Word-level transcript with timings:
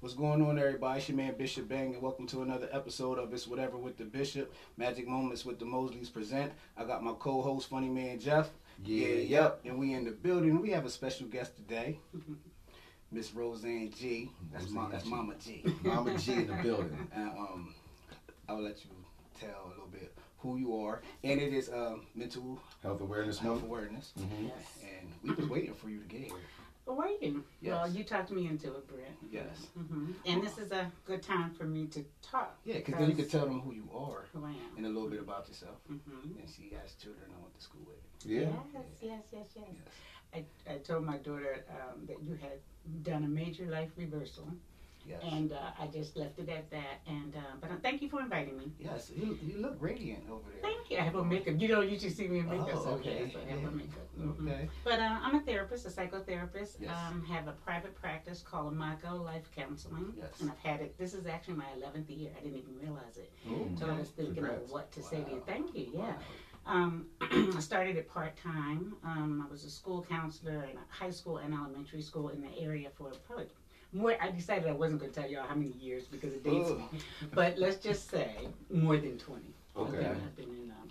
What's 0.00 0.14
going 0.14 0.40
on, 0.42 0.58
everybody? 0.58 1.00
It's 1.00 1.08
your 1.08 1.16
man 1.16 1.34
Bishop 1.36 1.68
Bang, 1.68 1.92
and 1.92 2.00
welcome 2.02 2.26
to 2.28 2.42
another 2.42 2.68
episode 2.72 3.18
of 3.18 3.32
It's 3.32 3.48
Whatever 3.48 3.76
with 3.78 3.96
the 3.96 4.04
Bishop. 4.04 4.54
Magic 4.76 5.08
Moments 5.08 5.44
with 5.44 5.58
the 5.58 5.64
Mosleys 5.64 6.12
present. 6.12 6.52
I 6.76 6.84
got 6.84 7.02
my 7.02 7.12
co-host, 7.18 7.68
Funny 7.68 7.88
Man 7.88 8.20
Jeff. 8.20 8.48
Yeah, 8.84 9.06
yep. 9.08 9.60
And 9.64 9.76
we 9.76 9.94
in 9.94 10.04
the 10.04 10.12
building. 10.12 10.60
We 10.62 10.70
have 10.70 10.86
a 10.86 10.90
special 10.90 11.26
guest 11.26 11.56
today, 11.56 11.98
Miss 13.10 13.34
Roseanne 13.34 13.90
G. 13.90 14.30
That's 14.52 14.70
my, 14.70 14.82
Roseanne 14.82 14.92
that's 14.92 15.04
G. 15.04 15.10
Mama 15.10 15.34
G. 15.44 15.64
Mama 15.82 16.18
G 16.18 16.32
in 16.32 16.46
the 16.46 16.62
building. 16.62 17.08
And 17.14 17.30
um, 17.30 17.74
I'll 18.48 18.62
let 18.62 18.84
you 18.84 18.90
tell 19.40 19.66
a 19.66 19.68
little 19.70 19.88
bit 19.90 20.16
who 20.38 20.58
you 20.58 20.80
are. 20.80 21.02
And 21.24 21.40
it 21.40 21.52
is 21.52 21.70
um, 21.70 22.06
mental 22.14 22.60
Health 22.84 23.00
awareness 23.00 23.38
health 23.38 23.56
month. 23.62 23.64
awareness. 23.70 24.12
hmm 24.16 24.46
Yes. 24.46 24.78
And 25.00 25.12
we've 25.24 25.36
been 25.36 25.48
waiting 25.48 25.74
for 25.74 25.88
you 25.90 25.98
to 25.98 26.06
get 26.06 26.20
here. 26.20 26.32
Waiting. 26.88 27.44
Well, 27.62 27.86
Yes. 27.86 27.96
you 27.96 28.02
talked 28.04 28.30
me 28.30 28.46
into 28.46 28.74
it, 28.74 28.88
Brent. 28.88 29.14
Yes. 29.30 29.66
hmm 29.74 30.12
And 30.24 30.42
this 30.42 30.58
is 30.58 30.72
a 30.72 30.90
good 31.04 31.22
time 31.22 31.50
for 31.50 31.64
me 31.66 31.86
to 31.88 32.02
talk. 32.22 32.56
Yeah, 32.64 32.74
because 32.76 32.94
then 32.94 33.10
you 33.10 33.14
can 33.16 33.28
tell 33.28 33.46
them 33.46 33.60
who 33.60 33.72
you 33.72 33.88
are 33.94 34.26
who 34.32 34.44
I 34.44 34.52
am. 34.52 34.72
and 34.76 34.86
a 34.86 34.88
little 34.88 35.06
bit 35.08 35.20
about 35.20 35.48
yourself. 35.48 35.78
hmm 35.86 36.38
And 36.40 36.48
she 36.48 36.70
has 36.80 36.94
children 36.94 37.30
I 37.36 37.40
went 37.42 37.54
to 37.54 37.60
school 37.60 37.82
with. 37.86 37.98
Yeah. 38.24 38.48
Yes, 38.72 38.94
yes, 39.02 39.22
yes, 39.32 39.46
yes. 39.56 39.66
Yes. 39.72 40.44
I, 40.66 40.72
I 40.72 40.76
told 40.78 41.04
my 41.04 41.16
daughter 41.18 41.62
um, 41.68 42.06
that 42.06 42.20
you 42.22 42.34
had 42.34 42.58
done 43.02 43.22
a 43.24 43.28
major 43.28 43.66
life 43.66 43.90
reversal, 43.96 44.48
Yes. 45.08 45.20
and 45.32 45.52
uh, 45.52 45.56
I 45.80 45.86
just 45.86 46.16
left 46.16 46.38
it 46.38 46.48
at 46.48 46.70
that. 46.70 47.00
And 47.06 47.34
uh, 47.36 47.40
but 47.60 47.70
uh, 47.70 47.74
thank 47.82 48.02
you 48.02 48.08
for 48.08 48.20
inviting 48.20 48.58
me. 48.58 48.72
yes, 48.78 49.10
you, 49.14 49.38
you 49.42 49.58
look 49.58 49.76
radiant 49.80 50.24
over 50.30 50.42
there. 50.52 50.60
Thank 50.70 50.90
you. 50.90 50.98
I 50.98 51.02
have 51.02 51.14
a 51.14 51.24
makeup. 51.24 51.54
You 51.58 51.68
don't 51.68 51.88
usually 51.88 52.10
see 52.10 52.28
me 52.28 52.40
in 52.40 52.48
makeup, 52.48 52.68
Oh, 52.74 52.84
so 52.84 52.90
okay. 52.90 53.30
yes, 53.32 53.42
I 53.46 53.50
have 53.50 53.64
on 53.64 53.76
makeup. 53.76 54.06
Mhm. 54.20 54.48
Okay. 54.48 54.68
But 54.84 54.98
uh, 55.00 55.16
I'm 55.22 55.36
a 55.36 55.40
therapist, 55.40 55.86
a 55.86 55.90
psychotherapist. 55.90 56.76
Yes. 56.80 56.90
Um, 57.08 57.24
have 57.26 57.48
a 57.48 57.52
private 57.52 57.94
practice 57.94 58.42
called 58.42 58.74
Amago 58.74 59.24
Life 59.24 59.48
Counseling, 59.56 60.12
Yes. 60.16 60.40
and 60.40 60.50
I've 60.50 60.58
had 60.58 60.80
it. 60.80 60.98
This 60.98 61.14
is 61.14 61.26
actually 61.26 61.54
my 61.54 61.66
11th 61.78 62.08
year. 62.08 62.30
I 62.38 62.42
didn't 62.42 62.58
even 62.58 62.78
realize 62.82 63.16
it. 63.16 63.30
Ooh. 63.48 63.70
So 63.78 63.86
I 63.86 63.98
was 63.98 64.08
thinking 64.10 64.34
Congrats. 64.34 64.64
of 64.64 64.70
what 64.72 64.90
to 64.92 65.02
say 65.02 65.22
to 65.22 65.30
you. 65.30 65.42
Thank 65.46 65.74
you. 65.74 65.88
Yeah. 65.94 66.00
Wow. 66.00 66.14
Um, 66.66 67.06
I 67.56 67.60
started 67.60 67.96
it 67.96 68.10
part 68.12 68.36
time. 68.36 68.94
Um, 69.02 69.42
I 69.46 69.50
was 69.50 69.64
a 69.64 69.70
school 69.70 70.04
counselor 70.06 70.64
in 70.70 70.76
a 70.76 70.84
high 70.90 71.10
school 71.10 71.38
and 71.38 71.54
elementary 71.54 72.02
school 72.02 72.28
in 72.28 72.42
the 72.42 72.58
area 72.60 72.88
for 72.98 73.10
probably 73.26 73.46
more. 73.92 74.16
I 74.20 74.30
decided 74.30 74.68
I 74.68 74.72
wasn't 74.72 75.00
going 75.00 75.12
to 75.12 75.20
tell 75.20 75.30
y'all 75.30 75.46
how 75.46 75.54
many 75.54 75.72
years 75.72 76.04
because 76.06 76.32
it 76.32 76.44
dates 76.44 76.70
Ugh. 76.70 76.78
me. 76.92 77.00
But 77.34 77.58
let's 77.58 77.76
just 77.82 78.10
say 78.10 78.48
more 78.70 78.96
than 78.96 79.18
20. 79.18 79.42
Okay. 79.76 80.06
I've 80.06 80.36
been, 80.36 80.46
in, 80.46 80.70
um, 80.70 80.88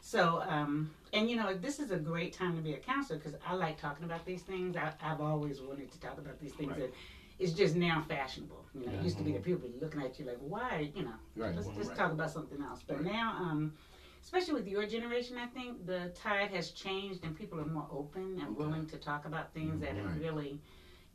so, 0.00 0.42
um, 0.48 0.90
and 1.12 1.28
you 1.28 1.36
know, 1.36 1.54
this 1.54 1.78
is 1.80 1.90
a 1.90 1.96
great 1.96 2.32
time 2.32 2.54
to 2.56 2.62
be 2.62 2.72
a 2.74 2.78
counselor 2.78 3.18
because 3.18 3.34
I 3.46 3.54
like 3.54 3.80
talking 3.80 4.04
about 4.04 4.24
these 4.24 4.42
things. 4.42 4.76
I, 4.76 4.92
I've 5.02 5.20
always 5.20 5.60
wanted 5.60 5.90
to 5.92 6.00
talk 6.00 6.18
about 6.18 6.38
these 6.40 6.52
things. 6.52 6.70
Right. 6.70 6.82
And 6.84 6.92
it's 7.38 7.52
just 7.52 7.74
now 7.74 8.02
fashionable. 8.08 8.64
You 8.74 8.86
know, 8.86 8.92
it 8.92 9.02
used 9.02 9.16
to 9.18 9.22
be 9.22 9.32
the 9.32 9.38
people 9.40 9.68
looking 9.80 10.00
at 10.02 10.18
you 10.18 10.24
like, 10.24 10.38
why, 10.40 10.90
you 10.94 11.02
know, 11.02 11.14
Right. 11.36 11.54
let's 11.54 11.68
just 11.68 11.90
Right. 11.90 11.96
talk 11.96 12.12
about 12.12 12.30
something 12.30 12.60
else. 12.62 12.82
But 12.86 13.02
now, 13.02 13.36
um, 13.38 13.74
especially 14.22 14.54
with 14.54 14.66
your 14.66 14.86
generation, 14.86 15.36
I 15.38 15.46
think 15.46 15.86
the 15.86 16.10
tide 16.14 16.50
has 16.50 16.70
changed 16.70 17.24
and 17.24 17.36
people 17.36 17.60
are 17.60 17.66
more 17.66 17.86
open 17.90 18.40
and 18.40 18.56
willing 18.56 18.86
to 18.86 18.96
talk 18.96 19.24
about 19.24 19.52
things 19.52 19.80
that 19.80 19.96
are 19.98 20.18
really 20.20 20.60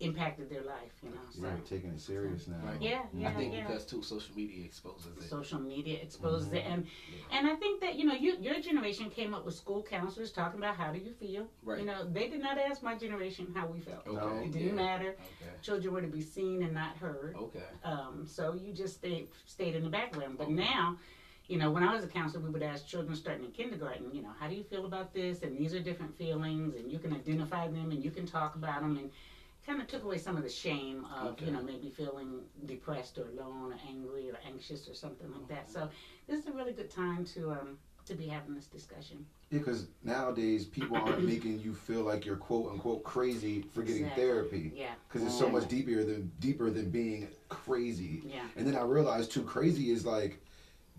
impacted 0.04 0.50
their 0.50 0.62
life. 0.64 0.94
You 1.04 1.09
know, 1.09 1.16
so 1.32 1.44
Right, 1.44 1.66
taking 1.66 1.92
it 1.92 2.02
serious 2.02 2.48
now. 2.48 2.58
Right. 2.64 2.82
yeah, 2.82 3.02
yeah, 3.14 3.30
I 3.30 3.34
think 3.34 3.54
yeah. 3.54 3.68
because 3.68 3.86
too 3.86 4.02
social 4.02 4.36
media 4.36 4.64
exposes 4.66 5.18
it. 5.18 5.23
social 5.23 5.59
media 5.59 5.98
exposes 6.02 6.50
Mhm. 6.50 6.58
it, 6.58 6.64
and 6.66 6.86
and 7.32 7.48
I 7.48 7.56
think 7.56 7.82
that 7.82 7.96
you 7.96 8.06
know 8.06 8.14
you, 8.14 8.36
your 8.40 8.59
generation 8.59 9.09
came 9.09 9.34
up 9.34 9.46
with 9.46 9.56
school 9.56 9.81
counselors 9.84 10.31
talking 10.31 10.59
about 10.59 10.76
how 10.76 10.92
do 10.92 11.00
you 11.00 11.12
feel. 11.12 11.48
Right. 11.64 11.80
You 11.80 11.86
know, 11.86 12.04
they 12.04 12.28
did 12.28 12.42
not 12.42 12.58
ask 12.58 12.81
my 12.84 12.96
generation 12.96 13.52
how 13.54 13.66
we 13.68 13.80
felt. 13.80 14.08
Okay. 14.08 14.46
It 14.46 14.52
didn't 14.52 14.68
yeah. 14.70 14.74
matter. 14.88 15.16
Okay. 15.20 15.52
Children 15.62 15.94
were 15.94 16.02
to 16.02 16.08
be 16.08 16.22
seen 16.22 16.62
and 16.64 16.74
not 16.74 16.96
heard. 16.98 17.36
Okay. 17.36 17.59
Um, 17.84 18.26
so 18.26 18.54
you 18.54 18.72
just 18.72 18.96
stayed 18.96 19.28
stayed 19.46 19.76
in 19.76 19.84
the 19.84 19.90
background. 19.90 20.38
But 20.38 20.48
Okay. 20.48 20.56
now, 20.56 20.96
you 21.48 21.58
know, 21.58 21.70
when 21.70 21.84
I 21.84 21.94
was 21.94 22.04
a 22.04 22.08
counselor, 22.08 22.42
we 22.44 22.50
would 22.50 22.64
ask 22.64 22.86
children 22.86 23.16
starting 23.16 23.44
in 23.44 23.52
kindergarten, 23.52 24.14
you 24.14 24.22
know, 24.22 24.31
how 24.40 24.47
do 24.47 24.56
you 24.56 24.64
feel 24.64 24.85
about 24.85 25.14
this? 25.14 25.41
And 25.44 25.58
these 25.58 25.74
are 25.74 25.80
different 25.80 26.16
feelings, 26.18 26.75
and 26.75 26.91
you 26.91 27.00
can 27.00 27.12
identify 27.14 27.68
them, 27.68 27.91
and 27.91 28.03
you 28.03 28.12
can 28.12 28.25
talk 28.25 28.56
about 28.56 28.81
them, 28.81 28.96
and 28.97 29.09
kind 29.66 29.81
of 29.81 29.88
took 29.88 30.03
away 30.03 30.18
some 30.18 30.35
of 30.38 30.44
the 30.44 30.50
shame 30.50 31.06
of, 31.06 31.34
Okay. 31.34 31.46
you 31.46 31.51
know, 31.51 31.62
maybe 31.62 31.90
feeling 31.90 32.41
depressed 32.66 33.18
or 33.18 33.28
alone 33.28 33.72
or 33.72 33.78
angry 33.88 34.29
or 34.29 34.38
anxious 34.46 34.88
or 34.90 34.94
something 34.94 35.31
like 35.31 35.47
that. 35.47 35.69
So 35.69 35.90
this 36.28 36.41
is 36.41 36.47
a 36.47 36.51
really 36.51 36.74
good 36.74 36.90
time 36.90 37.25
to 37.25 37.51
um, 37.51 37.78
to 38.06 38.13
be 38.16 38.28
having 38.28 38.53
this 38.53 38.66
discussion. 38.66 39.25
Yeah, 39.50 39.59
because 39.59 39.88
nowadays 40.03 40.66
people 40.66 40.97
aren't 40.97 41.25
making 41.28 41.59
you 41.59 41.73
feel 41.73 42.02
like 42.02 42.25
you're 42.25 42.35
quote 42.35 42.69
unquote 42.72 43.03
crazy 43.03 43.63
for 43.73 43.81
getting 43.81 44.03
Exactly. 44.03 44.23
therapy. 44.23 44.72
Yeah, 44.75 44.91
Because 45.07 45.23
it's 45.25 45.38
so 45.38 45.47
much 45.50 45.68
deeper 45.69 46.03
than 46.03 46.31
deeper 46.40 46.69
than 46.69 46.90
being 46.90 47.29
crazy. 47.50 48.23
yeah, 48.25 48.41
And 48.57 48.68
then 48.68 48.75
I 48.75 48.81
realized 48.81 49.31
too, 49.31 49.44
crazy 49.44 49.91
is 49.91 50.06
like 50.06 50.41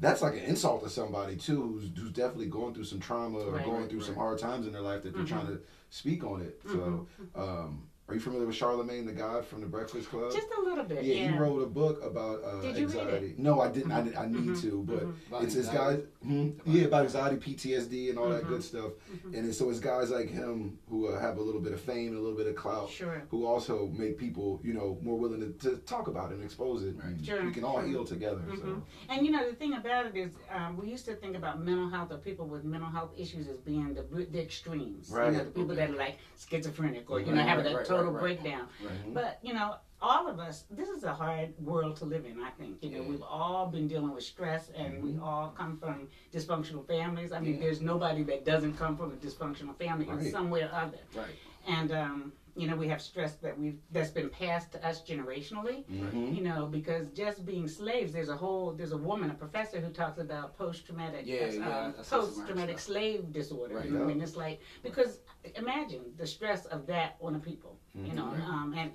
that's 0.00 0.22
like 0.22 0.32
an 0.34 0.40
insult 0.40 0.82
to 0.82 0.88
somebody 0.90 1.36
too, 1.36 1.60
who's, 1.62 1.90
who's 1.96 2.10
definitely 2.12 2.46
going 2.46 2.74
through 2.74 2.84
some 2.84 2.98
trauma 3.00 3.38
or 3.38 3.52
Right. 3.52 3.64
going 3.64 3.82
Right, 3.82 3.90
through 3.90 4.00
some 4.00 4.16
hard 4.16 4.38
times 4.38 4.66
in 4.66 4.72
their 4.72 4.80
life 4.82 5.02
that 5.02 5.14
they're 5.14 5.22
Mhm. 5.24 5.28
trying 5.28 5.46
to 5.46 5.60
speak 5.90 6.24
on 6.24 6.40
it. 6.40 6.60
So, 6.66 7.06
um, 7.36 7.86
are 8.06 8.14
you 8.14 8.20
familiar 8.20 8.46
with 8.46 8.54
Charlemagne 8.54 9.06
the 9.06 9.12
God 9.12 9.46
from 9.46 9.62
the 9.62 9.66
Breakfast 9.66 10.10
Club? 10.10 10.30
just 10.30 10.48
a 10.58 10.60
little 10.60 10.84
bit. 10.84 11.02
Yeah, 11.02 11.14
Yeah, 11.14 11.32
he 11.32 11.38
wrote 11.38 11.62
a 11.62 11.66
book 11.66 12.04
about 12.04 12.44
uh, 12.44 12.60
Did 12.60 12.76
you 12.76 12.86
read 12.88 12.98
anxiety. 12.98 13.34
No, 13.38 13.62
I 13.62 13.68
didn't. 13.70 13.92
I, 13.92 14.02
did, 14.02 14.14
I 14.16 14.26
need 14.26 14.40
Mhm, 14.50 14.60
to, 14.60 14.82
but 14.86 15.04
mhm. 15.06 15.42
It's 15.42 15.54
this 15.54 15.68
guy. 15.68 15.92
anxiety? 15.92 16.02
Hmm, 16.22 16.48
About 16.60 16.66
yeah, 16.66 16.84
about 16.84 17.02
anxiety, 17.04 17.36
PTSD, 17.36 18.10
and 18.10 18.18
all 18.18 18.28
that 18.28 18.44
Mhm. 18.44 18.48
good 18.48 18.62
stuff. 18.62 18.90
Mhm. 19.10 19.34
And 19.38 19.48
it's, 19.48 19.56
so 19.58 19.70
it's 19.70 19.80
guys 19.80 20.10
like 20.10 20.28
him 20.28 20.78
who 20.90 21.06
uh, 21.08 21.18
have 21.18 21.38
a 21.38 21.42
little 21.42 21.62
bit 21.62 21.72
of 21.72 21.80
fame 21.80 22.08
and 22.08 22.18
a 22.18 22.20
little 22.20 22.36
bit 22.36 22.46
of 22.46 22.56
clout, 22.56 22.90
Sure. 22.90 23.22
who 23.30 23.46
also 23.46 23.86
make 23.86 24.18
people, 24.18 24.60
you 24.62 24.74
know, 24.74 24.98
more 25.00 25.18
willing 25.18 25.40
to, 25.40 25.70
to 25.70 25.76
talk 25.78 26.06
about 26.08 26.30
it 26.30 26.34
and 26.34 26.44
expose 26.44 26.82
it. 26.84 26.96
Right. 27.02 27.14
Sure, 27.24 27.42
We 27.42 27.52
can 27.52 27.64
all 27.64 27.80
heal 27.80 28.04
together. 28.04 28.42
So. 28.54 28.62
Mhm. 28.64 28.82
And 29.08 29.24
you 29.24 29.32
know 29.32 29.48
the 29.48 29.56
thing 29.56 29.72
about 29.74 30.04
it 30.06 30.14
is, 30.16 30.32
um, 30.54 30.76
we 30.76 30.88
used 30.90 31.06
to 31.06 31.14
think 31.16 31.36
about 31.36 31.64
mental 31.64 31.88
health 31.88 32.12
or 32.12 32.18
people 32.18 32.46
with 32.46 32.64
mental 32.64 32.90
health 32.90 33.12
issues 33.16 33.48
as 33.48 33.56
being 33.60 33.94
the 33.94 34.02
the 34.30 34.42
extremes. 34.42 35.10
Right. 35.10 35.32
You 35.32 35.38
know, 35.38 35.44
the 35.44 35.50
people 35.50 35.72
Okay. 35.72 35.86
that 35.86 35.90
are 35.90 35.96
like 35.96 36.18
schizophrenic 36.36 37.10
or 37.10 37.18
you 37.20 37.26
Right, 37.26 37.34
know 37.36 37.42
having 37.42 37.64
right, 37.64 37.72
a 37.72 37.76
right, 37.78 37.86
total 37.96 38.12
right, 38.12 38.22
right. 38.22 38.42
breakdown. 38.42 38.66
Right. 38.84 39.14
But 39.14 39.38
you 39.42 39.54
know, 39.54 39.76
all 40.02 40.28
of 40.28 40.38
us, 40.38 40.64
this 40.70 40.88
is 40.88 41.04
a 41.04 41.14
hard 41.14 41.54
world 41.58 41.96
to 41.96 42.04
live 42.04 42.24
in. 42.26 42.42
I 42.42 42.50
think 42.50 42.82
you 42.82 42.90
know 42.90 43.02
Yeah. 43.02 43.08
we've 43.08 43.22
all 43.22 43.66
been 43.68 43.88
dealing 43.88 44.12
with 44.12 44.24
stress, 44.24 44.70
and 44.70 45.02
we 45.02 45.12
Mhm. 45.12 45.22
all 45.22 45.50
come 45.56 45.76
from 45.78 46.08
dysfunctional 46.32 46.86
families. 46.86 47.32
I 47.32 47.40
mean, 47.40 47.54
Yeah. 47.54 47.60
there's 47.60 47.80
nobody 47.80 48.22
that 48.24 48.44
doesn't 48.44 48.74
come 48.76 48.96
from 48.96 49.12
a 49.12 49.16
dysfunctional 49.16 49.76
family 49.76 50.08
in 50.08 50.30
some 50.30 50.50
way 50.50 50.62
or 50.62 50.70
other. 50.72 50.98
Right. 51.14 51.34
And 51.66 51.92
um, 51.92 52.32
you 52.56 52.68
know, 52.68 52.76
we 52.76 52.86
have 52.86 53.02
stress 53.02 53.34
that 53.36 53.58
we 53.58 53.66
have 53.66 53.76
that's 53.90 54.10
been 54.10 54.30
passed 54.30 54.70
to 54.72 54.86
us 54.86 55.02
generationally 55.02 55.84
Mhm. 55.86 56.36
you 56.36 56.42
know, 56.48 56.66
because 56.66 57.08
just 57.10 57.44
being 57.44 57.66
slaves, 57.66 58.12
there's 58.12 58.28
a 58.28 58.36
whole, 58.36 58.72
there's 58.72 58.92
a 58.92 58.96
woman, 59.10 59.28
a 59.30 59.34
professor 59.34 59.80
who 59.80 59.90
talks 59.90 60.18
about 60.20 60.56
post-traumatic, 60.56 61.22
Yeah, 61.26 61.46
uh, 61.46 61.50
yeah, 61.52 61.92
I 61.98 62.02
post-traumatic 62.02 62.78
slave 62.78 63.32
disorder. 63.32 63.74
Right. 63.76 63.86
You 63.86 63.92
know, 63.92 64.04
I 64.04 64.06
mean, 64.06 64.20
it's 64.20 64.36
like 64.36 64.60
because 64.84 65.18
imagine 65.56 66.02
the 66.16 66.26
stress 66.26 66.66
of 66.66 66.86
that 66.86 67.16
on 67.20 67.32
the 67.32 67.40
people, 67.40 67.76
you 68.02 68.12
know. 68.12 68.26
Um, 68.46 68.72
and 68.76 68.90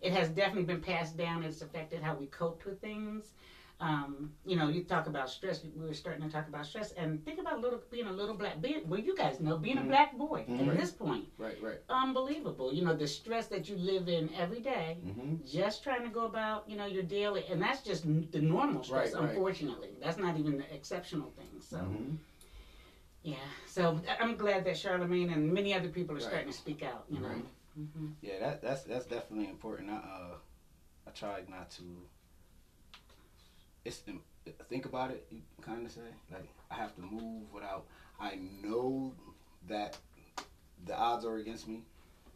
it 0.00 0.12
has 0.12 0.28
definitely 0.28 0.62
been 0.64 0.78
passed 0.80 1.16
down. 1.16 1.42
It's 1.42 1.60
affected 1.60 2.02
how 2.02 2.12
we 2.14 2.26
coped 2.26 2.64
with 2.64 2.80
things. 2.80 3.32
Um, 3.80 4.30
you 4.44 4.54
know, 4.54 4.66
you 4.68 4.80
talk 4.80 5.06
about 5.06 5.28
stress. 5.28 5.60
We 5.62 5.84
were 5.86 5.92
starting 5.92 6.22
to 6.22 6.28
talk 6.28 6.46
about 6.46 6.64
stress, 6.64 6.90
and 6.92 7.22
think 7.24 7.38
about 7.38 7.58
little 7.58 7.80
being 7.90 8.06
a 8.06 8.12
little 8.12 8.34
black. 8.34 8.60
Being, 8.60 8.80
well, 8.88 9.00
you 9.00 9.14
guys 9.14 9.40
know, 9.40 9.56
being 9.56 9.78
a 9.78 9.82
Mhm. 9.82 9.88
black 9.88 10.12
boy 10.12 10.44
Mhm. 10.46 10.68
at 10.68 10.76
this 10.76 10.90
point, 10.90 11.26
Right. 11.36 11.60
Right. 11.60 11.78
unbelievable. 11.88 12.72
You 12.72 12.82
know, 12.82 12.92
the 12.92 13.06
stress 13.06 13.46
that 13.46 13.68
you 13.68 13.76
live 13.76 14.08
in 14.08 14.30
every 14.32 14.60
day 14.60 14.98
Mhm. 15.04 15.44
just 15.44 15.82
trying 15.82 16.02
to 16.02 16.08
go 16.08 16.22
about 16.24 16.68
you 16.68 16.76
know 16.76 16.84
your 16.84 17.02
daily 17.02 17.44
and 17.46 17.60
that's 17.60 17.80
just 17.80 18.02
the 18.32 18.40
normal 18.40 18.82
stress 18.82 19.12
Right, 19.12 19.20
right. 19.20 19.28
unfortunately 19.28 19.94
that's 20.00 20.16
not 20.16 20.36
even 20.36 20.56
the 20.56 20.72
exceptional 20.72 21.28
thing 21.30 21.60
so 21.60 21.76
Mhm. 21.78 22.16
yeah 23.22 23.36
so 23.64 23.98
i'm 24.18 24.36
glad 24.36 24.64
that 24.64 24.76
charlemagne 24.76 25.30
and 25.30 25.52
many 25.52 25.72
other 25.74 25.88
people 25.88 26.14
are 26.14 26.18
Right. 26.18 26.22
starting 26.22 26.46
to 26.50 26.56
speak 26.56 26.82
out 26.82 27.04
you 27.08 27.20
know 27.20 27.42
Right. 27.76 27.86
hmm 27.94 28.06
Yeah, 28.20 28.38
that 28.38 28.62
that's 28.62 28.82
that's 28.82 29.06
definitely 29.06 29.48
important. 29.48 29.90
I 29.90 29.94
uh, 29.96 30.36
I 31.06 31.10
tried 31.10 31.48
not 31.48 31.70
to. 31.72 31.82
It's 33.84 34.02
think 34.68 34.84
about 34.84 35.10
it. 35.10 35.26
You 35.30 35.40
kind 35.60 35.84
of 35.86 35.92
say 35.92 36.00
like 36.32 36.48
I 36.70 36.74
have 36.74 36.94
to 36.96 37.00
move 37.00 37.52
without. 37.52 37.86
I 38.18 38.34
know 38.62 39.14
that 39.68 39.98
the 40.86 40.96
odds 40.98 41.24
are 41.24 41.36
against 41.36 41.68
me, 41.68 41.82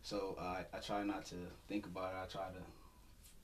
so 0.03 0.37
uh, 0.39 0.43
I 0.43 0.65
I 0.75 0.79
try 0.81 1.03
not 1.05 1.25
to 1.27 1.37
think 1.69 1.87
about 1.87 2.13
it. 2.15 2.19
I 2.23 2.27
try 2.27 2.49
to 2.51 2.63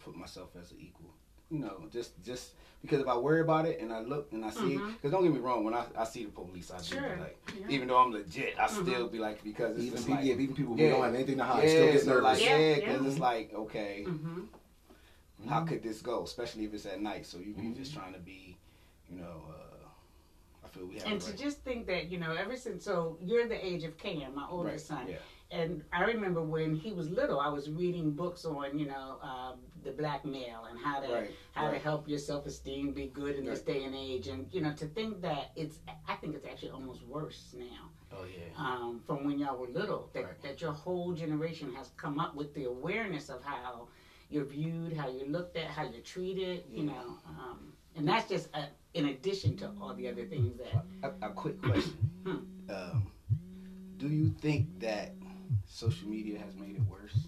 put 0.04 0.14
myself 0.16 0.50
as 0.60 0.72
an 0.72 0.78
equal. 0.80 1.14
You 1.50 1.58
know, 1.61 1.82
just 1.93 2.23
just 2.25 2.55
because 2.82 3.00
if 3.00 3.08
I 3.08 3.17
worry 3.17 3.41
about 3.41 3.67
it 3.67 3.81
and 3.81 3.93
I 3.93 4.00
look 4.00 4.32
and 4.32 4.44
I 4.44 4.50
see, 4.50 4.79
because 4.96 5.11
don't 5.11 5.23
get 5.23 5.32
me 5.32 5.41
wrong, 5.41 5.64
when 5.64 5.75
I, 5.75 5.85
I 5.96 6.05
see 6.05 6.25
the 6.25 6.31
police, 6.31 6.70
I 6.70 6.79
do 6.79 6.82
Sure. 6.85 7.00
be 7.02 7.20
like, 7.20 7.38
Yeah. 7.55 7.67
even 7.69 7.88
though 7.88 7.99
I'm 7.99 8.12
legit, 8.12 8.55
I 8.58 8.64
Mhm. 8.67 8.82
still 8.82 9.08
be 9.08 9.19
like 9.19 9.44
because 9.44 9.76
it's 9.76 9.87
Even 9.87 9.93
just 9.96 10.06
people, 10.06 10.17
like, 10.17 10.26
yeah, 10.26 10.35
even 10.35 10.55
people 10.55 10.75
who 10.75 10.82
Yeah. 10.82 10.91
don't 10.91 11.05
have 11.05 11.14
anything 11.14 11.37
to 11.38 11.44
hide 11.44 11.64
yeah, 11.64 11.69
still 11.69 11.93
get 11.93 12.00
so 12.02 12.11
nervous. 12.14 12.23
like 12.25 12.41
Yeah, 12.41 12.58
yeah, 12.58 12.69
yeah. 12.76 12.76
because 12.93 13.06
it's 13.06 13.19
like 13.19 13.55
okay, 13.55 14.05
hmm 14.05 14.41
how 15.49 15.61
Mhm. 15.61 15.69
could 15.69 15.82
this 15.82 16.00
go? 16.00 16.23
Especially 16.23 16.64
if 16.64 16.73
it's 16.73 16.87
at 16.87 17.00
night, 17.00 17.26
so 17.26 17.38
you 17.38 17.55
you 17.56 17.70
Mhm. 17.70 17.76
just 17.76 17.93
trying 17.93 18.14
to 18.14 18.20
be, 18.20 18.56
you 19.11 19.17
know, 19.19 19.44
uh, 19.50 19.87
I 20.64 20.69
feel 20.69 20.87
we 20.87 20.96
have 20.99 21.06
and 21.06 21.20
to 21.20 21.26
right. 21.31 21.38
just 21.38 21.58
think 21.61 21.87
that 21.87 22.11
you 22.11 22.19
know 22.19 22.32
ever 22.32 22.56
since 22.56 22.85
so 22.85 23.19
you're 23.20 23.46
the 23.46 23.64
age 23.64 23.85
of 23.85 23.99
cam 23.99 24.35
my 24.35 24.46
oldest 24.49 24.91
right. 24.91 24.99
son 25.00 25.08
Yeah. 25.08 25.19
And 25.50 25.82
I 25.93 26.05
remember 26.05 26.43
when 26.43 26.75
he 26.75 26.93
was 26.93 27.11
little, 27.11 27.38
I 27.41 27.49
was 27.49 27.70
reading 27.70 28.12
books 28.12 28.44
on, 28.44 28.79
you 28.79 28.87
know, 28.87 29.19
um, 29.23 29.58
the 29.85 29.93
black 29.93 30.25
male 30.25 30.64
and 30.70 30.79
how 30.79 31.00
to 31.00 31.12
Right. 31.12 31.31
how 31.52 31.70
to 31.70 31.79
help 31.79 32.08
your 32.08 32.19
self 32.19 32.46
esteem 32.46 32.93
be 32.93 33.06
good 33.06 33.37
in 33.37 33.44
this 33.44 33.61
day 33.62 33.85
and 33.85 33.94
age. 33.94 34.29
And 34.29 34.46
you 34.52 34.61
know, 34.62 34.73
to 34.73 34.87
think 34.87 35.20
that 35.23 35.52
it's, 35.56 35.79
I 36.08 36.14
think 36.17 36.35
it's 36.35 36.46
actually 36.46 36.70
almost 36.70 37.02
worse 37.06 37.55
now 37.56 37.91
Oh 38.12 38.25
yeah. 38.25 38.52
um, 38.56 39.02
from 39.06 39.25
when 39.25 39.38
y'all 39.38 39.56
were 39.58 39.69
little. 39.69 40.11
That 40.14 40.25
Right. 40.25 40.43
that 40.43 40.61
your 40.61 40.73
whole 40.73 41.12
generation 41.12 41.73
has 41.75 41.91
come 41.96 42.19
up 42.19 42.35
with 42.35 42.55
the 42.55 42.64
awareness 42.64 43.29
of 43.29 43.43
how 43.44 43.88
you're 44.31 44.44
viewed, 44.46 44.96
how 44.96 45.08
you're 45.08 45.29
looked 45.29 45.56
at, 45.56 45.67
how 45.67 45.85
you're 45.85 46.00
treated. 46.02 46.64
You 46.69 46.85
Yeah. 46.85 46.93
know, 46.93 47.19
um, 47.29 47.73
and 47.94 48.08
that's 48.08 48.29
just 48.29 48.49
a, 48.55 48.69
in 48.94 49.06
addition 49.06 49.56
to 49.58 49.70
all 49.81 49.94
the 49.94 50.08
other 50.08 50.25
things 50.25 50.56
that. 50.58 50.85
A, 51.02 51.29
a 51.29 51.31
quick 51.35 51.61
question. 51.61 52.11
Hmm. 52.25 52.38
Um, 52.70 53.12
do 53.99 54.08
you 54.08 54.31
think 54.41 54.81
that 54.81 55.14
social 55.67 56.08
media 56.08 56.38
has 56.38 56.55
made 56.56 56.76
it 56.76 56.82
worse? 56.88 57.26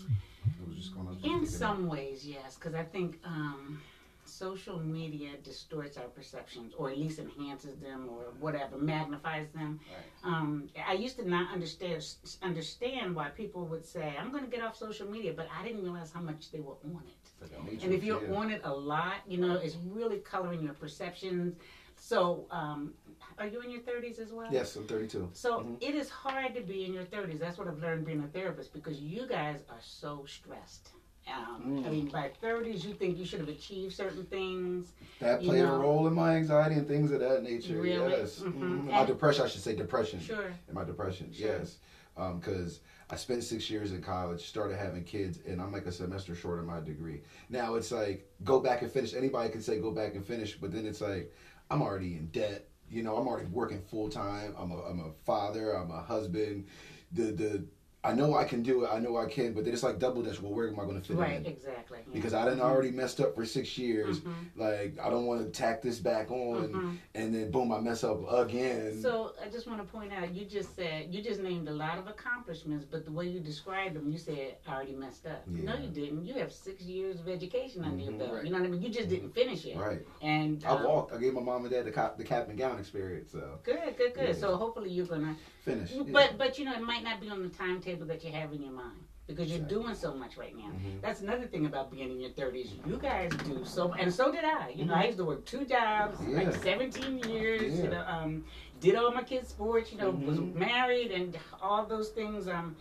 I 0.00 0.68
was 0.68 0.76
just 0.76 0.94
gonna 0.94 1.10
In 1.12 1.20
think 1.20 1.42
of 1.42 1.48
some 1.48 1.86
ways, 1.86 2.26
yes, 2.26 2.54
because 2.54 2.74
I 2.74 2.84
think 2.84 3.18
um, 3.24 3.80
social 4.24 4.78
media 4.78 5.30
distorts 5.42 5.96
our 5.96 6.08
perceptions, 6.08 6.74
or 6.76 6.90
at 6.90 6.98
least 6.98 7.18
enhances 7.18 7.76
them, 7.78 8.08
or 8.10 8.32
whatever, 8.40 8.76
magnifies 8.76 9.48
them. 9.54 9.80
Right. 10.24 10.32
Um, 10.32 10.68
I 10.86 10.94
used 10.94 11.16
to 11.18 11.28
not 11.28 11.52
understand 11.52 12.04
understand 12.42 13.14
why 13.14 13.28
people 13.28 13.64
would 13.66 13.84
say, 13.84 14.14
"I'm 14.18 14.30
going 14.30 14.44
to 14.44 14.50
get 14.50 14.62
off 14.62 14.76
social 14.76 15.08
media," 15.08 15.32
but 15.34 15.48
I 15.58 15.64
didn't 15.66 15.82
realize 15.82 16.12
how 16.12 16.20
much 16.20 16.50
they 16.50 16.60
were 16.60 16.76
on 16.84 17.02
it. 17.06 17.50
that. 17.50 17.84
And 17.84 17.92
if 17.94 18.02
you're 18.04 18.24
yeah. 18.26 18.36
on 18.36 18.50
it 18.50 18.60
a 18.64 18.72
lot, 18.72 19.16
you 19.26 19.38
know, 19.38 19.54
it's 19.56 19.76
really 19.84 20.18
coloring 20.18 20.62
your 20.62 20.74
perceptions. 20.74 21.56
So, 21.96 22.46
um, 22.50 22.92
are 23.38 23.46
you 23.46 23.60
in 23.60 23.70
your 23.70 23.80
30s 23.80 24.18
as 24.18 24.32
well? 24.32 24.48
Yes, 24.50 24.76
I'm 24.76 24.84
32. 24.86 25.30
So 25.32 25.60
Mhm. 25.60 25.76
it 25.80 25.94
is 25.94 26.08
hard 26.08 26.54
to 26.54 26.60
be 26.62 26.84
in 26.84 26.92
your 26.92 27.04
30s. 27.04 27.38
That's 27.40 27.58
what 27.58 27.68
I've 27.68 27.78
learned 27.80 28.06
being 28.06 28.22
a 28.22 28.28
therapist 28.28 28.72
because 28.72 29.00
you 29.00 29.26
guys 29.26 29.60
are 29.68 29.80
so 29.82 30.24
stressed. 30.26 30.90
Um, 31.28 31.82
I 31.84 31.88
Mm. 31.88 31.90
mean, 31.90 32.06
by 32.08 32.28
30s, 32.40 32.84
you 32.84 32.94
think 32.94 33.18
you 33.18 33.24
should 33.24 33.40
have 33.40 33.48
achieved 33.48 33.92
certain 33.94 34.24
things. 34.26 34.92
That 35.18 35.42
played 35.42 35.64
know. 35.64 35.74
a 35.74 35.78
role 35.78 36.06
in 36.06 36.14
my 36.14 36.36
anxiety 36.36 36.76
and 36.76 36.86
things 36.86 37.10
of 37.10 37.18
that 37.20 37.42
nature. 37.42 37.80
Really? 37.80 38.12
Yes. 38.12 38.38
Mhm. 38.40 38.54
Mhm. 38.54 38.84
My 38.92 39.04
depression, 39.04 39.44
I 39.44 39.48
should 39.48 39.60
say 39.62 39.74
depression. 39.74 40.20
Sure. 40.20 40.46
In 40.68 40.74
my 40.74 40.84
depression, 40.84 41.32
Sure. 41.32 41.48
yes. 41.48 41.78
Because 42.14 42.80
I 43.10 43.16
spent 43.16 43.42
six 43.44 43.68
years 43.68 43.92
in 43.92 44.00
college, 44.02 44.46
started 44.48 44.76
having 44.78 45.04
kids, 45.04 45.38
and 45.46 45.60
I'm 45.60 45.70
like 45.72 45.84
a 45.86 45.92
semester 45.92 46.34
short 46.34 46.60
of 46.60 46.64
my 46.64 46.80
degree. 46.80 47.22
Now 47.50 47.74
it's 47.74 47.90
like, 47.92 48.30
go 48.44 48.60
back 48.60 48.82
and 48.82 48.90
finish. 48.90 49.12
Anybody 49.12 49.50
can 49.50 49.60
say 49.60 49.78
go 49.80 49.90
back 49.90 50.14
and 50.14 50.24
finish, 50.24 50.56
but 50.58 50.70
then 50.72 50.86
it's 50.86 51.00
like, 51.00 51.32
I'm 51.70 51.82
already 51.82 52.16
in 52.16 52.28
debt. 52.28 52.68
You 52.88 53.02
know, 53.02 53.16
I'm 53.16 53.26
already 53.26 53.46
working 53.46 53.80
full 53.80 54.08
time. 54.08 54.54
I'm 54.56 54.70
a, 54.70 54.80
I'm 54.82 54.98
a 55.00 55.10
father. 55.24 55.72
I'm 55.72 55.90
a 55.90 56.00
husband. 56.00 56.64
The 57.12 57.30
the 57.30 57.64
I 58.06 58.12
know 58.14 58.36
I 58.36 58.44
can 58.44 58.62
do 58.62 58.84
it. 58.84 58.88
I 58.92 59.00
know 59.00 59.16
I 59.16 59.26
can, 59.26 59.52
but 59.52 59.64
then 59.64 59.74
it's 59.74 59.82
like 59.82 59.98
double 59.98 60.22
dutch. 60.22 60.40
Well, 60.40 60.52
where 60.52 60.68
am 60.68 60.78
I 60.78 60.84
going 60.84 61.00
to 61.00 61.06
fit 61.06 61.16
Right, 61.16 61.36
in? 61.40 61.46
exactly. 61.46 61.98
yeah. 62.06 62.12
Because 62.14 62.34
I 62.34 62.44
didn't 62.44 62.60
already 62.60 62.90
messed 62.92 63.20
up 63.20 63.34
for 63.34 63.44
six 63.44 63.76
years. 63.76 64.20
Mhm. 64.20 64.32
Like 64.54 64.96
I 65.02 65.10
don't 65.10 65.26
want 65.26 65.40
to 65.44 65.50
tack 65.50 65.82
this 65.82 65.98
back 65.98 66.30
on, 66.30 66.68
Mhm. 66.72 66.98
and 67.16 67.34
then 67.34 67.50
boom, 67.50 67.72
I 67.72 67.80
mess 67.80 68.04
up 68.04 68.20
again. 68.30 69.00
So 69.02 69.32
I 69.44 69.48
just 69.48 69.66
want 69.66 69.80
to 69.84 69.88
point 69.92 70.12
out, 70.12 70.32
you 70.32 70.44
just 70.44 70.76
said 70.76 71.12
you 71.12 71.20
just 71.22 71.40
named 71.40 71.68
a 71.68 71.72
lot 71.72 71.98
of 71.98 72.06
accomplishments, 72.06 72.84
but 72.88 73.04
the 73.04 73.12
way 73.12 73.26
you 73.26 73.40
described 73.40 73.96
them, 73.96 74.10
you 74.10 74.18
said 74.18 74.56
I 74.68 74.74
already 74.74 74.94
messed 74.94 75.26
up. 75.26 75.46
No, 75.48 75.74
you 75.76 75.88
didn't. 75.88 76.24
You 76.24 76.34
have 76.34 76.52
six 76.52 76.82
years 76.82 77.18
of 77.20 77.28
education 77.28 77.82
under 77.84 78.02
your 78.04 78.12
Mhm. 78.12 78.18
belt. 78.18 78.32
Right. 78.34 78.44
You 78.44 78.50
know 78.52 78.58
what 78.58 78.66
I 78.66 78.70
mean? 78.70 78.82
You 78.82 78.90
just 78.90 79.08
didn't 79.08 79.30
finish 79.30 79.64
it. 79.66 79.76
right. 79.76 80.02
And 80.22 80.62
I 80.64 80.70
um, 80.76 80.84
walked. 80.84 81.12
I 81.12 81.18
gave 81.18 81.34
my 81.34 81.40
mom 81.40 81.62
and 81.62 81.70
dad 81.72 81.84
the 81.86 81.90
cap, 81.92 82.18
the 82.18 82.24
cap 82.24 82.48
and 82.48 82.58
gown 82.58 82.78
experience. 82.78 83.32
So 83.32 83.58
Good, 83.64 83.96
good, 83.96 84.14
good. 84.14 84.28
Yeah. 84.28 84.32
So 84.34 84.56
hopefully 84.56 84.90
you're 84.90 85.06
gonna. 85.06 85.36
finish. 85.62 85.90
yeah. 85.92 86.02
But 86.12 86.38
but 86.38 86.58
you 86.58 86.64
know 86.64 86.74
it 86.74 86.82
might 86.82 87.02
not 87.02 87.20
be 87.20 87.28
on 87.28 87.42
the 87.42 87.48
timetable 87.48 87.95
that 88.04 88.22
you 88.24 88.32
have 88.32 88.52
in 88.52 88.62
your 88.62 88.72
mind 88.72 88.98
because 89.26 89.50
you're 89.50 89.66
doing 89.66 89.94
so 89.94 90.14
much 90.14 90.36
right 90.36 90.56
now. 90.56 90.70
Mhm. 90.70 91.00
That's 91.00 91.20
another 91.20 91.46
thing 91.46 91.66
about 91.66 91.90
being 91.90 92.10
in 92.10 92.20
your 92.20 92.30
30s. 92.30 92.72
You 92.86 92.96
guys 92.98 93.30
do 93.44 93.64
so, 93.64 93.92
and 93.94 94.12
so 94.12 94.30
did 94.30 94.44
I. 94.44 94.70
You 94.74 94.84
know, 94.84 94.94
I 94.94 95.06
used 95.06 95.18
to 95.18 95.24
work 95.24 95.44
two 95.46 95.64
jobs, 95.64 96.20
Yeah. 96.20 96.36
like 96.36 96.52
17 96.54 97.18
years. 97.28 97.78
You 97.80 97.88
know, 97.90 98.04
um, 98.06 98.44
did 98.78 98.94
all 98.94 99.10
my 99.10 99.22
kids' 99.22 99.48
sports. 99.48 99.90
You 99.92 99.98
know, 99.98 100.10
was 100.10 100.38
Mhm. 100.38 100.54
married 100.54 101.10
and 101.10 101.36
all 101.60 101.86
those 101.86 102.10
things. 102.10 102.46
Um, 102.46 102.76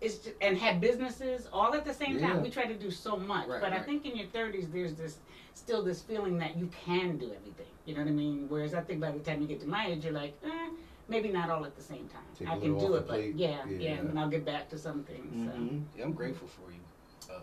it's 0.00 0.18
just, 0.18 0.36
and 0.40 0.56
had 0.56 0.80
businesses 0.80 1.48
all 1.52 1.74
at 1.74 1.84
the 1.84 1.92
same 1.92 2.20
time. 2.20 2.40
We 2.42 2.50
try 2.50 2.66
to 2.66 2.74
do 2.78 2.90
so 2.90 3.16
much, 3.16 3.48
Right, 3.48 3.60
but 3.60 3.72
I 3.72 3.80
think 3.80 4.06
in 4.06 4.14
your 4.16 4.28
30s 4.28 4.70
there's 4.70 4.94
this 4.94 5.18
still 5.54 5.82
this 5.82 6.00
feeling 6.02 6.38
that 6.38 6.56
you 6.56 6.68
can 6.68 7.18
do 7.18 7.32
everything. 7.34 7.66
You 7.84 7.94
know 7.94 8.02
what 8.02 8.08
I 8.08 8.12
mean? 8.12 8.48
Whereas 8.48 8.74
I 8.74 8.80
think 8.80 9.00
by 9.00 9.10
the 9.10 9.18
time 9.18 9.40
you 9.42 9.48
get 9.48 9.58
to 9.60 9.66
my 9.66 9.88
age, 9.88 10.04
you're 10.04 10.12
like, 10.12 10.38
eh, 10.44 10.68
maybe 11.08 11.30
not 11.30 11.50
all 11.50 11.64
at 11.64 11.74
the 11.74 11.82
same 11.82 12.08
time. 12.08 12.22
Take 12.38 12.48
a 12.48 12.52
I 12.52 12.58
can 12.58 12.78
do 12.78 12.94
it, 12.94 13.00
the 13.06 13.12
but 13.12 13.34
yeah, 13.34 13.64
yeah, 13.66 13.78
Yeah. 13.78 13.98
and 14.00 14.18
I'll 14.18 14.28
get 14.28 14.44
back 14.44 14.68
to 14.70 14.78
some 14.78 15.02
things. 15.04 15.34
So. 15.44 15.50
Mhm. 15.58 15.84
Yeah, 15.96 16.04
I'm 16.04 16.12
grateful 16.12 16.46
for 16.48 16.70
you. 16.70 16.80
Uh, 17.30 17.40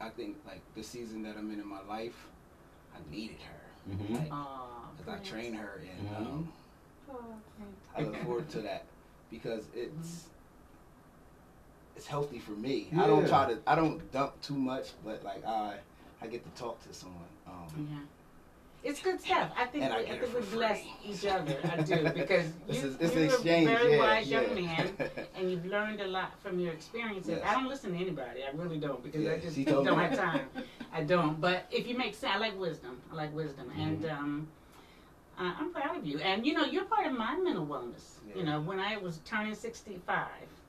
I 0.00 0.10
think 0.10 0.36
like 0.46 0.60
the 0.74 0.82
season 0.82 1.22
that 1.22 1.36
I'm 1.36 1.50
in 1.50 1.60
in 1.60 1.66
my 1.66 1.82
life, 1.82 2.28
I 2.94 2.98
needed 3.10 3.40
her. 3.40 3.92
Mhm. 3.92 4.10
Like, 4.18 4.32
Aw, 4.32 4.90
Cause 4.98 5.08
I 5.08 5.12
thanks. 5.14 5.28
train 5.28 5.54
her 5.54 5.82
and 5.98 6.08
Mhm. 6.08 6.16
um, 6.16 6.52
Aw, 7.10 7.14
thanks. 7.58 7.88
I 7.96 8.02
look 8.02 8.16
forward 8.24 8.48
to 8.50 8.60
that 8.62 8.84
because 9.30 9.66
it's 9.74 10.28
it's 11.96 12.06
healthy 12.06 12.38
for 12.38 12.52
me. 12.52 12.90
I 12.94 13.06
don't 13.06 13.26
try 13.26 13.52
to 13.54 13.58
I 13.66 13.74
don't 13.74 14.10
dump 14.12 14.40
too 14.42 14.56
much, 14.56 14.92
but 15.02 15.22
like 15.24 15.44
I 15.46 15.78
I 16.20 16.26
get 16.26 16.44
to 16.44 16.50
talk 16.62 16.82
to 16.82 16.92
someone. 16.92 17.28
Um, 17.46 17.88
Yeah. 17.90 18.00
It's 18.88 19.00
good 19.02 19.20
stuff. 19.20 19.50
I 19.56 19.64
think 19.66 19.84
And 19.84 19.92
I 19.94 19.98
we, 19.98 20.02
I 20.04 20.08
get 20.16 20.20
think 20.28 20.34
we 20.34 20.56
bless 20.56 20.80
each 21.04 21.24
other. 21.26 21.56
I 21.64 21.76
do 21.82 21.96
because 22.22 22.46
This 22.68 22.82
you, 22.82 22.88
is- 22.90 23.00
you're 23.14 23.24
exchange, 23.24 23.68
a 23.68 23.74
very 23.74 23.96
yeah, 23.96 24.02
wise 24.02 24.28
young 24.30 24.54
man, 24.54 24.90
and 25.36 25.50
you've 25.50 25.66
learned 25.66 26.00
a 26.00 26.06
lot 26.06 26.30
from 26.42 26.58
your 26.60 26.72
experiences. 26.72 27.38
Yes. 27.38 27.42
I 27.44 27.54
don't 27.54 27.68
listen 27.68 27.92
to 27.92 27.98
anybody. 27.98 28.40
I 28.44 28.56
really 28.56 28.78
don't 28.78 29.02
because 29.02 29.26
I 29.26 29.38
just 29.38 29.56
don't 29.64 29.84
me. 29.84 30.04
have 30.04 30.16
time. 30.16 30.46
I 30.92 31.02
don't. 31.02 31.40
But 31.40 31.66
if 31.70 31.86
you 31.88 31.96
make 31.98 32.14
sense, 32.14 32.32
I 32.34 32.38
like 32.38 32.58
wisdom. 32.58 33.00
I 33.10 33.14
like 33.14 33.34
wisdom, 33.34 33.70
and 33.76 34.02
Mm-hmm. 34.02 34.16
um, 34.24 34.48
uh, 35.38 35.52
I'm 35.58 35.70
proud 35.72 35.96
of 35.98 36.06
you. 36.06 36.18
And 36.20 36.46
you 36.46 36.54
know, 36.54 36.64
you're 36.64 36.84
part 36.86 37.06
of 37.06 37.12
my 37.12 37.36
mental 37.36 37.66
wellness. 37.66 38.06
You 38.34 38.44
know, 38.44 38.60
when 38.60 38.78
I 38.80 38.96
was 38.96 39.18
turning 39.24 39.54
65 39.54 40.26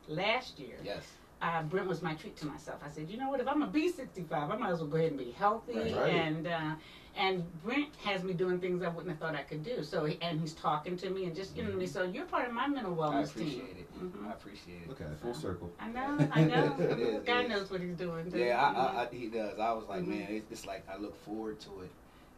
last 0.08 0.58
year. 0.60 0.78
yes. 0.84 1.04
uh, 1.42 1.64
Brent 1.64 1.88
was 1.88 2.02
my 2.02 2.14
treat 2.16 2.36
to 2.38 2.46
myself. 2.46 2.80
I 2.86 2.90
said, 2.90 3.10
you 3.10 3.18
know 3.18 3.30
what? 3.30 3.40
If 3.40 3.48
I'm 3.48 3.60
gonna 3.60 3.72
be 3.72 3.90
65, 3.90 4.50
I 4.52 4.56
might 4.58 4.72
as 4.72 4.80
well 4.80 4.88
go 4.88 4.98
ahead 4.98 5.12
and 5.12 5.20
be 5.20 5.32
healthy. 5.32 5.74
Right. 5.94 6.14
And 6.14 6.48
uh, 6.48 6.72
and 7.18 7.44
Brent 7.64 7.90
has 8.04 8.24
me 8.24 8.34
doing 8.34 8.60
things 8.60 8.84
I 8.84 8.90
wouldn't 8.90 9.10
have 9.10 9.20
thought 9.20 9.36
I 9.36 9.44
could 9.44 9.64
do. 9.64 9.84
So 9.84 10.06
and 10.06 10.40
he's 10.40 10.54
talking 10.54 10.96
to 10.98 11.10
me 11.10 11.26
and 11.26 11.36
just 11.36 11.56
you 11.56 11.64
know 11.64 11.70
what 11.70 11.76
I 11.76 11.80
mean. 11.80 11.88
So 11.88 12.04
you're 12.04 12.26
part 12.26 12.48
of 12.48 12.54
my 12.54 12.68
mental 12.68 12.96
wellness. 12.96 13.34
team. 13.34 13.44
I 13.44 13.54
appreciate 13.60 13.76
team. 13.76 13.78
it. 13.78 14.04
Mhm. 14.04 14.28
I 14.28 14.32
appreciate 14.34 14.82
it. 14.84 14.90
Look 14.90 15.02
at 15.02 15.08
it, 15.08 15.20
full 15.20 15.34
circle. 15.34 15.72
I 15.80 15.88
know, 15.90 16.30
I 16.32 16.44
know. 16.44 16.76
It 16.80 17.00
is, 17.00 17.24
God 17.26 17.40
it 17.42 17.44
is. 17.46 17.50
knows 17.50 17.72
what 17.72 17.82
he's 17.82 17.96
doing. 17.96 18.32
Too. 18.32 18.38
Yeah, 18.40 18.62
I, 18.62 18.70
I, 18.72 19.04
I, 19.04 19.08
he 19.12 19.28
does. 19.28 19.60
I 19.60 19.72
was 19.74 19.86
like, 19.90 20.04
Mhm. 20.04 20.08
man, 20.08 20.28
it's, 20.30 20.52
it's 20.52 20.66
like 20.66 20.88
I 20.90 20.98
look 20.98 21.16
forward 21.26 21.60
to 21.62 21.70
it, 21.82 21.92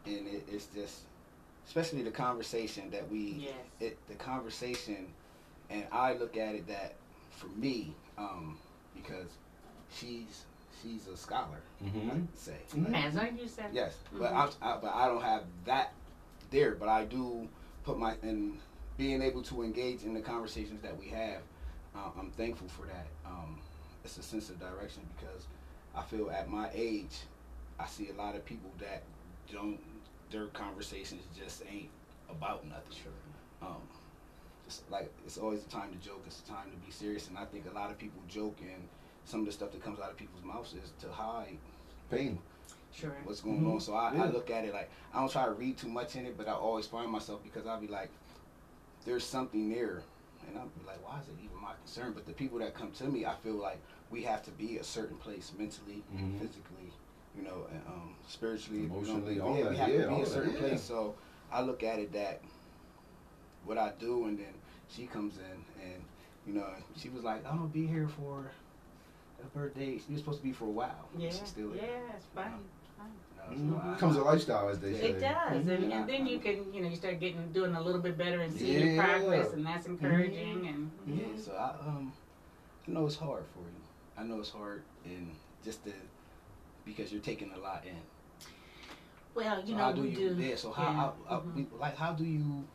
and 0.06 0.26
it, 0.26 0.44
it's 0.50 0.66
just, 0.66 1.02
especially 1.66 2.02
the 2.02 2.10
conversation 2.10 2.90
that 2.90 3.08
we, 3.10 3.46
yes. 3.46 3.52
it, 3.80 3.98
the 4.08 4.14
conversation, 4.14 5.06
and 5.68 5.84
I 5.92 6.14
look 6.14 6.36
at 6.36 6.54
it 6.54 6.66
that 6.68 6.94
for 7.30 7.48
me, 7.48 7.94
um, 8.18 8.58
because 8.94 9.28
she's 9.92 10.44
she's 10.82 11.06
a 11.08 11.16
scholar, 11.16 11.60
Mhm. 11.82 12.10
I'd 12.12 12.38
say. 12.38 12.58
Mhm. 12.70 12.94
As 12.94 13.16
I 13.16 13.28
you 13.28 13.48
said. 13.48 13.70
Yes, 13.72 13.96
but. 14.12 14.32
I'm, 14.32 14.50
I, 14.62 14.76
but 14.78 14.94
I 14.94 15.06
don't 15.08 15.22
have 15.22 15.44
that 15.64 15.92
there. 16.50 16.74
But 16.74 16.88
I 16.88 17.04
do 17.04 17.48
put 17.84 17.98
my 17.98 18.16
in 18.22 18.58
being 18.96 19.22
able 19.22 19.42
to 19.42 19.62
engage 19.62 20.04
in 20.04 20.14
the 20.14 20.20
conversations 20.20 20.82
that 20.82 20.96
we 20.98 21.08
have. 21.08 21.42
Uh, 21.94 22.10
I'm 22.18 22.30
thankful 22.32 22.68
for 22.68 22.86
that. 22.86 23.06
Um, 23.24 23.58
it's 24.04 24.16
a 24.18 24.22
sense 24.22 24.50
of 24.50 24.58
direction 24.60 25.02
because 25.18 25.46
I 25.94 26.02
feel 26.02 26.30
at 26.30 26.48
my 26.48 26.70
age, 26.72 27.20
I 27.78 27.86
see 27.86 28.10
a 28.10 28.14
lot 28.14 28.34
of 28.36 28.44
people 28.44 28.70
that 28.78 29.02
don't. 29.50 29.78
Their 30.30 30.46
conversations 30.46 31.22
just 31.36 31.62
ain't 31.68 31.90
about 32.28 32.64
nothing. 32.64 32.96
Um, 33.60 33.82
just 34.64 34.88
like 34.90 35.10
it's 35.24 35.36
always 35.38 35.64
a 35.64 35.68
time 35.68 35.90
to 35.90 35.98
joke. 35.98 36.22
It's 36.26 36.40
a 36.40 36.46
time 36.52 36.70
to 36.70 36.76
be 36.86 36.92
serious, 36.92 37.28
and 37.28 37.36
I 37.36 37.44
think 37.46 37.66
a 37.68 37.74
lot 37.74 37.90
of 37.90 37.98
people 37.98 38.22
joke 38.28 38.56
and 38.60 38.88
some 39.24 39.40
of 39.40 39.46
the 39.46 39.52
stuff 39.52 39.70
that 39.72 39.82
comes 39.82 40.00
out 40.00 40.10
of 40.10 40.16
people's 40.16 40.44
mouths 40.44 40.74
is 40.74 40.92
to 41.00 41.10
hide 41.10 41.56
Pain. 42.10 42.38
Sure. 42.92 43.16
what's 43.24 43.40
going 43.40 43.60
Mhm. 43.62 43.74
on. 43.74 43.80
So 43.80 43.94
I, 43.94 44.12
Yeah. 44.14 44.24
I 44.24 44.30
look 44.30 44.50
at 44.50 44.64
it 44.64 44.72
like 44.74 44.90
I 45.14 45.20
don't 45.20 45.30
try 45.30 45.44
to 45.44 45.52
read 45.52 45.76
too 45.78 45.88
much 45.88 46.16
in 46.16 46.26
it, 46.26 46.36
but 46.36 46.48
I 46.48 46.52
always 46.52 46.86
find 46.86 47.10
myself 47.10 47.42
because 47.42 47.66
I'll 47.66 47.80
be 47.80 47.86
like, 47.86 48.10
there's 49.04 49.24
something 49.24 49.70
there, 49.70 50.02
and 50.46 50.58
I'll 50.58 50.66
be 50.66 50.84
like, 50.86 51.02
why 51.06 51.20
is 51.20 51.28
it 51.28 51.34
even 51.44 51.56
my 51.62 51.72
concern? 51.74 52.12
But 52.12 52.26
the 52.26 52.32
people 52.32 52.58
that 52.58 52.74
come 52.74 52.90
to 52.92 53.04
me, 53.04 53.24
I 53.24 53.34
feel 53.36 53.54
like 53.54 53.78
we 54.10 54.22
have 54.24 54.42
to 54.44 54.50
be 54.50 54.78
a 54.78 54.84
certain 54.84 55.16
place 55.16 55.52
mentally, 55.56 56.02
Mhm. 56.12 56.38
physically, 56.40 56.92
you 57.36 57.42
know, 57.42 57.66
and, 57.70 57.80
um, 57.86 58.14
spiritually, 58.26 58.84
if 58.84 58.90
we 58.90 58.96
don't 59.06 59.06
Emotionally, 59.22 59.34
believe- 59.36 59.42
all 59.44 59.56
yeah, 59.56 59.62
that, 59.64 59.70
we 59.70 59.76
have 59.76 59.88
yeah, 59.88 59.94
to 60.02 60.08
be 60.08 60.14
all 60.14 60.20
a 60.22 60.24
that, 60.24 60.30
certain 60.30 60.52
yeah. 60.54 60.58
place. 60.58 60.82
So 60.82 61.14
I 61.52 61.62
look 61.62 61.82
at 61.84 61.98
it 62.00 62.12
that 62.12 62.42
what 63.64 63.78
I 63.78 63.92
do, 63.98 64.24
and 64.26 64.36
then 64.38 64.52
she 64.88 65.06
comes 65.06 65.38
in, 65.38 65.64
and 65.82 66.02
you 66.46 66.54
know, 66.54 66.66
she 66.96 67.08
was 67.08 67.22
like, 67.22 67.46
I'm 67.46 67.58
gonna 67.58 67.68
be 67.68 67.86
here 67.86 68.08
for 68.08 68.50
a 69.42 69.46
birthday. 69.48 69.98
She 69.98 70.12
was 70.12 70.20
supposed 70.20 70.38
to 70.38 70.44
be 70.44 70.52
for 70.52 70.64
a 70.66 70.70
while. 70.70 71.08
Yeah. 71.16 71.30
She's 71.30 71.48
still 71.48 71.74
yeah, 71.74 71.82
it's 72.16 72.26
fine. 72.34 72.52
it's 72.82 72.90
fine. 72.96 73.56
You 73.58 73.66
know, 73.66 73.80
so 73.82 73.88
Mhm. 73.88 73.98
Comes 73.98 74.16
a 74.16 74.22
lifestyle, 74.22 74.68
as 74.68 74.80
they 74.80 74.92
say. 74.92 75.08
It 75.10 75.20
does, 75.20 75.66
and, 75.68 75.84
Mhm. 75.84 75.92
and 75.92 76.08
then 76.08 76.26
you 76.26 76.38
can, 76.38 76.72
you 76.72 76.80
know, 76.82 76.88
you 76.88 76.96
start 76.96 77.20
getting 77.20 77.52
doing 77.52 77.74
a 77.74 77.80
little 77.80 78.00
bit 78.00 78.16
better 78.18 78.40
and 78.40 78.52
seeing 78.52 78.94
your 78.94 79.02
progress, 79.02 79.52
and 79.52 79.64
that's 79.66 79.86
encouraging. 79.86 80.66
And 80.68 80.90
Yeah, 81.06 81.36
so 81.36 81.52
I 81.54 81.86
um 81.86 82.12
I 82.86 82.90
know 82.92 83.06
it's 83.06 83.16
hard 83.16 83.44
for 83.54 83.60
you. 83.60 83.82
I 84.16 84.22
know 84.24 84.40
it's 84.40 84.50
hard, 84.50 84.82
and 85.04 85.34
just 85.64 85.84
the 85.84 85.92
because 86.84 87.12
you're 87.12 87.20
taking 87.22 87.52
a 87.52 87.58
lot 87.58 87.84
in. 87.86 87.96
Well, 89.34 89.60
you 89.60 89.66
So 89.68 89.72
know, 89.76 89.84
how 89.84 89.92
do 89.92 90.02
we 90.02 90.08
you? 90.10 90.34
do. 90.34 90.42
Yeah. 90.42 90.56
So 90.56 90.72
how, 90.72 90.82
yeah, 90.82 90.92
how, 90.92 91.14
how 91.28 91.40
mhm. 91.40 91.54
we- 91.54 91.78
like 91.78 91.96
how 91.96 92.12
do 92.12 92.24
you? 92.24 92.66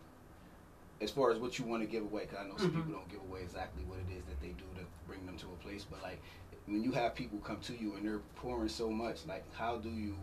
As 1.02 1.12
far 1.12 1.30
as 1.32 1.40
what 1.40 1.60
you 1.60 1.66
want 1.66 1.84
to 1.84 1.88
give 1.88 2.04
away, 2.04 2.22
because 2.24 2.38
I 2.40 2.48
know 2.48 2.56
some 2.58 2.72
Mhm. 2.72 2.76
people 2.76 2.94
don't 2.94 3.10
give 3.10 3.20
away 3.20 3.42
exactly 3.42 3.84
what 3.84 4.00
it 4.00 4.10
is 4.18 4.24
that 4.26 4.40
they 4.40 4.50
do 4.54 4.64
to 4.80 4.86
bring 5.06 5.26
them 5.26 5.38
to 5.38 5.48
a 5.48 5.56
place. 5.58 5.84
But 5.84 6.02
like 6.02 6.22
when 6.68 6.84
you 6.84 6.92
have 6.92 7.16
people 7.16 7.38
come 7.40 7.60
to 7.62 7.74
you 7.80 7.96
and 7.96 8.06
they're 8.06 8.22
pouring 8.38 8.70
so 8.70 8.90
much, 8.90 9.26
like 9.28 9.44
how 9.54 9.78
do 9.78 9.90
you? 9.90 10.16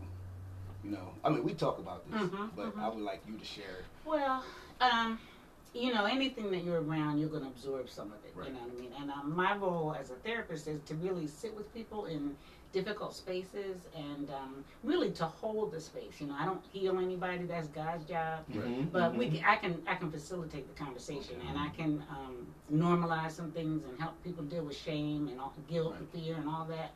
You 0.83 0.91
know, 0.91 1.13
I 1.23 1.29
mean, 1.29 1.43
we 1.43 1.53
talk 1.53 1.79
about 1.79 2.09
this, 2.11 2.21
Mhm, 2.21 2.49
but 2.57 2.75
mhm. 2.75 2.81
I 2.81 2.89
would 2.89 3.01
like 3.03 3.21
you 3.25 3.37
to 3.37 3.45
share. 3.45 3.85
Well, 4.03 4.43
um, 4.81 5.17
you 5.73 5.91
know, 5.93 6.05
anything 6.05 6.51
that 6.51 6.63
you're 6.63 6.81
around, 6.81 7.17
you're 7.19 7.29
going 7.29 7.43
to 7.43 7.49
absorb 7.49 7.89
some 7.89 8.07
of 8.07 8.23
it. 8.25 8.33
Right. 8.35 8.47
You 8.47 8.53
know 8.53 8.59
what 8.59 8.77
I 8.77 8.79
mean? 8.81 8.91
And 9.01 9.09
um, 9.11 9.35
my 9.35 9.55
role 9.55 9.95
as 9.99 10.11
a 10.11 10.15
therapist 10.15 10.67
is 10.67 10.79
to 10.85 10.95
really 10.95 11.27
sit 11.27 11.55
with 11.55 11.73
people 11.73 12.05
in 12.05 12.35
difficult 12.71 13.15
spaces 13.15 13.87
and 13.95 14.29
um, 14.31 14.63
really 14.83 15.11
to 15.11 15.25
hold 15.25 15.71
the 15.71 15.79
space. 15.79 16.19
You 16.19 16.27
know, 16.27 16.35
I 16.39 16.45
don't 16.45 16.61
heal 16.71 16.97
anybody. 16.99 17.45
That's 17.45 17.67
God's 17.67 18.03
job. 18.05 18.45
Mhm, 18.51 18.91
But 18.91 19.15
we, 19.15 19.27
mhm. 19.27 19.35
can, 19.35 19.45
I 19.45 19.55
can, 19.57 19.81
I 19.87 19.95
can 19.95 20.11
facilitate 20.11 20.67
the 20.75 20.83
conversation, 20.83 21.37
Okay. 21.37 21.47
and 21.49 21.57
I 21.57 21.69
can 21.69 22.03
um, 22.09 22.47
normalize 22.71 23.31
some 23.31 23.51
things 23.51 23.83
and 23.85 23.99
help 23.99 24.21
people 24.23 24.43
deal 24.43 24.63
with 24.63 24.75
shame 24.77 25.27
and 25.27 25.39
all, 25.39 25.53
guilt 25.69 25.95
and 25.97 26.07
fear 26.09 26.35
and 26.35 26.47
all 26.47 26.65
that, 26.65 26.91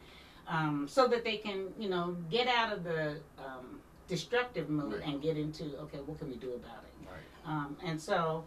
um, 0.48 0.88
so 0.88 1.08
that 1.08 1.24
they 1.24 1.38
can, 1.38 1.68
you 1.80 1.90
know, 1.90 2.16
get 2.32 2.48
out 2.48 2.74
of 2.74 2.84
the 2.84 3.18
um, 3.38 3.80
destructive 4.08 4.70
mood 4.70 4.94
Right. 4.94 5.06
and 5.08 5.22
get 5.22 5.38
into, 5.38 5.66
okay, 5.82 6.00
what 6.06 6.18
can 6.20 6.30
we 6.30 6.36
do 6.38 6.54
about 6.54 6.84
it? 6.84 6.94
Um, 7.46 7.78
and 7.86 8.02
so, 8.02 8.44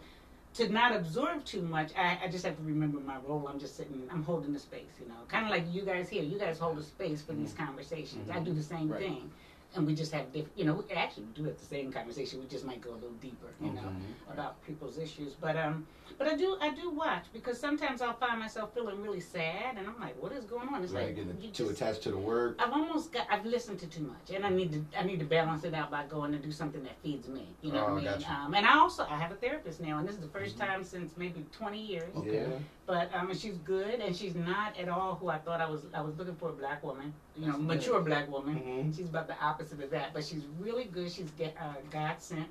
to 0.55 0.67
not 0.69 0.93
absorb 0.95 1.45
too 1.45 1.61
much, 1.61 1.91
I, 1.97 2.17
I 2.23 2.27
just 2.27 2.45
have 2.45 2.57
to 2.57 2.63
remember 2.63 2.99
my 2.99 3.15
role. 3.27 3.47
I'm 3.51 3.59
just 3.59 3.77
sitting, 3.77 4.01
I'm 4.11 4.23
holding 4.23 4.51
the 4.53 4.59
space, 4.59 4.89
you 5.01 5.07
know, 5.07 5.15
kind 5.29 5.45
of 5.45 5.51
like 5.51 5.63
you 5.71 5.83
guys 5.83 6.09
here. 6.09 6.23
You 6.23 6.37
guys 6.37 6.59
hold 6.59 6.77
the 6.77 6.83
space 6.83 7.21
for 7.21 7.33
these 7.33 7.53
conversations. 7.53 8.29
I 8.29 8.39
do 8.39 8.53
the 8.53 8.61
same 8.63 8.79
Mm-hmm. 8.81 8.91
Right. 8.91 9.01
thing, 9.01 9.31
and 9.75 9.87
we 9.87 9.95
just 9.95 10.11
have 10.11 10.31
different, 10.33 10.57
you 10.57 10.65
know, 10.65 10.73
we 10.87 10.93
actually 10.95 11.25
do 11.33 11.45
have 11.45 11.57
the 11.57 11.65
same 11.65 11.91
conversation. 11.91 12.39
We 12.39 12.47
just 12.47 12.65
might 12.65 12.81
go 12.81 12.91
a 12.91 12.95
little 12.95 13.11
deeper, 13.21 13.47
you 13.61 13.71
know, 13.71 13.89
about 14.31 14.61
people's 14.65 14.97
issues. 14.97 15.33
But 15.33 15.55
um, 15.55 15.87
but 16.17 16.27
I 16.27 16.35
do, 16.35 16.57
I 16.61 16.71
do 16.73 16.89
watch 16.89 17.25
because 17.33 17.57
sometimes 17.59 18.01
I'll 18.01 18.13
find 18.17 18.37
myself 18.39 18.73
feeling 18.73 19.01
really 19.01 19.21
sad, 19.21 19.77
and 19.77 19.87
I'm 19.87 19.99
like, 19.99 20.21
what 20.21 20.33
is 20.33 20.43
going 20.45 20.67
on? 20.69 20.83
It's 20.83 20.91
Like 20.93 21.05
like 21.07 21.15
getting 21.15 21.37
you 21.41 21.49
too 21.51 21.65
just- 21.69 21.81
attached 21.81 22.03
to 22.03 22.11
the 22.11 22.17
work. 22.17 22.57
I've 22.59 22.73
almost 22.73 23.13
got. 23.13 23.27
I've 23.29 23.45
listened 23.45 23.79
to 23.79 23.87
too 23.87 24.03
much, 24.03 24.35
and 24.35 24.45
I 24.45 24.49
need 24.49 24.71
to. 24.73 24.99
I 24.99 25.03
need 25.03 25.19
to 25.19 25.25
balance 25.25 25.63
it 25.63 25.73
out 25.73 25.89
by 25.89 26.03
going 26.05 26.31
to 26.33 26.37
do 26.39 26.51
something 26.51 26.83
that 26.83 26.97
feeds 27.01 27.27
me. 27.29 27.47
You 27.61 27.71
know 27.71 27.79
Oh, 27.79 27.83
what 27.85 27.91
I 27.93 27.95
mean? 27.95 28.03
gotcha. 28.05 28.31
Um, 28.31 28.53
and 28.53 28.65
I 28.65 28.77
also 28.77 29.05
I 29.09 29.17
have 29.17 29.31
a 29.31 29.35
therapist 29.35 29.79
now, 29.79 29.99
and 29.99 30.07
this 30.07 30.15
is 30.15 30.21
the 30.21 30.27
1st 30.27 30.41
Mm-hmm. 30.51 30.59
time 30.59 30.83
since 30.83 31.11
maybe 31.17 31.45
20 31.53 31.81
years. 31.81 32.13
Okay. 32.17 32.33
Yeah. 32.49 32.57
But 32.87 33.13
um, 33.13 33.29
and 33.29 33.39
she's 33.39 33.57
good, 33.59 33.99
and 33.99 34.15
she's 34.15 34.35
not 34.35 34.77
at 34.77 34.89
all 34.89 35.15
who 35.15 35.29
I 35.29 35.37
thought 35.37 35.61
I 35.61 35.69
was. 35.69 35.81
I 35.93 36.01
was 36.01 36.17
looking 36.17 36.35
for 36.35 36.49
a 36.49 36.53
black 36.53 36.83
woman, 36.83 37.13
you 37.37 37.45
know, 37.45 37.53
That's 37.53 37.57
good. 37.59 37.67
mature 37.67 38.01
black 38.01 38.29
woman. 38.29 38.55
Mhm. 38.55 38.95
She's 38.97 39.07
about 39.07 39.27
the 39.27 39.37
opposite 39.39 39.81
of 39.81 39.89
that, 39.91 40.13
but 40.13 40.23
she's 40.25 40.43
really 40.59 40.85
good. 40.85 41.11
She's 41.11 41.29
get, 41.37 41.55
uh, 41.61 41.73
God 41.91 42.15
sent, 42.19 42.49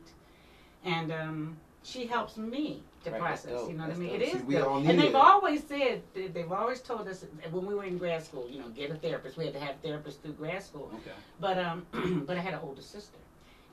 and 0.84 1.10
um, 1.12 1.56
she 1.82 2.06
helps 2.06 2.36
me 2.36 2.82
to 3.04 3.10
Right, 3.10 3.20
process. 3.20 3.66
You 3.68 3.74
know 3.74 3.84
what 3.84 3.92
I 3.96 3.98
mean? 3.98 4.10
dope. 4.12 4.20
It 4.20 4.22
is 4.22 4.32
See, 4.40 4.44
we 4.46 4.54
dope. 4.54 4.68
all 4.68 4.76
and 4.78 4.98
they've 4.98 5.06
it. 5.10 5.14
always 5.14 5.64
said 5.66 6.02
they- 6.14 6.28
they've 6.28 6.52
always 6.52 6.80
told 6.80 7.08
us 7.08 7.24
when 7.50 7.66
we 7.66 7.74
were 7.74 7.84
in 7.84 7.98
grad 7.98 8.22
school, 8.22 8.48
you 8.48 8.60
know, 8.60 8.68
get 8.68 8.90
a 8.90 8.94
therapist. 8.94 9.36
We 9.36 9.46
had 9.46 9.54
to 9.54 9.60
have 9.60 9.82
therapists 9.82 10.20
through 10.22 10.34
grad 10.34 10.62
school. 10.62 10.90
Okay. 10.94 11.10
But 11.40 11.58
um, 11.58 11.86
but 12.26 12.36
I 12.36 12.40
had 12.40 12.54
an 12.54 12.60
older 12.62 12.82
sister, 12.82 13.18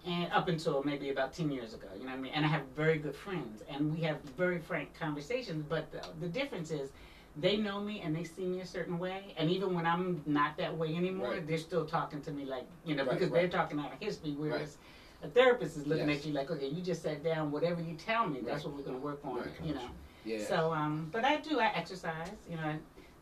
and 0.08 0.32
up 0.32 0.48
until 0.48 0.82
maybe 0.84 1.10
about 1.10 1.34
ten 1.34 1.52
years 1.52 1.74
ago, 1.74 1.88
you 1.96 2.06
know 2.06 2.12
what 2.12 2.18
I 2.18 2.22
mean. 2.22 2.32
And 2.34 2.46
I 2.46 2.48
have 2.48 2.64
very 2.76 2.98
good 2.98 3.16
friends, 3.16 3.62
and 3.70 3.94
we 3.94 4.02
have 4.04 4.18
very 4.38 4.60
frank 4.60 4.90
conversations. 5.00 5.66
But 5.68 5.92
the, 5.92 6.02
the 6.22 6.28
difference 6.28 6.72
is, 6.72 6.90
they 7.36 7.58
know 7.58 7.80
me 7.80 8.02
and 8.02 8.16
they 8.16 8.24
see 8.24 8.46
me 8.46 8.62
a 8.62 8.66
certain 8.66 8.98
way, 8.98 9.36
and 9.38 9.52
even 9.52 9.76
when 9.76 9.86
I'm 9.86 10.22
not 10.26 10.58
that 10.58 10.76
way 10.76 10.96
anymore, 10.96 11.32
Right. 11.32 11.48
they're 11.48 11.58
still 11.58 11.86
talking 11.86 12.22
to 12.22 12.32
me 12.32 12.46
like 12.46 12.66
you 12.86 12.96
know 12.96 13.04
Right, 13.04 13.14
because 13.20 13.30
right. 13.32 13.42
they're 13.42 13.60
talking 13.60 13.80
out 13.80 13.94
of 13.94 14.00
history, 14.00 14.34
whereas. 14.38 14.78
A 15.24 15.28
therapist 15.28 15.78
is 15.78 15.88
looking 15.88 16.08
Yes. 16.10 16.20
at 16.20 16.26
you 16.28 16.34
like, 16.34 16.52
okay, 16.52 16.68
you 16.68 16.80
just 16.84 17.02
sat 17.02 17.24
down. 17.24 17.50
Whatever 17.50 17.82
you 17.82 17.96
tell 17.96 18.28
me, 18.28 18.40
that's 18.46 18.64
what 18.64 18.76
we're 18.76 18.84
going 18.84 18.98
to 18.98 19.02
work 19.04 19.20
on. 19.24 19.42
You 19.66 19.74
know. 19.74 19.90
Yeah. 20.24 20.46
So, 20.46 20.72
um, 20.72 21.10
but 21.12 21.26
I 21.26 21.38
do. 21.38 21.60
I 21.60 21.72
exercise. 21.76 22.30
You 22.48 22.56
know, 22.58 22.62
I 22.62 22.76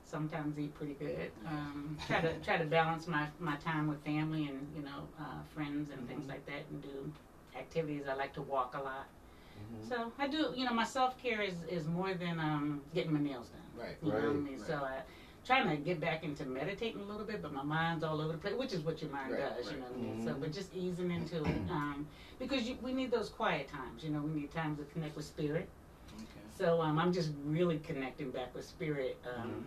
sometimes 0.06 0.60
eat 0.60 0.74
pretty 0.76 0.94
good. 0.96 1.32
Um, 1.46 1.98
try 2.08 2.22
to 2.22 2.40
try 2.40 2.58
to 2.58 2.66
balance 2.66 3.08
my 3.08 3.28
my 3.40 3.58
time 3.58 3.88
with 3.88 4.04
family 4.04 4.48
and 4.48 4.68
you 4.76 4.84
know 4.84 5.10
uh, 5.20 5.44
friends 5.54 5.92
and 5.92 6.00
Mm-hmm. 6.02 6.08
things 6.08 6.28
like 6.30 6.46
that, 6.48 6.64
and 6.72 6.82
do 6.82 7.12
activities. 7.58 8.06
I 8.10 8.14
like 8.16 8.34
to 8.36 8.42
walk 8.42 8.76
a 8.76 8.82
lot. 8.82 9.08
Mm-hmm. 9.60 9.90
So 9.90 10.12
I 10.20 10.28
do. 10.28 10.54
You 10.56 10.66
know, 10.66 10.74
my 10.74 10.84
self 10.86 11.18
care 11.18 11.42
is 11.42 11.64
is 11.70 11.88
more 11.88 12.14
than 12.14 12.40
um, 12.40 12.82
getting 12.94 13.14
my 13.14 13.20
nails 13.20 13.50
done. 13.50 13.62
right. 13.76 13.98
You 14.02 14.12
know 14.12 14.26
what 14.28 14.36
I 14.36 14.40
mean? 14.40 14.58
right. 14.58 14.68
So 14.68 14.76
I 14.84 15.02
trying 15.46 15.68
to 15.70 15.78
get 15.78 16.00
back 16.00 16.24
into 16.24 16.46
meditating 16.46 17.00
a 17.02 17.04
little 17.04 17.26
bit, 17.26 17.42
but 17.42 17.52
my 17.54 17.64
mind's 17.64 18.04
all 18.04 18.20
over 18.22 18.34
the 18.34 18.38
place, 18.38 18.56
which 18.56 18.74
is 18.74 18.82
what 18.84 19.02
your 19.02 19.12
mind 19.12 19.32
Right, 19.32 19.40
does. 19.58 19.72
You 19.72 19.78
know 19.78 19.86
what 19.86 19.94
I 19.94 20.02
mean? 20.02 20.20
So, 20.20 20.34
Mhm. 20.34 20.42
but 20.42 20.52
just 20.52 20.74
easing 20.74 21.12
into 21.12 21.46
it, 21.46 21.64
um, 21.70 22.08
because 22.40 22.68
you, 22.68 22.78
we 22.82 22.92
need 22.94 23.12
those 23.12 23.30
quiet 23.30 23.68
times. 23.68 24.04
You 24.04 24.10
know, 24.12 24.22
we 24.22 24.32
need 24.32 24.52
times 24.52 24.78
to 24.80 24.86
connect 24.86 25.16
with 25.16 25.26
spirit. 25.26 25.70
Okay. 26.14 26.46
So 26.52 26.82
um, 26.82 26.98
I'm 27.00 27.12
just 27.12 27.32
really 27.44 27.78
connecting 27.80 28.32
back 28.32 28.54
with 28.56 28.66
spirit 28.66 29.20
um, 29.26 29.66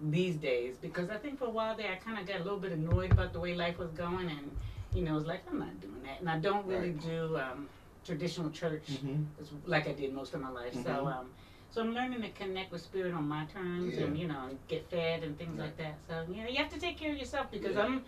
these 0.00 0.36
days 0.36 0.76
because 0.76 1.10
I 1.10 1.16
think 1.16 1.38
for 1.38 1.46
a 1.46 1.50
while 1.50 1.76
there 1.76 1.90
I 1.90 1.96
kind 1.96 2.18
of 2.18 2.26
got 2.26 2.40
a 2.40 2.44
little 2.44 2.58
bit 2.58 2.72
annoyed 2.72 3.12
about 3.12 3.32
the 3.32 3.40
way 3.40 3.54
life 3.54 3.78
was 3.78 3.90
going, 3.92 4.28
and 4.28 4.50
you 4.92 5.02
know, 5.02 5.16
it's 5.16 5.26
like 5.26 5.42
I'm 5.50 5.58
not 5.58 5.80
doing 5.80 6.02
that, 6.02 6.20
and 6.20 6.28
I 6.28 6.38
don't 6.38 6.66
really 6.66 6.90
Right. 6.92 7.00
do 7.00 7.36
um, 7.38 7.68
traditional 8.04 8.50
church 8.50 8.88
Mhm. 9.04 9.26
like 9.66 9.88
I 9.88 9.92
did 9.92 10.12
most 10.12 10.34
of 10.34 10.40
my 10.40 10.50
life. 10.50 10.74
So 10.74 10.80
Mhm. 10.90 11.06
um, 11.12 11.30
so 11.70 11.80
I'm 11.82 11.92
learning 11.94 12.22
to 12.22 12.30
connect 12.30 12.72
with 12.72 12.80
spirit 12.80 13.12
on 13.14 13.26
my 13.26 13.44
terms, 13.46 13.96
Yeah. 13.96 14.04
and 14.04 14.18
you 14.18 14.28
know, 14.28 14.46
and 14.48 14.58
get 14.68 14.88
fed 14.90 15.22
and 15.24 15.36
things 15.38 15.58
like 15.58 15.76
that. 15.78 15.98
So 16.08 16.24
you 16.32 16.42
know, 16.42 16.48
you 16.48 16.56
have 16.56 16.72
to 16.72 16.78
take 16.78 16.96
care 16.98 17.12
of 17.12 17.18
yourself 17.18 17.50
because 17.50 17.76
Yeah. 17.76 17.84
I'm. 17.84 18.04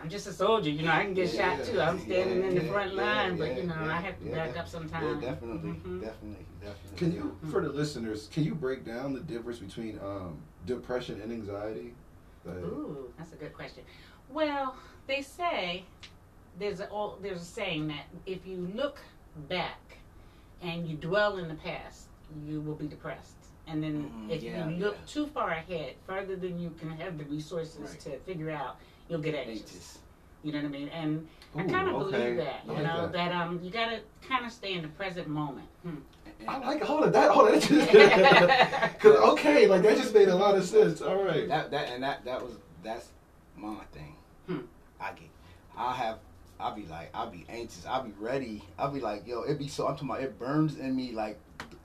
I'm 0.00 0.08
just 0.08 0.28
a 0.28 0.32
soldier, 0.32 0.70
you 0.70 0.84
know. 0.86 0.92
I 0.92 1.02
can 1.02 1.12
get 1.12 1.34
Yeah, 1.34 1.56
shot 1.56 1.64
too. 1.64 1.80
I'm 1.80 1.98
standing 1.98 2.44
in 2.44 2.54
the 2.54 2.62
yeah, 2.62 2.70
front 2.70 2.94
yeah, 2.94 3.02
line, 3.02 3.36
but 3.36 3.56
you 3.56 3.64
know, 3.64 3.74
yeah, 3.74 3.96
I 3.96 4.00
have 4.00 4.16
to 4.20 4.26
yeah, 4.26 4.34
back 4.36 4.48
def- 4.50 4.56
up 4.58 4.68
sometimes. 4.68 5.22
Yeah, 5.24 5.30
definitely, 5.30 5.70
Mhm. 5.70 6.00
definitely, 6.00 6.46
definitely. 6.60 6.96
Can 6.98 7.12
you, 7.12 7.36
for 7.50 7.60
the 7.62 7.70
listeners, 7.70 8.28
can 8.28 8.44
you 8.44 8.54
break 8.54 8.84
down 8.84 9.12
the 9.12 9.18
difference 9.20 9.58
between 9.58 9.98
um, 9.98 10.40
depression 10.66 11.20
and 11.20 11.32
anxiety? 11.32 11.94
Like, 12.44 12.56
Ooh, 12.56 13.12
that's 13.18 13.32
a 13.32 13.36
good 13.36 13.52
question. 13.52 13.84
Well, 14.28 14.76
they 15.06 15.22
say 15.22 15.84
there's 16.58 16.80
a 16.80 16.88
there's 17.22 17.42
a 17.42 17.44
saying 17.44 17.88
that 17.88 18.04
if 18.26 18.46
you 18.46 18.70
look 18.74 19.00
back 19.48 19.98
and 20.62 20.86
you 20.88 20.96
dwell 20.96 21.38
in 21.38 21.48
the 21.48 21.54
past, 21.54 22.06
you 22.46 22.60
will 22.60 22.74
be 22.74 22.86
depressed. 22.86 23.36
And 23.66 23.82
then 23.82 24.10
Mm, 24.10 24.30
if 24.30 24.42
yeah, 24.42 24.66
you 24.68 24.76
look 24.76 24.94
yeah. 24.94 25.06
too 25.06 25.26
far 25.26 25.50
ahead, 25.50 25.94
further 26.06 26.36
than 26.36 26.58
you 26.58 26.70
can 26.70 26.90
have 26.90 27.18
the 27.18 27.24
resources 27.24 27.78
Right. 27.80 28.00
to 28.00 28.18
figure 28.20 28.50
out, 28.50 28.76
you'll 29.08 29.20
get 29.20 29.34
anxious. 29.34 29.60
Anxious. 29.62 29.98
You 30.42 30.52
know 30.52 30.58
what 30.60 30.64
I 30.66 30.68
mean? 30.68 30.88
And 30.88 31.28
I 31.54 31.64
kind 31.64 31.88
of 31.88 31.94
okay. 31.96 32.10
believe 32.16 32.36
that. 32.38 32.60
I 32.62 32.66
You 32.66 32.72
like 32.72 32.82
know 32.84 33.02
that. 33.02 33.12
that. 33.12 33.32
um 33.32 33.60
you 33.62 33.70
gotta 33.70 34.00
kind 34.22 34.46
of 34.46 34.52
stay 34.52 34.72
in 34.74 34.82
the 34.82 34.88
present 34.88 35.28
moment. 35.28 35.68
Hmm. 35.82 35.96
And- 36.40 36.48
I 36.50 36.58
like 36.58 36.82
hold 36.82 37.04
it. 37.04 37.12
That 37.12 37.30
hold 37.30 37.50
it. 37.52 37.62
Because 38.98 39.16
okay, 39.32 39.66
like 39.66 39.82
that 39.82 39.96
just 39.96 40.12
made 40.14 40.28
a 40.28 40.34
lot 40.36 40.56
of 40.56 40.64
sense. 40.64 41.00
All 41.00 41.22
right. 41.22 41.46
That 41.48 41.70
that 41.70 41.88
and 41.90 42.02
that 42.02 42.24
that 42.24 42.42
was 42.42 42.54
that's 42.82 43.08
my 43.56 43.76
thing. 43.92 44.14
Hmm. 44.46 44.58
I 45.00 45.12
get. 45.12 45.28
I 45.76 45.94
have. 45.94 46.18
I'll 46.60 46.74
be 46.74 46.86
like. 46.86 47.10
I'll 47.14 47.30
be 47.30 47.44
anxious. 47.48 47.86
I'll 47.86 48.02
be 48.02 48.12
ready. 48.18 48.62
I'll 48.78 48.90
be 48.90 49.00
like, 49.00 49.26
yo. 49.26 49.42
It 49.42 49.58
be 49.58 49.68
so. 49.68 49.86
I'm 49.86 49.94
talking 49.94 50.10
about. 50.10 50.22
It 50.22 50.38
burns 50.38 50.76
in 50.78 50.96
me 50.96 51.12
like, 51.12 51.38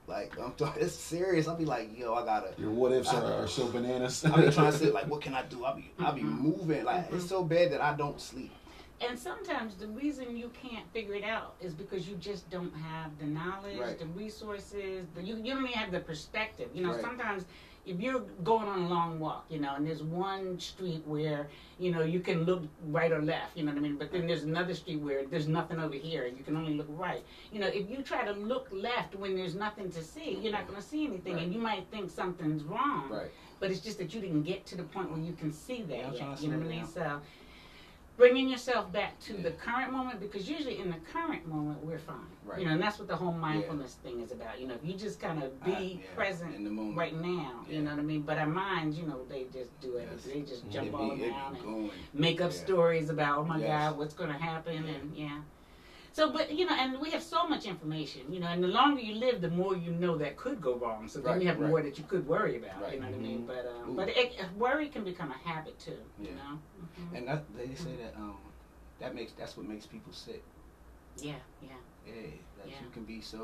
like 0.08 0.36
I'm. 0.40 0.52
Talking, 0.56 0.82
it's 0.82 0.94
serious. 0.94 1.46
I'll 1.46 1.56
be 1.56 1.64
like, 1.64 1.96
yo. 1.96 2.14
I 2.14 2.24
gotta. 2.24 2.48
Your 2.58 2.70
what 2.70 2.90
ifs 2.92 3.12
are, 3.14 3.44
are 3.44 3.46
so 3.48 3.68
bananas. 3.68 4.24
I'll 4.24 4.36
be 4.44 4.50
trying 4.50 4.72
to 4.72 4.78
say 4.78 4.90
like, 4.90 5.06
what 5.06 5.20
can 5.20 5.34
I 5.34 5.42
do? 5.42 5.64
I'll 5.64 5.76
be. 5.76 5.90
I'll 6.00 6.12
be 6.14 6.22
Mhm. 6.22 6.40
moving. 6.40 6.84
Like 6.84 7.06
it's 7.12 7.28
so 7.28 7.44
bad 7.44 7.70
that 7.72 7.80
I 7.80 7.94
don't 7.94 8.20
sleep. 8.20 8.50
And 9.08 9.18
sometimes 9.18 9.76
the 9.76 9.88
reason 9.88 10.36
you 10.36 10.50
can't 10.50 10.90
figure 10.92 11.14
it 11.14 11.24
out 11.24 11.54
is 11.60 11.74
because 11.74 12.08
you 12.08 12.16
just 12.16 12.48
don't 12.50 12.74
have 12.74 13.16
the 13.18 13.26
knowledge, 13.26 13.78
Right. 13.78 13.98
the 13.98 14.06
resources, 14.06 15.06
the, 15.14 15.22
you, 15.22 15.36
you 15.36 15.54
don't 15.54 15.62
even 15.64 15.72
have 15.72 15.90
the 15.92 16.00
perspective. 16.00 16.68
You 16.74 16.82
know, 16.82 16.92
Right. 16.92 17.00
sometimes 17.00 17.44
if 17.86 18.00
you're 18.00 18.20
going 18.42 18.66
on 18.66 18.82
a 18.82 18.88
long 18.88 19.20
walk, 19.20 19.44
you 19.50 19.58
know, 19.60 19.74
and 19.74 19.86
there's 19.86 20.02
one 20.02 20.58
street 20.58 21.02
where, 21.06 21.48
you 21.78 21.90
know, 21.92 22.02
you 22.02 22.18
can 22.20 22.44
look 22.44 22.62
right 22.86 23.12
or 23.12 23.20
left, 23.20 23.54
you 23.56 23.62
know 23.62 23.72
what 23.72 23.78
I 23.78 23.82
mean? 23.82 23.96
But 23.96 24.10
then 24.10 24.26
there's 24.26 24.44
another 24.44 24.72
street 24.72 25.00
where 25.00 25.26
there's 25.26 25.48
nothing 25.48 25.78
over 25.78 25.94
here 25.94 26.24
and 26.24 26.38
you 26.38 26.44
can 26.44 26.56
only 26.56 26.74
look 26.74 26.86
right. 26.90 27.22
You 27.52 27.60
know, 27.60 27.66
if 27.66 27.90
you 27.90 28.02
try 28.02 28.24
to 28.24 28.32
look 28.32 28.68
left 28.72 29.14
when 29.16 29.36
there's 29.36 29.54
nothing 29.54 29.90
to 29.90 30.02
see, 30.02 30.38
you're 30.40 30.52
not 30.52 30.66
going 30.66 30.80
to 30.80 30.86
see 30.86 31.04
anything 31.06 31.34
Right. 31.34 31.42
and 31.42 31.52
you 31.52 31.60
might 31.60 31.86
think 31.90 32.10
something's 32.10 32.62
wrong. 32.64 33.10
Right. 33.10 33.30
But 33.60 33.70
it's 33.70 33.80
just 33.80 33.98
that 33.98 34.14
you 34.14 34.20
didn't 34.22 34.42
get 34.44 34.64
to 34.66 34.76
the 34.76 34.82
point 34.84 35.10
where 35.10 35.20
you 35.20 35.32
can 35.34 35.52
see 35.52 35.82
that 35.82 35.96
Yeah, 35.98 36.06
I'm 36.06 36.12
yet. 36.14 36.20
trying 36.22 36.36
to 36.36 36.42
You 36.42 36.48
know 36.52 36.58
what 36.58 36.66
I 36.66 36.70
mean? 36.70 36.86
So 36.86 37.20
bringing 38.16 38.48
yourself 38.48 38.92
back 38.92 39.18
to 39.20 39.32
the 39.34 39.50
current 39.52 39.92
moment 39.92 40.20
because 40.20 40.48
usually 40.48 40.78
in 40.78 40.88
the 40.90 40.96
current 41.12 41.46
moment 41.48 41.84
we're 41.84 41.98
fine. 41.98 42.16
Right. 42.44 42.60
You 42.60 42.66
know, 42.66 42.72
and 42.72 42.82
that's 42.82 42.98
what 42.98 43.08
the 43.08 43.16
whole 43.16 43.32
mindfulness 43.32 43.94
thing 44.04 44.20
is 44.20 44.30
about. 44.30 44.60
You 44.60 44.68
know, 44.68 44.74
if 44.74 44.84
you 44.84 44.94
just 44.94 45.18
kind 45.20 45.42
of 45.42 45.62
be 45.64 45.72
Uh, 45.72 45.78
yeah, 45.78 45.96
present 46.14 46.54
in 46.54 46.62
the 46.64 46.70
moment. 46.70 46.96
right 46.96 47.14
now, 47.16 47.64
Yeah. 47.66 47.76
you 47.76 47.82
know 47.82 47.90
what 47.90 47.98
I 47.98 48.02
mean? 48.02 48.22
But 48.22 48.38
our 48.38 48.46
minds, 48.46 48.98
you 48.98 49.06
know, 49.06 49.24
they 49.28 49.44
just 49.52 49.78
do 49.80 49.96
it. 49.96 50.08
Yes. 50.12 50.24
They 50.24 50.40
just 50.42 50.68
jump 50.70 50.94
all 50.94 51.16
be, 51.16 51.24
it 51.24 51.30
around 51.32 51.56
and 51.56 51.64
going. 51.64 51.90
make 52.12 52.40
up 52.40 52.52
Yeah. 52.52 52.56
stories 52.58 53.08
about, 53.10 53.38
oh 53.38 53.44
my 53.44 53.58
Yes. 53.58 53.68
God, 53.90 53.98
what's 53.98 54.14
going 54.14 54.30
to 54.30 54.38
happen, 54.38 54.84
Yeah. 54.86 54.92
and 54.94 55.16
yeah. 55.16 55.38
So, 56.14 56.30
but 56.30 56.52
you 56.54 56.64
know, 56.64 56.76
and 56.78 57.00
we 57.00 57.10
have 57.10 57.24
so 57.24 57.40
much 57.48 57.66
information, 57.66 58.32
you 58.32 58.38
know, 58.38 58.46
and 58.46 58.62
the 58.62 58.68
longer 58.68 59.00
you 59.02 59.16
live, 59.16 59.40
the 59.40 59.50
more 59.50 59.74
you 59.76 59.90
know 59.90 60.16
that 60.18 60.36
could 60.36 60.60
go 60.60 60.76
wrong. 60.76 61.08
So 61.08 61.18
then 61.18 61.32
Right, 61.32 61.42
you 61.42 61.48
have 61.48 61.58
right. 61.58 61.68
more 61.70 61.82
that 61.82 61.98
you 61.98 62.04
could 62.04 62.24
worry 62.34 62.56
about. 62.56 62.80
Right. 62.82 62.94
You 62.94 63.00
know 63.00 63.08
what 63.08 63.16
I 63.16 63.18
mean? 63.18 63.40
Mhm. 63.42 63.46
But 63.52 63.66
um, 63.66 63.90
Ooh. 63.90 63.96
but 63.96 64.08
it, 64.22 64.28
worry 64.56 64.88
can 64.88 65.02
become 65.02 65.30
a 65.32 65.40
habit 65.48 65.76
too. 65.86 65.98
You 66.20 66.28
Yeah. 66.28 66.40
know. 66.40 66.52
Mhm. 66.84 67.16
And 67.16 67.28
that, 67.28 67.40
they 67.56 67.74
say 67.74 67.94
that 68.02 68.14
um, 68.16 68.38
that 69.00 69.12
makes 69.18 69.32
that's 69.32 69.56
what 69.56 69.66
makes 69.66 69.86
people 69.86 70.12
sick. 70.12 70.42
Yeah, 71.20 71.42
yeah. 71.60 71.80
Yeah, 72.06 72.14
that 72.58 72.68
Yeah. 72.68 72.80
you 72.84 72.90
can 72.96 73.04
be 73.04 73.20
so 73.20 73.40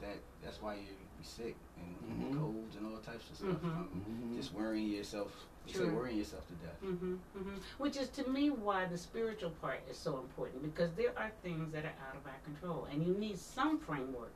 that 0.00 0.16
that's 0.42 0.62
why 0.62 0.74
you 0.74 0.92
be 1.04 1.05
sick 1.26 1.56
and 1.76 2.34
Mhm. 2.34 2.38
colds 2.38 2.76
and 2.76 2.86
all 2.86 2.98
types 3.00 3.28
of 3.30 3.36
stuff 3.36 3.48
Mhm. 3.50 3.60
from 3.60 4.04
Mhm. 4.30 4.36
just 4.36 4.52
worrying 4.52 4.88
yourself. 4.88 5.46
You 5.66 5.72
say 5.72 5.78
Sure. 5.80 5.92
worrying 5.94 6.18
yourself 6.18 6.46
to 6.48 6.54
death. 6.54 6.78
hmm 6.80 7.16
hmm 7.34 7.56
Which 7.78 7.96
is 7.96 8.08
to 8.10 8.28
me 8.30 8.50
why 8.50 8.86
the 8.86 8.96
spiritual 8.96 9.50
part 9.50 9.80
is 9.90 9.98
so 9.98 10.18
important 10.18 10.62
because 10.62 10.92
there 10.94 11.12
are 11.18 11.30
things 11.42 11.72
that 11.72 11.84
are 11.84 11.94
out 12.08 12.14
of 12.16 12.24
our 12.26 12.38
control, 12.44 12.84
and 12.90 13.04
you 13.04 13.14
need 13.14 13.38
some 13.38 13.78
framework 13.78 14.34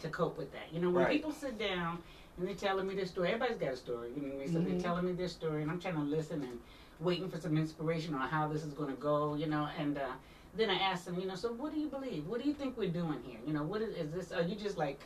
to 0.00 0.08
cope 0.08 0.36
with 0.36 0.50
that. 0.52 0.72
You 0.72 0.80
know, 0.80 0.90
when 0.90 1.04
Right. 1.04 1.12
people 1.12 1.30
sit 1.30 1.56
down 1.58 2.02
and 2.36 2.46
they're 2.46 2.56
telling 2.56 2.86
me 2.88 2.94
their 2.96 3.06
story, 3.06 3.28
everybody's 3.28 3.58
got 3.58 3.72
a 3.72 3.76
story. 3.76 4.10
You 4.12 4.22
know, 4.22 4.28
what 4.28 4.34
I 4.34 4.38
mean? 4.38 4.52
so 4.52 4.58
they're 4.60 4.80
telling 4.80 5.04
me 5.06 5.12
their 5.12 5.28
story, 5.28 5.62
and 5.62 5.70
I'm 5.70 5.78
trying 5.78 5.94
to 5.94 6.02
listen 6.02 6.42
and 6.42 6.60
waiting 6.98 7.28
for 7.30 7.38
some 7.38 7.56
inspiration 7.56 8.14
on 8.14 8.28
how 8.28 8.48
this 8.48 8.64
is 8.64 8.72
going 8.74 8.90
to 8.90 9.00
go. 9.00 9.34
You 9.34 9.46
know, 9.46 9.68
and 9.78 9.96
uh, 9.96 10.12
then 10.54 10.70
I 10.70 10.74
ask 10.78 11.04
them, 11.04 11.18
you 11.20 11.26
know, 11.26 11.36
so 11.36 11.52
what 11.52 11.72
do 11.72 11.78
you 11.78 11.88
believe? 11.88 12.26
What 12.26 12.40
do 12.42 12.48
you 12.48 12.54
think 12.54 12.76
we're 12.76 12.90
doing 12.90 13.22
here? 13.22 13.38
You 13.46 13.52
know, 13.52 13.62
what 13.62 13.80
is, 13.82 13.94
is 13.94 14.10
this? 14.10 14.32
Are 14.32 14.42
you 14.42 14.56
just 14.56 14.76
like 14.76 15.00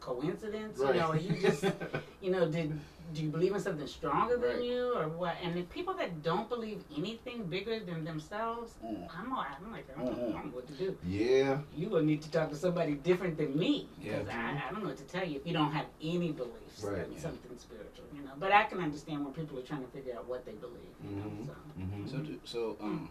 coincidence? 0.00 0.78
You 0.78 0.92
know, 0.94 1.10
are 1.10 1.16
you 1.16 1.40
just 1.40 1.64
you 2.22 2.30
know, 2.30 2.48
did 2.48 2.78
do 3.14 3.22
you 3.22 3.30
believe 3.30 3.54
in 3.54 3.60
something 3.60 3.86
stronger 3.86 4.36
than 4.36 4.56
Right. 4.56 4.64
you, 4.64 4.92
or 4.94 5.08
what? 5.08 5.36
And 5.42 5.56
the 5.56 5.62
people 5.62 5.94
that 5.94 6.22
don't 6.22 6.46
believe 6.46 6.84
anything 6.94 7.44
bigger 7.44 7.80
than 7.80 8.04
themselves, 8.04 8.74
Mm. 8.84 9.08
I'm, 9.18 9.32
all- 9.32 9.46
I'm 9.48 9.72
like, 9.72 9.86
I 9.96 9.98
don't, 10.04 10.04
know, 10.18 10.28
I 10.28 10.32
don't 10.32 10.44
know 10.50 10.56
what 10.56 10.66
to 10.66 10.74
do. 10.74 10.94
yeah. 11.06 11.58
You 11.74 11.88
will 11.88 12.02
need 12.02 12.20
to 12.20 12.30
talk 12.30 12.50
to 12.50 12.56
somebody 12.56 12.92
different 12.96 13.38
than 13.38 13.58
me, 13.58 13.88
Yeah. 13.98 14.18
because 14.18 14.28
I, 14.28 14.62
I 14.68 14.70
don't 14.70 14.82
know 14.82 14.88
what 14.90 14.98
to 14.98 15.04
tell 15.04 15.26
you 15.26 15.36
if 15.36 15.46
you 15.46 15.54
don't 15.54 15.72
have 15.72 15.86
any 16.02 16.32
beliefs 16.32 16.84
Right, 16.84 17.06
in 17.06 17.12
yeah. 17.14 17.18
something 17.18 17.56
spiritual, 17.56 18.04
you 18.14 18.20
know. 18.20 18.32
But 18.38 18.52
I 18.52 18.64
can 18.64 18.78
understand 18.80 19.24
when 19.24 19.32
people 19.32 19.58
are 19.58 19.62
trying 19.62 19.84
to 19.86 19.90
figure 19.90 20.14
out 20.14 20.28
what 20.28 20.44
they 20.44 20.52
believe. 20.52 20.94
You 21.02 21.16
know, 21.16 21.22
Mhm. 21.24 21.46
so. 21.46 21.54
Mhm. 21.80 22.10
So, 22.10 22.16
do, 22.18 22.40
so 22.44 22.76
um, 22.82 23.08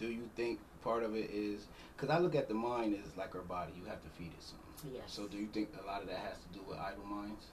do 0.00 0.08
you 0.08 0.28
think 0.34 0.58
part 0.82 1.04
of 1.04 1.14
it 1.14 1.30
is 1.30 1.68
because 1.96 2.10
I 2.10 2.18
look 2.18 2.34
at 2.34 2.48
the 2.48 2.54
mind 2.54 2.98
as 3.06 3.16
like 3.16 3.36
our 3.36 3.42
body. 3.42 3.70
You 3.78 3.84
have 3.84 4.02
to 4.02 4.08
feed 4.18 4.32
it 4.36 4.42
something. 4.42 4.61
Yes. 4.92 5.04
So, 5.06 5.26
do 5.28 5.36
you 5.36 5.46
think 5.46 5.68
a 5.82 5.86
lot 5.86 6.02
of 6.02 6.08
that 6.08 6.18
has 6.18 6.38
to 6.38 6.58
do 6.58 6.64
with 6.68 6.78
idle 6.78 7.04
minds? 7.04 7.44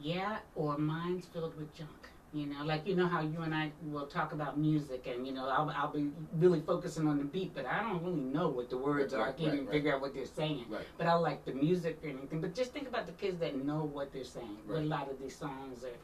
Yeah, 0.00 0.38
or 0.54 0.78
minds 0.78 1.26
filled 1.26 1.56
with 1.56 1.74
junk. 1.74 1.90
You 2.34 2.44
know, 2.44 2.62
like 2.62 2.86
you 2.86 2.94
know 2.94 3.06
how 3.06 3.22
you 3.22 3.40
and 3.40 3.54
I 3.54 3.72
will 3.86 4.06
talk 4.06 4.32
about 4.32 4.58
music, 4.58 5.06
and 5.06 5.26
you 5.26 5.32
know 5.32 5.48
I'll, 5.48 5.70
I'll 5.74 5.90
be 5.92 6.10
really 6.34 6.60
focusing 6.60 7.08
on 7.08 7.16
the 7.16 7.24
beat, 7.24 7.54
but 7.54 7.64
I 7.64 7.80
don't 7.82 8.02
really 8.04 8.20
know 8.20 8.48
what 8.48 8.68
the 8.68 8.76
words 8.76 9.14
Right, 9.14 9.20
are. 9.20 9.28
I 9.28 9.32
can't 9.32 9.54
even 9.54 9.60
right, 9.66 9.72
figure 9.72 9.94
out 9.94 10.02
what 10.02 10.12
they're 10.14 10.26
saying. 10.26 10.66
Right. 10.68 10.84
But 10.98 11.06
I 11.06 11.14
like 11.14 11.46
the 11.46 11.52
music 11.54 11.98
or 12.04 12.08
anything. 12.10 12.42
But 12.42 12.54
just 12.54 12.72
think 12.74 12.86
about 12.86 13.06
the 13.06 13.12
kids 13.12 13.38
that 13.40 13.56
know 13.64 13.82
what 13.90 14.12
they're 14.12 14.24
saying. 14.24 14.58
What 14.66 14.78
a 14.78 14.82
lot 14.82 15.10
of 15.10 15.18
these 15.18 15.34
songs 15.36 15.82
are 15.84 15.96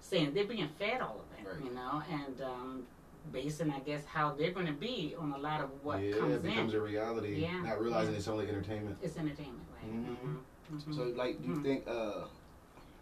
saying. 0.00 0.34
They're 0.34 0.46
being 0.46 0.68
fed 0.80 1.00
all 1.00 1.20
of 1.20 1.38
it, 1.38 1.48
Right. 1.48 1.64
you 1.64 1.72
know, 1.72 2.02
and 2.10 2.40
um, 2.42 2.82
basing, 3.30 3.70
I 3.70 3.78
guess, 3.78 4.04
how 4.04 4.32
they're 4.34 4.50
going 4.50 4.66
to 4.66 4.72
be 4.72 5.14
on 5.16 5.30
a 5.30 5.38
lot 5.38 5.60
of 5.60 5.70
what 5.84 6.02
yeah, 6.02 6.16
comes 6.16 6.34
it 6.34 6.42
becomes 6.42 6.74
in. 6.74 6.80
a 6.80 6.82
reality. 6.82 7.36
Yeah, 7.40 7.62
Not 7.62 7.80
realizing 7.80 8.14
yeah. 8.14 8.18
it's 8.18 8.26
only 8.26 8.48
entertainment. 8.48 8.96
It's 9.00 9.16
entertainment, 9.16 9.62
right? 9.90 10.06
Mhm. 10.08 10.36
Mhm, 10.70 10.84
mhm. 10.86 10.94
So, 10.94 11.02
like, 11.16 11.40
do 11.42 11.48
you 11.48 11.54
Mhm. 11.56 11.62
think 11.62 11.88
uh, 11.88 12.24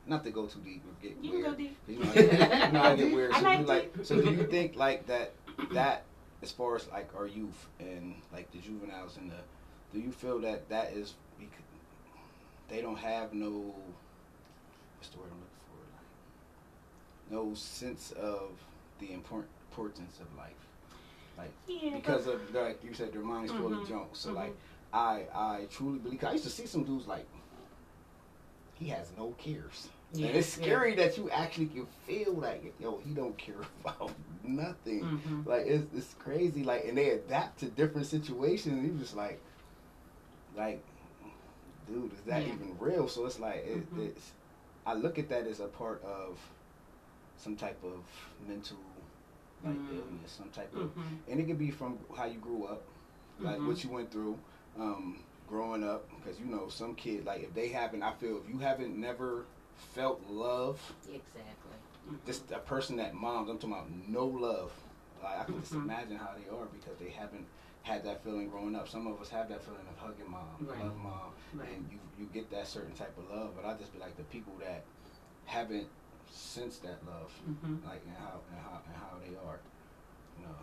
not 0.07 0.25
to 0.25 0.31
go 0.31 0.47
too 0.47 0.61
deep 0.61 0.83
or 0.87 0.95
get 1.03 1.17
you 1.23 1.31
can 1.31 1.41
weird? 1.41 1.45
go 1.45 1.55
deep. 1.55 1.77
You 1.89 1.99
know, 1.99 2.11
I 2.11 2.15
get, 2.15 2.67
you 2.67 2.73
know, 2.73 2.83
I 2.83 2.97
get 2.97 3.15
weird. 3.15 3.33
So, 3.35 3.43
like 3.43 3.59
do, 3.59 3.65
to. 3.65 3.69
like, 3.73 3.97
so 4.05 4.21
do 4.23 4.31
you 4.31 4.47
think 4.47 4.77
like 4.77 5.07
that 5.07 5.33
that 5.73 6.05
as 6.43 6.53
far 6.53 6.77
as 6.77 6.87
like 6.91 7.11
our 7.17 7.27
youth 7.27 7.67
and 7.81 8.15
like 8.33 8.51
the 8.53 8.59
juveniles 8.59 9.17
and 9.17 9.31
the, 9.31 9.41
do 9.93 9.99
you 10.01 10.13
feel 10.13 10.39
that 10.41 10.69
that 10.69 10.93
is 10.93 11.15
because 11.39 11.65
they 12.69 12.81
don't 12.83 12.99
have 12.99 13.33
no 13.33 13.75
what's 14.99 15.09
the 15.09 15.19
word 15.19 15.31
I'm 15.33 15.41
looking 15.41 15.65
for 15.71 15.81
like 15.97 17.41
no 17.49 17.55
sense 17.55 18.13
of 18.13 18.51
the 19.01 19.13
import, 19.13 19.47
importance 19.71 20.21
of 20.21 20.27
life 20.37 20.53
like 21.39 21.51
Yeah, 21.67 21.91
but- 21.93 22.03
because 22.03 22.27
of 22.27 22.55
like 22.55 22.85
you 22.85 22.93
said 22.95 23.13
their 23.13 23.23
mind 23.23 23.47
is 23.47 23.51
full 23.53 23.71
Mhm, 23.71 23.83
of 23.83 23.89
junk 23.89 24.09
so 24.15 24.31
mhm. 24.31 24.35
like 24.37 24.57
I 24.97 25.27
I 25.35 25.67
truly 25.71 25.99
believe. 25.99 26.25
I 26.25 26.33
used 26.33 26.45
to 26.45 26.51
see 26.51 26.67
some 26.67 26.85
dudes 26.85 27.07
like 27.07 27.29
he 28.75 28.89
has 28.89 29.13
no 29.17 29.31
cares. 29.33 29.89
Yeah, 30.13 30.29
and 30.29 30.37
it's 30.37 30.57
yeah. 30.57 30.65
scary 30.65 30.95
that 30.97 31.17
you 31.19 31.29
actually 31.31 31.67
can 31.67 31.87
feel 32.07 32.33
like, 32.35 32.75
yo, 32.79 32.99
he 33.05 33.13
don't 33.13 33.37
care 33.37 33.61
about 33.85 34.13
nothing. 34.43 35.05
Mhm. 35.05 35.47
Like 35.47 35.67
it's 35.67 35.87
it's 35.95 36.15
crazy. 36.15 36.63
Like 36.65 36.85
and 36.87 36.97
they 36.97 37.11
adapt 37.11 37.61
to 37.61 37.67
different 37.67 38.07
situations. 38.07 38.75
And 38.79 38.87
you 38.87 38.99
just 38.99 39.15
like, 39.17 39.41
like, 40.57 40.83
dude, 41.87 42.13
is 42.13 42.21
that 42.27 42.43
Yeah. 42.47 42.55
even 42.55 42.77
real? 42.79 43.09
So 43.09 43.27
it's 43.27 43.39
like 43.39 43.67
it, 43.67 43.95
Mhm. 43.95 44.07
it's. 44.09 44.33
I 44.87 44.95
look 44.95 45.19
at 45.19 45.29
that 45.31 45.47
as 45.47 45.61
a 45.61 45.67
part 45.67 46.03
of 46.05 46.39
some 47.37 47.57
type 47.57 47.83
of 47.85 47.99
mental 48.47 48.79
like 49.65 49.75
Mm. 49.75 49.99
illness, 49.99 50.33
some 50.33 50.51
type 50.51 50.73
of, 50.77 50.95
Mhm. 50.95 51.19
and 51.29 51.41
it 51.41 51.45
could 51.47 51.59
be 51.59 51.71
from 51.71 51.99
how 52.17 52.27
you 52.27 52.39
grew 52.39 52.65
up, 52.67 52.83
like 53.41 53.59
what 53.67 53.83
you 53.83 53.91
went 53.91 54.11
through. 54.13 54.39
Um, 54.79 55.21
growing 55.49 55.85
up 55.85 56.09
because 56.19 56.39
you 56.41 56.47
know 56.47 56.69
some 56.69 56.95
kid 56.97 57.25
like 57.25 57.41
if 57.41 57.55
they 57.55 57.69
haven't 57.69 58.03
i 58.03 58.13
feel 58.15 58.43
if 58.45 58.53
you 58.53 58.59
haven't 58.59 58.99
never 58.99 59.45
felt 59.95 60.21
love 60.29 60.81
Exactly. 61.07 61.47
Just 62.27 62.51
a 62.51 62.59
person 62.59 62.97
that 62.97 63.15
moms 63.15 63.49
i'm 63.49 63.57
talking 63.59 63.73
about 63.73 63.87
no 64.09 64.27
love 64.27 64.73
like, 65.23 65.39
i 65.39 65.45
can 65.45 65.61
just 65.61 65.73
Mhm. 65.73 65.85
imagine 65.85 66.17
how 66.17 66.31
they 66.37 66.51
are 66.51 66.67
because 66.67 66.99
they 66.99 67.11
haven't 67.11 67.47
had 67.85 68.05
that 68.05 68.25
feeling 68.25 68.49
growing 68.49 68.75
up 68.75 68.89
some 68.89 69.07
of 69.07 69.21
us 69.21 69.29
have 69.29 69.49
that 69.51 69.63
feeling 69.63 69.87
of 69.89 69.97
hugging 69.99 70.29
mom 70.29 70.57
Right. 70.61 70.81
love 70.85 70.97
mom 70.97 71.31
Right. 71.55 71.69
and 71.69 71.89
you 71.93 72.01
you 72.19 72.27
get 72.27 72.51
that 72.51 72.67
certain 72.67 72.93
type 72.95 73.17
of 73.17 73.31
love 73.31 73.53
but 73.55 73.65
i 73.65 73.73
just 73.79 73.93
be 73.93 74.01
like 74.01 74.17
the 74.17 74.25
people 74.25 74.55
that 74.59 74.83
haven't 75.45 75.87
sensed 76.29 76.83
that 76.83 76.99
love 77.07 77.33
Mhm. 77.49 77.85
like 77.87 78.03
and 78.05 78.17
how 78.17 78.41
and 78.51 78.59
how 78.59 78.81
and 78.85 78.97
how 78.97 79.17
they 79.25 79.37
are 79.49 79.61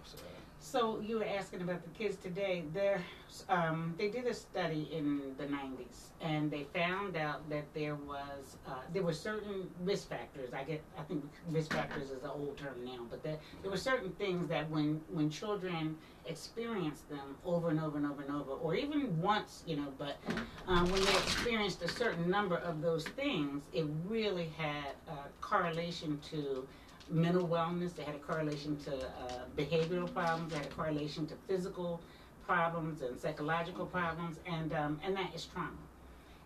so 0.03 0.17
So 0.59 0.99
you 1.01 1.19
were 1.19 1.25
asking 1.25 1.61
about 1.61 1.83
the 1.83 1.89
kids 1.89 2.15
today. 2.17 2.63
There, 2.73 3.01
um, 3.49 3.93
they 3.97 4.09
did 4.09 4.25
a 4.27 4.33
study 4.33 4.89
in 4.93 5.35
the 5.37 5.43
'90s, 5.45 6.11
and 6.21 6.49
they 6.49 6.63
found 6.73 7.17
out 7.17 7.47
that 7.49 7.65
there 7.73 7.95
was 7.95 8.57
uh, 8.67 8.75
there 8.93 9.03
were 9.03 9.13
certain 9.13 9.69
risk 9.81 10.09
factors. 10.09 10.53
I 10.53 10.63
get, 10.63 10.81
I 10.97 11.03
think 11.03 11.23
risk 11.49 11.73
factors 11.73 12.11
is 12.11 12.23
an 12.23 12.29
old 12.29 12.57
term 12.57 12.83
now, 12.85 13.05
but 13.09 13.23
there, 13.23 13.37
there 13.61 13.71
were 13.71 13.77
certain 13.77 14.11
things 14.13 14.47
that 14.47 14.69
when 14.69 15.01
when 15.11 15.29
children 15.29 15.97
experienced 16.25 17.09
them 17.09 17.35
over 17.45 17.69
and 17.69 17.79
over 17.79 17.97
and 17.97 18.05
over 18.07 18.21
and 18.21 18.31
over, 18.31 18.51
or 18.51 18.75
even 18.75 19.21
once, 19.21 19.63
you 19.67 19.75
know, 19.75 19.93
but 19.97 20.15
um, 20.67 20.89
when 20.89 21.03
they 21.03 21.11
experienced 21.13 21.81
a 21.81 21.89
certain 21.89 22.29
number 22.29 22.57
of 22.57 22.81
those 22.81 23.03
things, 23.09 23.63
it 23.73 23.85
really 24.07 24.49
had 24.57 24.93
a 25.09 25.17
correlation 25.41 26.19
to 26.31 26.65
mental 27.09 27.47
wellness. 27.47 27.95
They 27.95 28.03
had 28.03 28.15
a 28.15 28.19
correlation 28.19 28.77
to 28.85 28.95
uh, 28.95 29.45
behavioral 29.57 30.11
problems. 30.13 30.51
They 30.51 30.57
had 30.59 30.67
a 30.67 30.69
correlation 30.69 31.27
to 31.27 31.35
physical 31.47 32.01
problems 32.45 33.01
and 33.01 33.19
psychological 33.19 33.85
problems, 33.85 34.37
and 34.45 34.73
um, 34.73 34.99
and 35.03 35.15
that 35.15 35.33
is 35.35 35.45
trauma. 35.45 35.71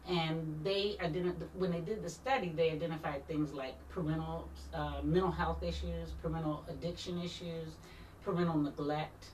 And 0.08 0.60
they 0.64 0.96
identi- 1.02 1.36
when 1.56 1.72
they 1.72 1.82
did 1.82 2.02
the 2.02 2.10
study, 2.10 2.54
they 2.56 2.72
identified 2.72 3.28
things 3.28 3.54
like 3.54 3.76
parental 3.90 4.48
uh, 4.74 5.02
mental 5.04 5.32
health 5.32 5.64
issues, 5.64 6.12
parental 6.22 6.64
addiction 6.70 7.22
issues, 7.22 7.70
parental 8.24 8.58
neglect. 8.58 9.26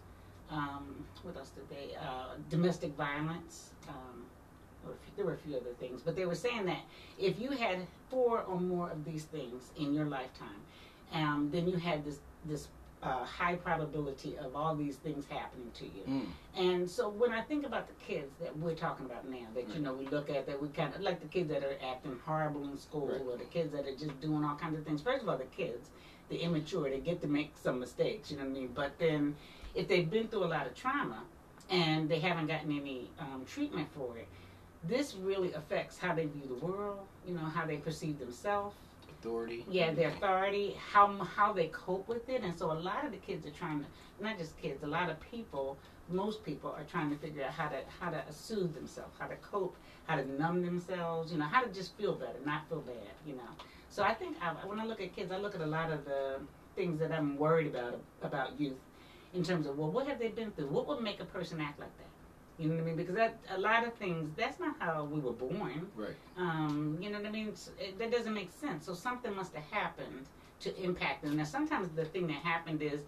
Um, 0.49 1.05
what 1.23 1.35
else 1.37 1.49
did 1.49 1.69
they? 1.69 1.95
Uh, 1.95 2.35
domestic 2.49 2.95
violence. 2.95 3.69
Um, 3.87 4.25
there 5.15 5.25
were 5.25 5.33
a 5.33 5.37
few 5.37 5.55
other 5.55 5.73
things, 5.79 6.01
but 6.01 6.15
they 6.15 6.25
were 6.25 6.35
saying 6.35 6.65
that 6.65 6.81
if 7.19 7.39
you 7.39 7.51
had 7.51 7.77
four 8.09 8.41
or 8.41 8.59
more 8.59 8.89
of 8.89 9.05
these 9.05 9.23
things 9.23 9.71
in 9.77 9.93
your 9.93 10.05
lifetime, 10.05 10.61
um, 11.13 11.49
then 11.51 11.67
you 11.67 11.77
had 11.77 12.03
this 12.05 12.19
this 12.45 12.67
uh, 13.03 13.25
high 13.25 13.55
probability 13.55 14.37
of 14.37 14.55
all 14.55 14.73
these 14.75 14.95
things 14.95 15.25
happening 15.29 15.69
to 15.73 15.83
you. 15.85 16.03
mm. 16.07 16.25
And 16.55 16.89
so 16.89 17.09
when 17.09 17.33
I 17.33 17.41
think 17.41 17.65
about 17.65 17.87
the 17.87 17.93
kids 18.05 18.31
that 18.41 18.57
we're 18.57 18.75
talking 18.75 19.05
about 19.05 19.29
now, 19.29 19.45
that 19.55 19.67
you 19.75 19.81
know 19.81 19.93
we 19.93 20.07
look 20.07 20.29
at 20.29 20.45
that 20.47 20.61
we 20.61 20.69
kind 20.69 20.93
of 20.95 21.01
like 21.01 21.19
the 21.21 21.27
kids 21.27 21.49
that 21.49 21.63
are 21.63 21.77
acting 21.91 22.17
horrible 22.25 22.63
in 22.69 22.77
school, 22.77 23.07
Right. 23.07 23.21
or 23.21 23.37
the 23.37 23.43
kids 23.45 23.73
that 23.73 23.85
are 23.85 23.95
just 23.95 24.19
doing 24.21 24.43
all 24.43 24.55
kinds 24.55 24.77
of 24.77 24.85
things. 24.85 25.01
First 25.01 25.23
of 25.23 25.29
all, 25.29 25.37
the 25.37 25.43
kids, 25.45 25.89
the 26.29 26.37
immature, 26.37 26.89
they 26.89 26.99
get 26.99 27.21
to 27.21 27.27
make 27.27 27.51
some 27.61 27.79
mistakes. 27.79 28.31
You 28.31 28.37
know 28.37 28.43
what 28.45 28.51
I 28.51 28.53
mean? 28.53 28.69
But 28.73 28.97
then, 28.99 29.35
if 29.75 29.87
they've 29.89 30.09
been 30.09 30.27
through 30.29 30.45
a 30.45 30.51
lot 30.57 30.65
of 30.65 30.73
trauma 30.73 31.23
and 31.69 32.07
they 32.09 32.19
haven't 32.19 32.47
gotten 32.47 32.71
any 32.71 33.09
um, 33.19 33.43
treatment 33.45 33.89
for 33.97 34.17
it, 34.17 34.27
this 34.87 35.13
really 35.15 35.51
affects 35.53 35.97
how 35.97 36.13
they 36.15 36.25
view 36.25 36.47
the 36.47 36.65
world. 36.65 36.99
You 37.27 37.33
know 37.33 37.41
how 37.41 37.65
they 37.65 37.77
perceive 37.77 38.17
themselves 38.19 38.75
authority? 39.23 39.65
Yeah 39.69 39.93
their 39.93 40.09
authority 40.09 40.75
how 40.91 41.07
how 41.23 41.53
they 41.53 41.67
cope 41.67 42.07
with 42.07 42.27
it 42.29 42.41
and 42.43 42.57
so 42.57 42.71
a 42.71 42.73
lot 42.73 43.05
of 43.05 43.11
the 43.11 43.17
kids 43.17 43.45
are 43.45 43.51
trying 43.51 43.79
to 43.79 43.85
not 44.23 44.37
just 44.37 44.57
kids 44.61 44.83
a 44.83 44.87
lot 44.87 45.09
of 45.09 45.19
people 45.31 45.77
most 46.09 46.43
people 46.43 46.69
are 46.69 46.83
trying 46.83 47.09
to 47.09 47.17
figure 47.17 47.43
out 47.43 47.51
how 47.51 47.69
to 47.69 47.77
how 47.99 48.09
to 48.09 48.21
soothe 48.31 48.73
themselves 48.73 49.13
how 49.19 49.27
to 49.27 49.35
cope 49.37 49.75
how 50.05 50.15
to 50.15 50.25
numb 50.37 50.61
themselves 50.61 51.31
you 51.31 51.37
know 51.37 51.45
how 51.45 51.61
to 51.61 51.71
just 51.71 51.95
feel 51.97 52.13
better 52.13 52.39
not 52.45 52.67
feel 52.69 52.81
bad 52.81 52.95
you 53.25 53.33
know. 53.33 53.49
So 53.89 54.03
i 54.03 54.13
think 54.13 54.35
I, 54.41 54.49
when 54.65 54.79
i 54.79 54.85
look 54.85 55.01
at 55.01 55.15
kids 55.15 55.31
i 55.31 55.37
look 55.37 55.55
at 55.55 55.61
a 55.61 55.65
lot 55.65 55.91
of 55.91 56.05
the 56.05 56.39
things 56.75 56.99
that 56.99 57.11
i'm 57.11 57.37
worried 57.37 57.67
about 57.67 58.01
about 58.21 58.59
youth 58.59 58.77
in 59.33 59.43
terms 59.43 59.65
of 59.67 59.77
well 59.77 59.91
what 59.91 60.07
have 60.07 60.19
they 60.19 60.29
been 60.29 60.51
through? 60.51 60.67
What 60.67 60.87
would 60.87 61.01
make 61.01 61.19
a 61.19 61.25
person 61.25 61.61
act 61.61 61.79
like 61.79 61.95
that 61.97 62.12
You 62.57 62.69
know 62.69 62.75
what 62.75 62.83
I 62.83 62.85
mean? 62.85 62.95
Because 62.95 63.15
that 63.15 63.39
a 63.49 63.57
lot 63.57 63.85
of 63.85 63.93
things 63.95 64.29
that's 64.37 64.59
not 64.59 64.75
how 64.79 65.05
we 65.05 65.19
were 65.19 65.31
born. 65.33 65.87
Right. 65.95 66.15
Um, 66.37 66.97
you 67.01 67.09
know 67.09 67.17
what 67.17 67.27
I 67.27 67.31
mean? 67.31 67.53
It, 67.79 67.97
that 67.97 68.11
doesn't 68.11 68.33
make 68.33 68.51
sense. 68.51 68.85
So 68.85 68.93
something 68.93 69.35
must 69.35 69.53
have 69.55 69.65
happened 69.71 70.25
to 70.61 70.83
impact 70.83 71.23
them. 71.23 71.37
Now 71.37 71.43
sometimes 71.45 71.89
the 71.89 72.05
thing 72.05 72.27
that 72.27 72.37
happened 72.37 72.81
is 72.81 73.01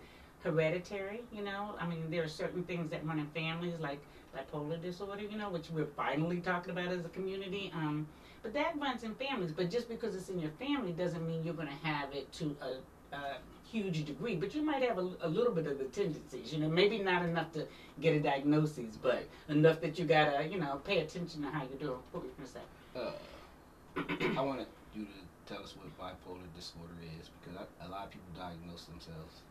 hereditary. 0.44 1.22
You 1.32 1.44
know, 1.44 1.76
I 1.80 1.86
mean 1.86 2.10
there 2.10 2.24
are 2.24 2.28
certain 2.28 2.64
things 2.64 2.90
that 2.90 3.06
run 3.06 3.20
in 3.20 3.28
families 3.28 3.80
like 3.80 4.00
bipolar 4.36 4.82
disorder. 4.82 5.22
You 5.24 5.38
know, 5.38 5.50
which 5.50 5.70
we're 5.70 5.86
finally 5.86 6.40
talking 6.40 6.72
about 6.72 6.88
as 6.88 7.06
a 7.06 7.10
community. 7.10 7.72
Um, 7.76 8.08
but 8.42 8.54
that 8.54 8.78
runs 8.80 9.04
in 9.04 9.16
families. 9.16 9.52
But 9.52 9.70
just 9.72 9.90
because 9.90 10.16
it's 10.16 10.30
in 10.30 10.40
your 10.40 10.52
family 10.52 10.92
doesn't 10.92 11.26
mean 11.26 11.44
you're 11.44 11.56
going 11.56 11.68
to 11.68 11.88
have 11.88 12.14
it 12.14 12.32
to 12.34 12.56
a, 12.62 13.16
a 13.16 13.38
huge 13.72 14.06
degree. 14.06 14.36
But 14.36 14.54
you 14.56 14.62
might 14.62 14.84
have 14.84 14.98
a, 14.98 15.10
a 15.22 15.28
little 15.28 15.54
bit 15.54 15.68
of 15.68 15.78
the 15.78 15.86
tendencies. 15.86 16.54
You 16.54 16.60
know, 16.60 16.70
maybe 16.70 17.00
not 17.00 17.24
enough 17.24 17.52
to 17.54 17.68
get 18.02 18.16
a 18.16 18.20
diagnosis, 18.20 18.98
but 19.02 19.28
enough 19.50 19.82
that 19.82 19.98
you 20.00 20.06
gotta, 20.06 20.48
you 20.48 20.60
know, 20.60 20.82
pay 20.84 21.00
attention 21.00 21.44
to 21.44 21.50
how 21.50 21.64
you're 21.64 21.80
doing. 21.80 22.00
What 22.12 22.24
were 22.24 22.30
you 22.30 22.36
gonna 22.38 22.50
say? 22.50 22.60
Uh, 22.96 24.38
I 24.40 24.44
wanted 24.44 24.68
you 24.94 25.06
to 25.06 25.54
tell 25.54 25.64
us 25.64 25.76
what 25.76 25.88
bipolar 26.00 26.48
disorder 26.56 26.94
is 27.20 27.30
because 27.40 27.60
I, 27.62 27.86
a 27.86 27.90
lot 27.90 28.06
of 28.06 28.12
people 28.12 28.28
diagnose 28.36 28.86
themselves 28.86 29.42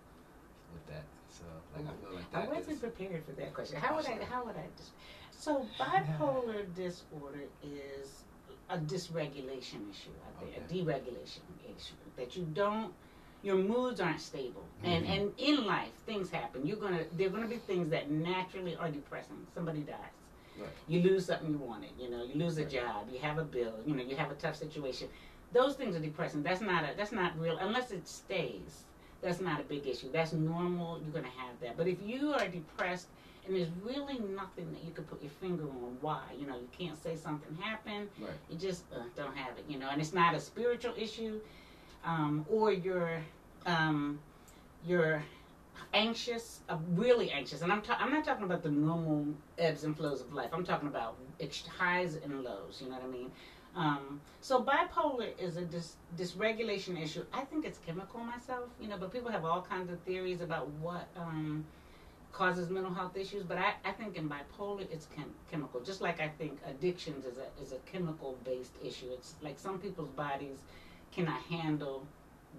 with 0.73 0.87
that. 0.95 1.05
So, 1.31 1.45
like, 1.77 1.87
I 1.87 2.07
feel 2.07 2.15
like 2.15 2.33
that. 2.33 2.49
I 2.49 2.49
wasn't 2.49 2.75
is- 2.75 2.79
prepared 2.81 3.25
for 3.25 3.33
that 3.33 3.55
question. 3.55 3.79
How 3.79 3.97
would 3.97 4.07
I? 4.07 4.25
How 4.25 4.45
would 4.45 4.57
I? 4.57 4.67
Dis- 4.77 4.91
so 5.37 5.67
bipolar 5.79 6.65
disorder 6.75 7.45
is 7.63 8.25
a 8.71 8.79
dysregulation 8.79 9.91
issue. 9.91 10.15
I 10.25 10.45
think 10.45 10.57
a 10.57 10.73
deregulation 10.73 11.45
issue 11.65 11.95
that 12.17 12.37
you 12.37 12.45
don't. 12.55 12.93
Your 13.45 13.57
moods 13.57 14.01
aren't 14.01 14.23
stable, 14.23 14.65
and 14.83 15.05
Mhm. 15.05 15.11
and 15.11 15.35
in 15.39 15.67
life 15.67 15.93
things 16.07 16.31
happen. 16.31 16.67
You're 16.67 16.79
gonna 16.79 17.05
there 17.13 17.29
are 17.29 17.31
gonna 17.31 17.47
be 17.47 17.59
things 17.59 17.91
that 17.91 18.11
naturally 18.11 18.75
are 18.77 18.91
depressing. 18.91 19.47
Somebody 19.55 19.83
dies. 19.83 20.17
Right. 20.57 20.71
You 20.89 21.03
lose 21.03 21.27
something 21.27 21.51
you 21.51 21.59
wanted. 21.59 21.91
You 21.99 22.09
know, 22.11 22.25
you 22.25 22.37
lose 22.37 22.57
a 22.59 22.63
Right. 22.63 22.71
job. 22.71 23.11
You 23.13 23.19
have 23.19 23.39
a 23.39 23.45
bill. 23.45 23.75
You 23.87 23.95
know, 23.97 24.03
you 24.03 24.17
have 24.17 24.31
a 24.31 24.35
tough 24.37 24.57
situation. 24.57 25.11
Those 25.53 25.77
things 25.77 25.95
are 25.95 26.01
depressing. 26.01 26.43
That's 26.43 26.63
not 26.63 26.85
a. 26.85 26.95
That's 26.97 27.13
not 27.13 27.39
real 27.39 27.59
unless 27.59 27.91
it 27.93 28.09
stays 28.09 28.87
that's 29.21 29.41
not 29.41 29.59
a 29.59 29.65
big 29.65 29.87
issue. 29.87 30.11
That's 30.13 30.35
normal. 30.35 31.01
You're 31.03 31.13
going 31.13 31.25
to 31.25 31.31
have 31.31 31.59
that. 31.61 31.79
But 31.79 31.89
if 31.89 32.03
you 32.03 32.35
are 32.35 32.47
depressed 32.47 33.09
and 33.47 33.57
there's 33.57 33.71
really 33.83 34.19
nothing 34.19 34.71
that 34.73 34.85
you 34.85 34.93
can 34.93 35.05
put 35.05 35.23
your 35.23 35.31
finger 35.31 35.65
on 35.65 35.97
why, 36.03 36.23
you 36.39 36.47
know, 36.47 36.57
you 36.59 36.69
can't 36.79 36.97
say 37.03 37.17
something 37.17 37.55
happened, 37.57 38.11
Right. 38.21 38.33
you 38.51 38.59
just 38.59 38.85
uh, 38.93 39.05
don't 39.17 39.35
have 39.35 39.57
it, 39.57 39.65
you 39.67 39.79
know, 39.79 39.89
and 39.89 39.99
it's 39.99 40.13
not 40.13 40.35
a 40.35 40.41
spiritual 40.41 40.93
issue, 40.97 41.41
um, 42.05 42.45
or 42.49 42.73
you're 42.73 43.21
um, 43.67 44.19
you're 44.87 45.23
anxious, 45.93 46.61
uh, 46.69 46.77
really 46.95 47.31
anxious, 47.31 47.63
and 47.63 47.73
I'm 47.73 47.83
ta- 47.83 47.99
I'm 48.01 48.11
not 48.11 48.25
talking 48.25 48.45
about 48.45 48.63
the 48.63 48.71
normal 48.71 49.27
ebbs 49.59 49.85
and 49.85 49.97
flows 49.97 50.21
of 50.21 50.33
life. 50.33 50.51
I'm 50.53 50.65
talking 50.65 50.89
about 50.89 51.17
highs 51.79 52.17
and 52.17 52.43
lows. 52.43 52.81
You 52.83 52.89
know 52.89 52.97
what 52.97 53.05
I 53.05 53.09
mean? 53.09 53.31
Um, 53.77 54.21
so 54.41 54.63
bipolar 54.63 55.31
is 55.39 55.57
a 55.57 55.63
dis- 55.63 55.97
dysregulation 56.17 57.03
issue. 57.03 57.25
I 57.33 57.45
think 57.45 57.65
it's 57.65 57.79
chemical 57.79 58.21
myself, 58.21 58.69
you 58.81 58.89
know, 58.89 58.97
but 58.97 59.13
people 59.13 59.31
have 59.33 59.45
all 59.45 59.63
kinds 59.63 59.91
of 59.91 59.99
theories 60.01 60.41
about 60.41 60.69
what 60.81 61.09
um, 61.17 61.65
causes 62.33 62.71
mental 62.71 62.93
health 62.95 63.17
issues. 63.17 63.43
But 63.43 63.59
I, 63.59 63.75
I 63.85 63.93
think 63.93 64.17
in 64.17 64.29
bipolar 64.29 64.87
it's 64.93 65.07
chem- 65.17 65.35
chemical, 65.51 65.81
just 65.81 66.01
like 66.01 66.21
I 66.21 66.29
think 66.29 66.59
addictions 66.69 67.25
is 67.25 67.39
a 67.39 67.63
is 67.63 67.73
a 67.73 67.79
chemical 67.91 68.37
based 68.45 68.73
issue. 68.85 69.07
It's 69.13 69.35
like 69.43 69.59
some 69.59 69.79
people's 69.79 70.11
bodies 70.11 70.59
cannot 71.15 71.41
handle 71.43 72.07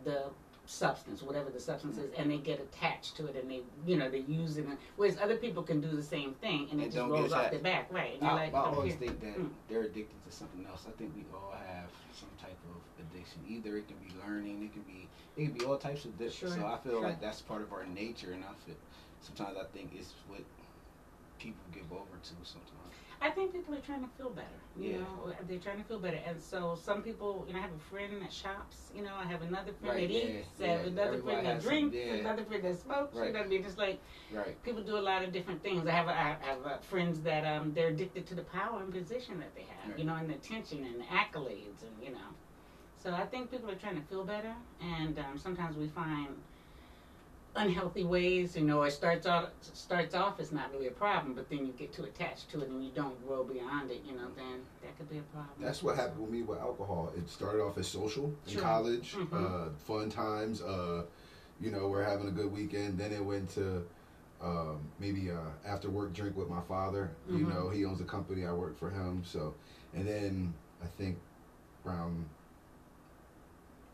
the 0.04 0.24
substance, 0.68 1.22
whatever 1.22 1.50
the 1.52 1.60
substance 1.60 1.98
is, 1.98 2.12
and 2.18 2.32
they 2.32 2.38
get 2.38 2.60
attached 2.60 3.16
to 3.18 3.28
it 3.28 3.36
and 3.36 3.50
they, 3.50 3.62
you 3.86 3.98
know, 3.98 4.10
they 4.10 4.24
use 4.28 4.58
it. 4.58 4.66
Whereas 4.96 5.18
other 5.22 5.36
people 5.36 5.62
can 5.62 5.80
do 5.80 5.90
the 5.96 6.02
same 6.04 6.34
thing 6.42 6.68
and 6.72 6.80
it 6.80 6.86
And 6.86 6.92
just 6.94 7.08
rolls 7.08 7.34
off 7.34 7.52
their 7.52 7.60
back, 7.60 7.88
right? 7.92 8.16
And 8.20 8.28
I, 8.28 8.34
like, 8.34 8.54
I 8.54 8.58
"Oh, 8.64 8.74
always 8.76 8.94
here." 8.96 9.08
think 9.10 9.20
that 9.22 9.38
Mm. 9.40 9.50
they're 9.68 9.84
addicted 9.84 10.24
to 10.26 10.32
something 10.32 10.66
else. 10.66 10.86
I 10.88 10.92
think 10.98 11.16
we 11.16 11.24
all 11.32 11.52
have 11.52 11.90
some 12.14 12.30
type 12.42 12.58
of 12.66 12.82
addiction. 13.00 13.46
Either 13.48 13.78
it 13.78 13.88
can 13.88 13.98
be 13.98 14.12
learning, 14.26 14.64
it 14.64 14.74
can 14.74 14.82
be 14.84 15.08
it 15.38 15.46
can 15.46 15.54
be 15.54 15.64
all 15.66 15.78
types 15.78 16.06
of 16.06 16.12
addiction. 16.16 16.48
Sure, 16.48 16.58
So 16.58 16.66
I 16.66 16.78
feel 16.78 16.94
sure. 16.94 17.02
like 17.04 17.22
that's 17.22 17.42
part 17.42 17.62
of 17.62 17.72
our 17.72 17.86
nature, 17.86 18.32
and 18.32 18.44
I 18.44 18.54
feel 18.66 18.76
sometimes 19.22 19.58
I 19.58 19.66
think 19.66 19.92
it's 19.94 20.14
what 20.28 20.42
people 21.38 21.62
give 21.72 21.92
over 21.92 22.18
to 22.24 22.34
sometimes. 22.44 22.85
I 23.26 23.32
think 23.32 23.54
people 23.54 23.74
are 23.74 23.82
trying 23.90 24.02
to 24.08 24.12
feel 24.18 24.30
better. 24.30 24.60
You 24.78 24.92
Yeah. 24.92 24.98
know, 25.00 25.34
they're 25.48 25.60
trying 25.68 25.80
to 25.84 25.88
feel 25.90 26.00
better, 26.00 26.22
and 26.30 26.40
so 26.52 26.76
some 26.76 27.02
people, 27.02 27.32
you 27.48 27.54
know, 27.54 27.60
I 27.60 27.64
have 27.64 27.74
a 27.74 27.86
friend 27.92 28.22
that 28.22 28.32
shops. 28.32 28.92
You 28.94 29.04
know, 29.04 29.16
I 29.16 29.26
have 29.34 29.42
another 29.42 29.74
friend 29.80 29.96
Right, 29.96 30.08
that 30.10 30.16
eats, 30.16 30.48
yeah. 30.60 30.66
I 30.66 30.70
have 30.76 30.86
another 30.86 31.02
Everybody 31.18 31.22
friend 31.34 31.46
that 31.48 31.54
has 31.56 31.64
some- 31.64 31.72
drinks, 31.72 31.96
yeah. 31.96 32.14
another 32.26 32.44
friend 32.50 32.64
that 32.68 32.76
smokes. 32.86 33.16
You 33.16 33.22
Right. 33.22 33.34
know 33.34 33.40
what 33.40 33.46
I 33.48 33.50
mean? 33.50 33.66
It's 33.66 33.78
like 33.88 34.00
Right. 34.40 34.56
people 34.68 34.84
do 34.84 34.98
a 34.98 35.06
lot 35.12 35.24
of 35.24 35.32
different 35.38 35.62
things. 35.64 35.88
I 35.88 35.92
have, 36.00 36.08
I 36.08 36.38
have 36.50 36.66
uh, 36.66 36.78
friends 36.92 37.22
that 37.22 37.44
um, 37.54 37.74
they're 37.74 37.88
addicted 37.96 38.28
to 38.28 38.36
the 38.36 38.44
power 38.60 38.78
and 38.84 38.92
position 38.94 39.40
that 39.40 39.56
they 39.56 39.66
have. 39.76 39.90
Right. 39.90 40.00
You 40.00 40.06
know, 40.06 40.16
and 40.16 40.30
the 40.30 40.36
attention 40.36 40.84
and 40.86 40.98
the 41.02 41.06
accolades, 41.22 41.82
and 41.88 41.96
you 42.06 42.12
know. 42.12 42.30
So 43.04 43.08
I 43.14 43.26
think 43.26 43.50
people 43.50 43.70
are 43.72 43.76
trying 43.86 44.00
to 44.02 44.08
feel 44.12 44.24
better, 44.24 44.56
and 44.82 45.18
um, 45.20 45.38
sometimes 45.38 45.78
we 45.78 45.88
find 45.88 46.32
unhealthy 47.56 48.04
ways. 48.04 48.56
You 48.56 48.64
know, 48.64 48.84
it 48.84 48.92
starts 48.92 49.26
off 49.26 49.50
starts 49.62 50.14
off 50.16 50.40
it's 50.40 50.52
not 50.52 50.72
really 50.74 50.88
a 50.88 50.92
problem, 50.92 51.34
but 51.34 51.50
then 51.50 51.66
you 51.66 51.74
get 51.74 51.94
too 51.94 52.04
attached 52.04 52.50
to 52.52 52.62
it 52.62 52.70
and 52.70 52.84
you 52.84 52.92
don't 52.94 53.26
grow 53.26 53.44
beyond 53.44 53.92
it. 53.92 54.02
You 54.06 54.14
know, 54.14 54.28
then 54.36 54.62
that 54.82 54.98
could 54.98 55.10
be 55.10 55.18
a 55.18 55.22
problem. 55.22 55.56
That's 55.60 55.82
what 55.82 55.96
happened 55.96 56.22
with 56.22 56.30
me 56.32 56.44
with 56.44 56.60
alcohol. 56.60 57.12
It 57.18 57.30
started 57.30 57.62
off 57.62 57.78
as 57.78 57.88
social 57.88 58.34
in 58.46 58.54
Sure. 58.54 58.62
college, 58.62 59.16
Mhm. 59.16 59.34
uh, 59.34 59.70
fun 59.80 60.10
times. 60.10 60.62
Uh, 60.62 61.06
you 61.60 61.72
know, 61.72 61.88
we're 61.88 62.04
having 62.04 62.28
a 62.28 62.32
good 62.32 62.52
weekend. 62.52 62.98
Then 62.98 63.12
it 63.12 63.24
went 63.24 63.50
to 63.52 63.86
um, 64.42 64.92
maybe 65.00 65.32
uh, 65.32 65.38
after 65.66 65.90
work 65.90 66.14
drink 66.14 66.36
with 66.36 66.50
my 66.50 66.62
father. 66.68 67.12
You 67.30 67.46
Mhm. 67.46 67.50
know, 67.50 67.70
he 67.70 67.86
owns 67.86 68.02
a 68.02 68.04
company. 68.04 68.46
I 68.46 68.52
work 68.52 68.78
for 68.78 68.90
him. 68.90 69.24
So, 69.24 69.54
and 69.94 70.06
then 70.06 70.54
I 70.84 70.88
think 70.88 71.18
around 71.86 72.26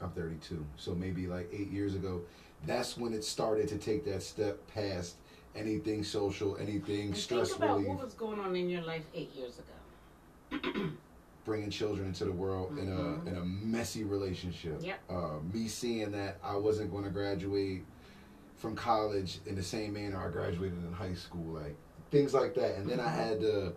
I'm 0.02 0.10
32, 0.12 0.66
so 0.78 0.96
maybe 0.96 1.28
like 1.28 1.48
eight 1.54 1.70
years 1.70 1.94
ago. 1.94 2.22
That's 2.66 2.98
when 2.98 3.14
it 3.14 3.24
started 3.24 3.68
to 3.70 3.78
take 3.78 4.06
that 4.06 4.22
step 4.24 4.60
past 4.68 5.16
anything 5.56 6.04
social, 6.04 6.56
anything 6.58 7.08
And 7.08 7.18
stress 7.18 7.50
think 7.50 7.60
about 7.64 7.78
relief. 7.78 7.88
what 7.90 8.06
was 8.06 8.14
going 8.14 8.40
on 8.40 8.56
in 8.56 8.70
your 8.70 8.82
life 8.84 9.04
eight 9.14 9.34
years 9.36 9.60
ago. 9.60 10.92
bringing 11.44 11.72
children 11.72 12.08
into 12.08 12.24
the 12.24 12.32
world 12.32 12.78
in 12.78 12.86
Mhm. 12.88 13.26
a 13.26 13.30
in 13.30 13.36
a 13.38 13.44
messy 13.44 14.04
relationship. 14.04 14.78
Yep. 14.84 15.00
Uh, 15.10 15.30
me 15.52 15.68
seeing 15.68 16.12
that 16.12 16.38
I 16.44 16.56
wasn't 16.56 16.92
going 16.92 17.04
to 17.04 17.10
graduate 17.10 17.84
from 18.58 18.76
college 18.76 19.40
in 19.48 19.56
the 19.56 19.64
same 19.64 19.94
manner 19.94 20.18
I 20.24 20.30
graduated 20.30 20.78
in 20.78 20.94
high 20.94 21.16
school, 21.16 21.54
like 21.60 21.76
things 22.12 22.34
like 22.36 22.54
that. 22.56 22.76
And 22.78 22.88
then 22.88 23.00
I 23.00 23.10
had 23.10 23.40
to, 23.42 23.74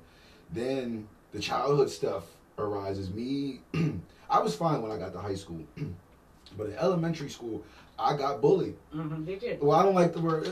then 0.52 1.08
the 1.32 1.38
childhood 1.40 1.88
stuff 1.88 2.24
arises. 2.58 3.10
Me, 3.10 3.60
I 4.30 4.40
was 4.40 4.54
fine 4.54 4.82
when 4.82 4.90
I 4.92 4.98
got 4.98 5.14
to 5.14 5.18
high 5.20 5.34
school, 5.34 5.64
but 6.58 6.66
in 6.66 6.74
elementary 6.74 7.30
school, 7.30 7.64
I 7.98 8.16
got 8.16 8.40
bullied. 8.40 8.76
Mm-hmm, 8.94 9.24
they 9.24 9.37
did. 9.37 9.61
Well, 9.62 9.78
I 9.78 9.83
don't 9.83 9.94
like 9.94 10.12
the 10.12 10.20
word. 10.20 10.48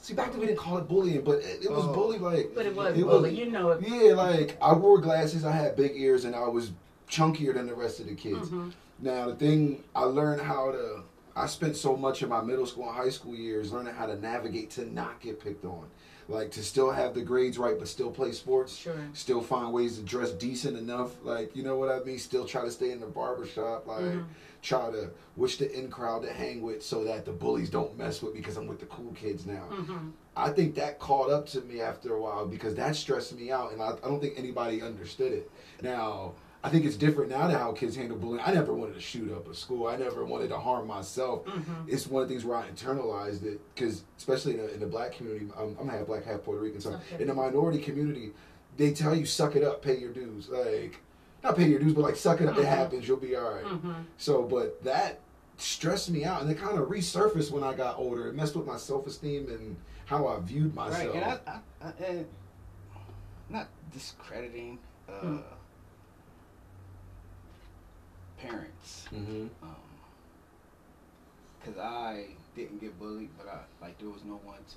See, 0.00 0.14
back 0.14 0.30
then 0.30 0.40
we 0.40 0.46
didn't 0.46 0.58
call 0.58 0.78
it 0.78 0.88
bullying, 0.88 1.22
but 1.22 1.38
it, 1.38 1.64
it 1.64 1.70
was 1.70 1.84
Oh. 1.84 1.92
bully 1.92 2.18
like. 2.18 2.52
But 2.54 2.66
it 2.66 2.74
was 2.74 2.96
It 2.96 3.02
bully. 3.04 3.30
was- 3.30 3.38
you 3.38 3.50
know 3.50 3.70
it. 3.70 3.82
Yeah, 3.86 4.12
like 4.14 4.56
I 4.60 4.72
wore 4.74 4.98
glasses, 5.00 5.44
I 5.44 5.52
had 5.52 5.76
big 5.76 5.92
ears, 5.96 6.24
and 6.24 6.34
I 6.34 6.46
was 6.48 6.72
chunkier 7.10 7.54
than 7.54 7.66
the 7.66 7.74
rest 7.74 8.00
of 8.00 8.06
the 8.06 8.14
kids. 8.14 8.48
Mhm. 8.50 8.72
Now 9.00 9.26
the 9.28 9.34
thing 9.34 9.82
I 9.94 10.04
learned 10.04 10.40
how 10.42 10.72
to 10.72 11.02
I 11.36 11.46
spent 11.46 11.76
so 11.76 11.96
much 11.96 12.22
of 12.22 12.28
my 12.28 12.42
middle 12.42 12.66
school 12.66 12.88
and 12.88 12.96
high 12.96 13.10
school 13.10 13.32
years 13.34 13.72
learning 13.72 13.94
how 13.94 14.06
to 14.06 14.18
navigate 14.20 14.70
to 14.72 14.92
not 14.92 15.20
get 15.20 15.38
picked 15.40 15.64
on. 15.64 15.84
Like 16.30 16.50
to 16.52 16.62
still 16.62 16.90
have 16.90 17.14
the 17.14 17.22
grades 17.22 17.56
right 17.56 17.78
but 17.78 17.88
still 17.88 18.10
play 18.10 18.32
sports. 18.32 18.76
Sure. 18.76 18.94
Still 19.14 19.40
find 19.40 19.72
ways 19.72 19.96
to 19.96 20.02
dress 20.04 20.30
decent 20.32 20.76
enough, 20.76 21.12
like 21.24 21.56
you 21.56 21.62
know 21.62 21.76
what 21.78 21.88
I 21.90 22.00
mean. 22.04 22.18
Still 22.18 22.44
try 22.44 22.64
to 22.64 22.70
stay 22.70 22.90
in 22.90 23.00
the 23.00 23.06
barber 23.06 23.46
shop, 23.46 23.86
like 23.86 24.02
Mhm. 24.02 24.24
try 24.60 24.90
to 24.90 25.10
wish 25.36 25.56
the 25.56 25.72
in 25.72 25.88
crowd 25.90 26.22
to 26.24 26.32
hang 26.32 26.60
with, 26.60 26.82
so 26.84 27.02
that 27.04 27.24
the 27.24 27.32
bullies 27.32 27.70
don't 27.70 27.96
mess 27.96 28.20
with 28.20 28.34
me 28.34 28.40
because 28.40 28.58
I'm 28.58 28.66
with 28.66 28.80
the 28.80 28.86
cool 28.86 29.12
kids 29.12 29.46
now. 29.46 29.64
Mhm. 29.70 30.12
I 30.36 30.50
think 30.50 30.74
that 30.74 30.98
caught 31.00 31.30
up 31.30 31.46
to 31.48 31.62
me 31.62 31.80
after 31.80 32.14
a 32.14 32.20
while 32.20 32.46
because 32.46 32.74
that 32.74 32.94
stressed 32.94 33.34
me 33.34 33.50
out, 33.50 33.72
and 33.72 33.80
I, 33.82 33.92
I 33.92 34.08
don't 34.08 34.20
think 34.20 34.34
anybody 34.38 34.82
understood 34.82 35.32
it. 35.32 35.50
Now, 35.82 36.34
I 36.64 36.70
think 36.70 36.84
it's 36.84 36.96
different 36.96 37.30
now 37.30 37.46
to 37.46 37.56
how 37.56 37.72
kids 37.72 37.94
handle 37.94 38.16
bullying. 38.18 38.42
I 38.44 38.52
never 38.52 38.74
wanted 38.74 38.94
to 38.94 39.00
shoot 39.00 39.30
up 39.32 39.48
a 39.48 39.54
school. 39.54 39.86
I 39.86 39.96
never 39.96 40.24
wanted 40.24 40.48
to 40.48 40.58
harm 40.58 40.88
myself. 40.88 41.44
Mhm. 41.46 41.88
It's 41.88 42.06
one 42.08 42.22
of 42.22 42.28
the 42.28 42.34
things 42.34 42.44
where 42.44 42.56
I 42.58 42.68
internalized 42.68 43.44
it 43.44 43.60
because, 43.74 44.02
especially 44.16 44.54
in 44.54 44.58
the, 44.66 44.74
in 44.74 44.80
the 44.80 44.86
black 44.86 45.12
community, 45.12 45.46
I'm, 45.56 45.76
I'm 45.80 45.88
half 45.88 46.06
black, 46.06 46.24
half 46.24 46.42
Puerto 46.42 46.60
Rican. 46.60 46.80
So 46.80 46.90
Okay. 46.94 47.22
in 47.22 47.28
the 47.28 47.34
minority 47.34 47.78
community, 47.78 48.32
they 48.76 48.92
tell 48.92 49.14
you 49.14 49.24
suck 49.24 49.54
it 49.54 49.62
up, 49.62 49.82
pay 49.82 49.98
your 49.98 50.12
dues. 50.12 50.48
Like 50.48 50.98
not 51.44 51.56
pay 51.56 51.68
your 51.68 51.78
dues, 51.78 51.92
but 51.94 52.00
like 52.02 52.16
suck 52.16 52.40
it 52.40 52.48
up. 52.48 52.58
It 52.58 52.64
Mhm. 52.64 52.68
happens. 52.68 53.06
You'll 53.06 53.18
be 53.18 53.36
all 53.36 53.52
right. 53.54 53.64
Mhm. 53.64 54.04
So, 54.16 54.42
but 54.42 54.82
that 54.82 55.20
stressed 55.58 56.10
me 56.10 56.24
out, 56.24 56.42
and 56.42 56.50
it 56.50 56.58
kind 56.58 56.76
of 56.78 56.88
resurfaced 56.88 57.52
when 57.52 57.62
I 57.62 57.72
got 57.74 57.98
older. 57.98 58.26
It 58.26 58.34
messed 58.34 58.56
with 58.56 58.66
my 58.66 58.76
self 58.78 59.06
esteem 59.06 59.48
and 59.48 59.76
how 60.06 60.26
I 60.26 60.40
viewed 60.40 60.74
myself. 60.74 61.14
Right, 61.14 61.22
and 61.22 61.40
I, 61.46 61.60
I, 61.82 61.88
I 61.88 62.04
and 62.04 62.26
not 63.48 63.68
discrediting 63.92 64.78
uh, 65.08 65.12
Mm. 65.22 65.42
Parents, 68.38 69.06
hmm 69.10 69.46
because 71.60 71.78
I 71.80 72.26
didn't 72.54 72.80
get 72.80 72.98
bullied, 72.98 73.30
but 73.36 73.46
I 73.48 73.58
like 73.84 73.98
there 73.98 74.08
was 74.08 74.24
no 74.24 74.34
one 74.44 74.58
to 74.58 74.76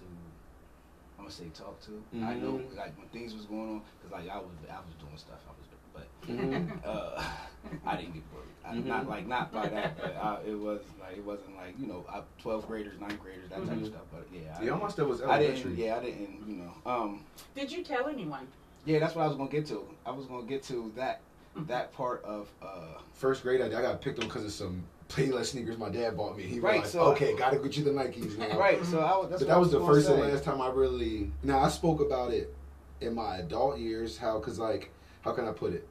I'm 1.17 1.26
gonna 1.26 1.32
say 1.32 1.45
talk 1.54 1.80
to. 1.82 2.04
I 2.26 2.34
know 2.34 2.54
Mhm. 2.54 2.76
like 2.76 2.97
when 2.97 3.08
things 3.10 3.34
was 3.36 3.45
going 3.45 3.69
on, 3.69 3.82
cause 4.02 4.12
like 4.12 4.28
I 4.30 4.38
was 4.38 4.50
I 4.69 4.78
was 4.78 4.95
doing 5.00 5.15
stuff. 5.17 5.39
I 5.47 5.52
was, 5.52 5.67
but 5.93 6.28
Mhm. 6.28 6.84
uh, 6.84 7.24
I 7.86 7.95
didn't 7.97 8.13
get 8.15 8.32
bullied. 8.32 8.47
I, 8.65 8.76
Mhm. 8.76 8.86
Not 8.86 9.08
like 9.08 9.28
not 9.28 9.52
by 9.54 9.67
that, 9.69 9.97
but 9.97 10.15
I, 10.17 10.41
it 10.47 10.56
was 10.60 10.82
like 11.00 11.17
it 11.17 11.24
wasn't 11.24 11.56
like 11.56 11.78
you 11.78 11.86
know 11.86 12.04
I, 12.10 12.24
12th 12.43 12.65
graders, 12.67 12.97
9th 13.00 13.19
graders, 13.19 13.50
that 13.50 13.60
type 13.60 13.71
of 13.71 13.78
Mhm. 13.78 13.86
stuff. 13.88 14.02
But 14.12 14.26
yeah, 14.34 14.58
I, 14.60 14.63
Yeah, 14.63 14.74
my 14.76 14.88
stuff 14.89 15.08
was 15.08 15.21
I 15.21 15.26
elementary. 15.36 15.71
didn't. 15.76 15.78
Yeah, 15.78 15.97
I 15.97 16.04
didn't. 16.04 16.47
You 16.47 16.56
know. 16.56 16.74
Um. 16.91 17.24
Did 17.56 17.71
you 17.71 17.84
tell 17.84 18.08
anyone? 18.08 18.47
Yeah, 18.86 18.97
that's 19.00 19.13
what 19.15 19.24
I 19.24 19.28
was 19.28 19.38
gonna 19.38 19.52
get 19.52 19.67
to. 19.67 19.88
I 20.06 20.12
was 20.12 20.26
gonna 20.26 20.47
get 20.47 20.63
to 20.63 20.91
that. 20.95 21.21
That 21.67 21.91
part 21.93 22.23
of 22.23 22.49
uh 22.61 22.99
First 23.13 23.43
grade, 23.43 23.61
I, 23.61 23.65
I 23.67 23.81
got 23.81 24.01
picked 24.01 24.19
on 24.19 24.25
because 24.27 24.45
of 24.45 24.51
some 24.51 24.83
Payless 25.09 25.47
sneakers 25.47 25.77
my 25.77 25.89
dad 25.89 26.15
bought 26.15 26.37
me. 26.37 26.43
He 26.43 26.55
was 26.55 26.63
Right, 26.63 26.79
like, 26.81 26.85
so- 26.89 27.01
okay, 27.11 27.35
gotta 27.35 27.57
get 27.59 27.75
you 27.77 27.83
the 27.83 27.91
Nikes 27.91 28.37
now. 28.37 28.57
right. 28.57 28.83
So 28.85 28.99
I 29.01 29.17
was. 29.17 29.29
That's 29.29 29.41
but 29.41 29.49
that 29.49 29.55
I 29.55 29.57
was 29.57 29.71
the 29.71 29.79
first 29.85 30.09
and 30.09 30.21
last 30.21 30.43
time 30.43 30.61
I 30.61 30.69
really. 30.69 31.31
Now 31.43 31.59
I 31.59 31.69
spoke 31.69 31.99
about 31.99 32.31
it 32.31 32.53
in 33.01 33.13
my 33.13 33.37
adult 33.37 33.77
years. 33.77 34.17
How? 34.17 34.39
Cause 34.39 34.57
like, 34.57 34.89
how 35.21 35.33
can 35.33 35.47
I 35.47 35.51
put 35.51 35.73
it? 35.73 35.85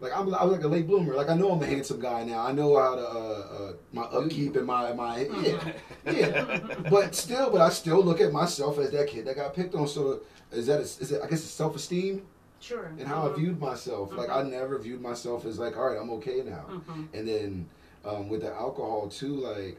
Like 0.00 0.10
I'm, 0.14 0.34
I'm 0.34 0.50
like 0.50 0.64
a 0.64 0.68
late 0.68 0.88
bloomer. 0.88 1.14
Like 1.14 1.28
I 1.30 1.34
know 1.34 1.52
I'm 1.52 1.62
a 1.62 1.66
handsome 1.66 2.00
guy 2.00 2.24
now. 2.24 2.44
I 2.44 2.50
know 2.52 2.76
how 2.76 2.96
to 2.96 3.02
uh, 3.08 3.14
uh 3.68 3.72
my 3.92 4.02
upkeep 4.02 4.56
and 4.56 4.66
my 4.66 4.92
my 4.92 5.20
yeah 5.40 5.72
yeah. 6.12 6.58
But 6.90 7.14
still, 7.14 7.50
but 7.50 7.60
I 7.60 7.68
still 7.70 8.02
look 8.04 8.20
at 8.20 8.32
myself 8.32 8.78
as 8.78 8.90
that 8.90 9.06
kid 9.06 9.24
that 9.26 9.36
got 9.36 9.54
picked 9.54 9.76
on. 9.76 9.86
So 9.86 10.20
is 10.50 10.66
that 10.66 10.80
a, 10.80 10.82
is 10.82 11.12
it? 11.12 11.22
I 11.22 11.26
guess 11.28 11.38
it's 11.44 11.50
self 11.50 11.76
esteem 11.76 12.26
Sure. 12.64 12.86
and 12.98 13.06
how 13.06 13.26
I 13.26 13.28
Mhm. 13.30 13.36
viewed 13.36 13.60
myself. 13.60 14.12
Like 14.16 14.30
I 14.30 14.42
never 14.42 14.78
viewed 14.78 15.00
myself 15.02 15.44
as 15.44 15.58
like, 15.58 15.76
all 15.76 15.86
right, 15.88 15.98
I'm 16.00 16.10
okay 16.12 16.42
now. 16.42 16.64
Mhm. 16.70 17.08
And 17.12 17.28
then 17.28 17.68
um, 18.04 18.28
with 18.28 18.40
the 18.42 18.52
alcohol 18.52 19.08
too, 19.08 19.34
like 19.36 19.78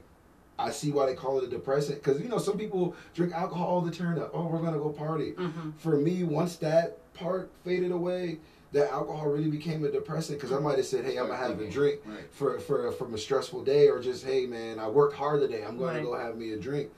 I 0.57 0.69
see 0.71 0.91
why 0.91 1.05
they 1.07 1.15
call 1.15 1.37
it 1.39 1.43
a 1.43 1.47
depressant 1.47 2.01
because 2.03 2.21
you 2.21 2.29
know 2.29 2.37
some 2.37 2.57
people 2.57 2.95
drink 3.13 3.33
alcohol 3.33 3.81
to 3.83 3.91
turn 3.91 4.19
up. 4.19 4.31
Oh, 4.33 4.47
we're 4.47 4.59
gonna 4.61 4.77
go 4.79 4.89
party. 4.89 5.33
Mhm. 5.33 5.73
For 5.77 5.97
me, 5.97 6.23
once 6.23 6.55
that 6.57 6.97
part 7.13 7.49
faded 7.63 7.91
away, 7.91 8.39
that 8.71 8.91
alcohol 8.91 9.29
really 9.29 9.49
became 9.49 9.83
a 9.85 9.91
depressant 9.91 10.39
because 10.39 10.55
I 10.55 10.59
might 10.59 10.77
have 10.77 10.85
said, 10.85 11.05
hey, 11.05 11.17
I'm 11.17 11.27
gonna 11.27 11.37
have 11.37 11.59
a 11.59 11.69
drink 11.69 12.01
Right. 12.05 12.25
for 12.31 12.59
for 12.59 12.91
from 12.93 13.13
a 13.13 13.17
stressful 13.17 13.63
day, 13.63 13.89
or 13.89 13.99
just 13.99 14.23
hey 14.25 14.45
man, 14.45 14.79
I 14.79 14.87
worked 14.89 15.15
hard 15.15 15.41
today. 15.41 15.63
I'm 15.63 15.77
gonna 15.77 15.93
Right. 15.99 16.03
go 16.03 16.13
have 16.15 16.37
me 16.37 16.51
a 16.53 16.57
drink, 16.57 16.89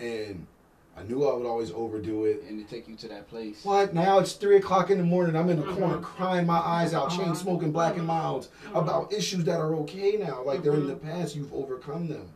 and 0.00 0.46
I 0.98 1.02
knew 1.02 1.28
I 1.28 1.34
would 1.36 1.46
always 1.46 1.70
overdo 1.72 2.24
it. 2.24 2.42
And 2.48 2.58
to 2.58 2.74
take 2.74 2.88
you 2.88 2.96
to 2.96 3.08
that 3.08 3.28
place. 3.28 3.64
What 3.64 3.92
now? 3.92 4.18
It's 4.18 4.32
three 4.32 4.56
o'clock 4.56 4.90
in 4.90 4.98
the 4.98 5.04
morning. 5.04 5.36
I'm 5.36 5.50
in 5.50 5.58
the 5.60 5.66
Mhm. 5.66 5.78
corner 5.78 5.98
crying 5.98 6.46
my 6.46 6.58
eyes 6.58 6.94
out, 6.94 7.10
chain 7.10 7.20
Uh-huh. 7.26 7.34
smoking 7.34 7.70
black 7.70 7.96
and 7.96 8.06
milds 8.06 8.48
Mhm. 8.64 8.80
about 8.82 9.12
issues 9.12 9.44
that 9.44 9.60
are 9.60 9.74
okay 9.76 10.16
now. 10.16 10.42
Like 10.42 10.62
they're 10.62 10.72
in 10.74 10.86
the 10.86 10.96
past, 10.96 11.36
you've 11.36 11.52
overcome 11.52 12.08
them. 12.08 12.28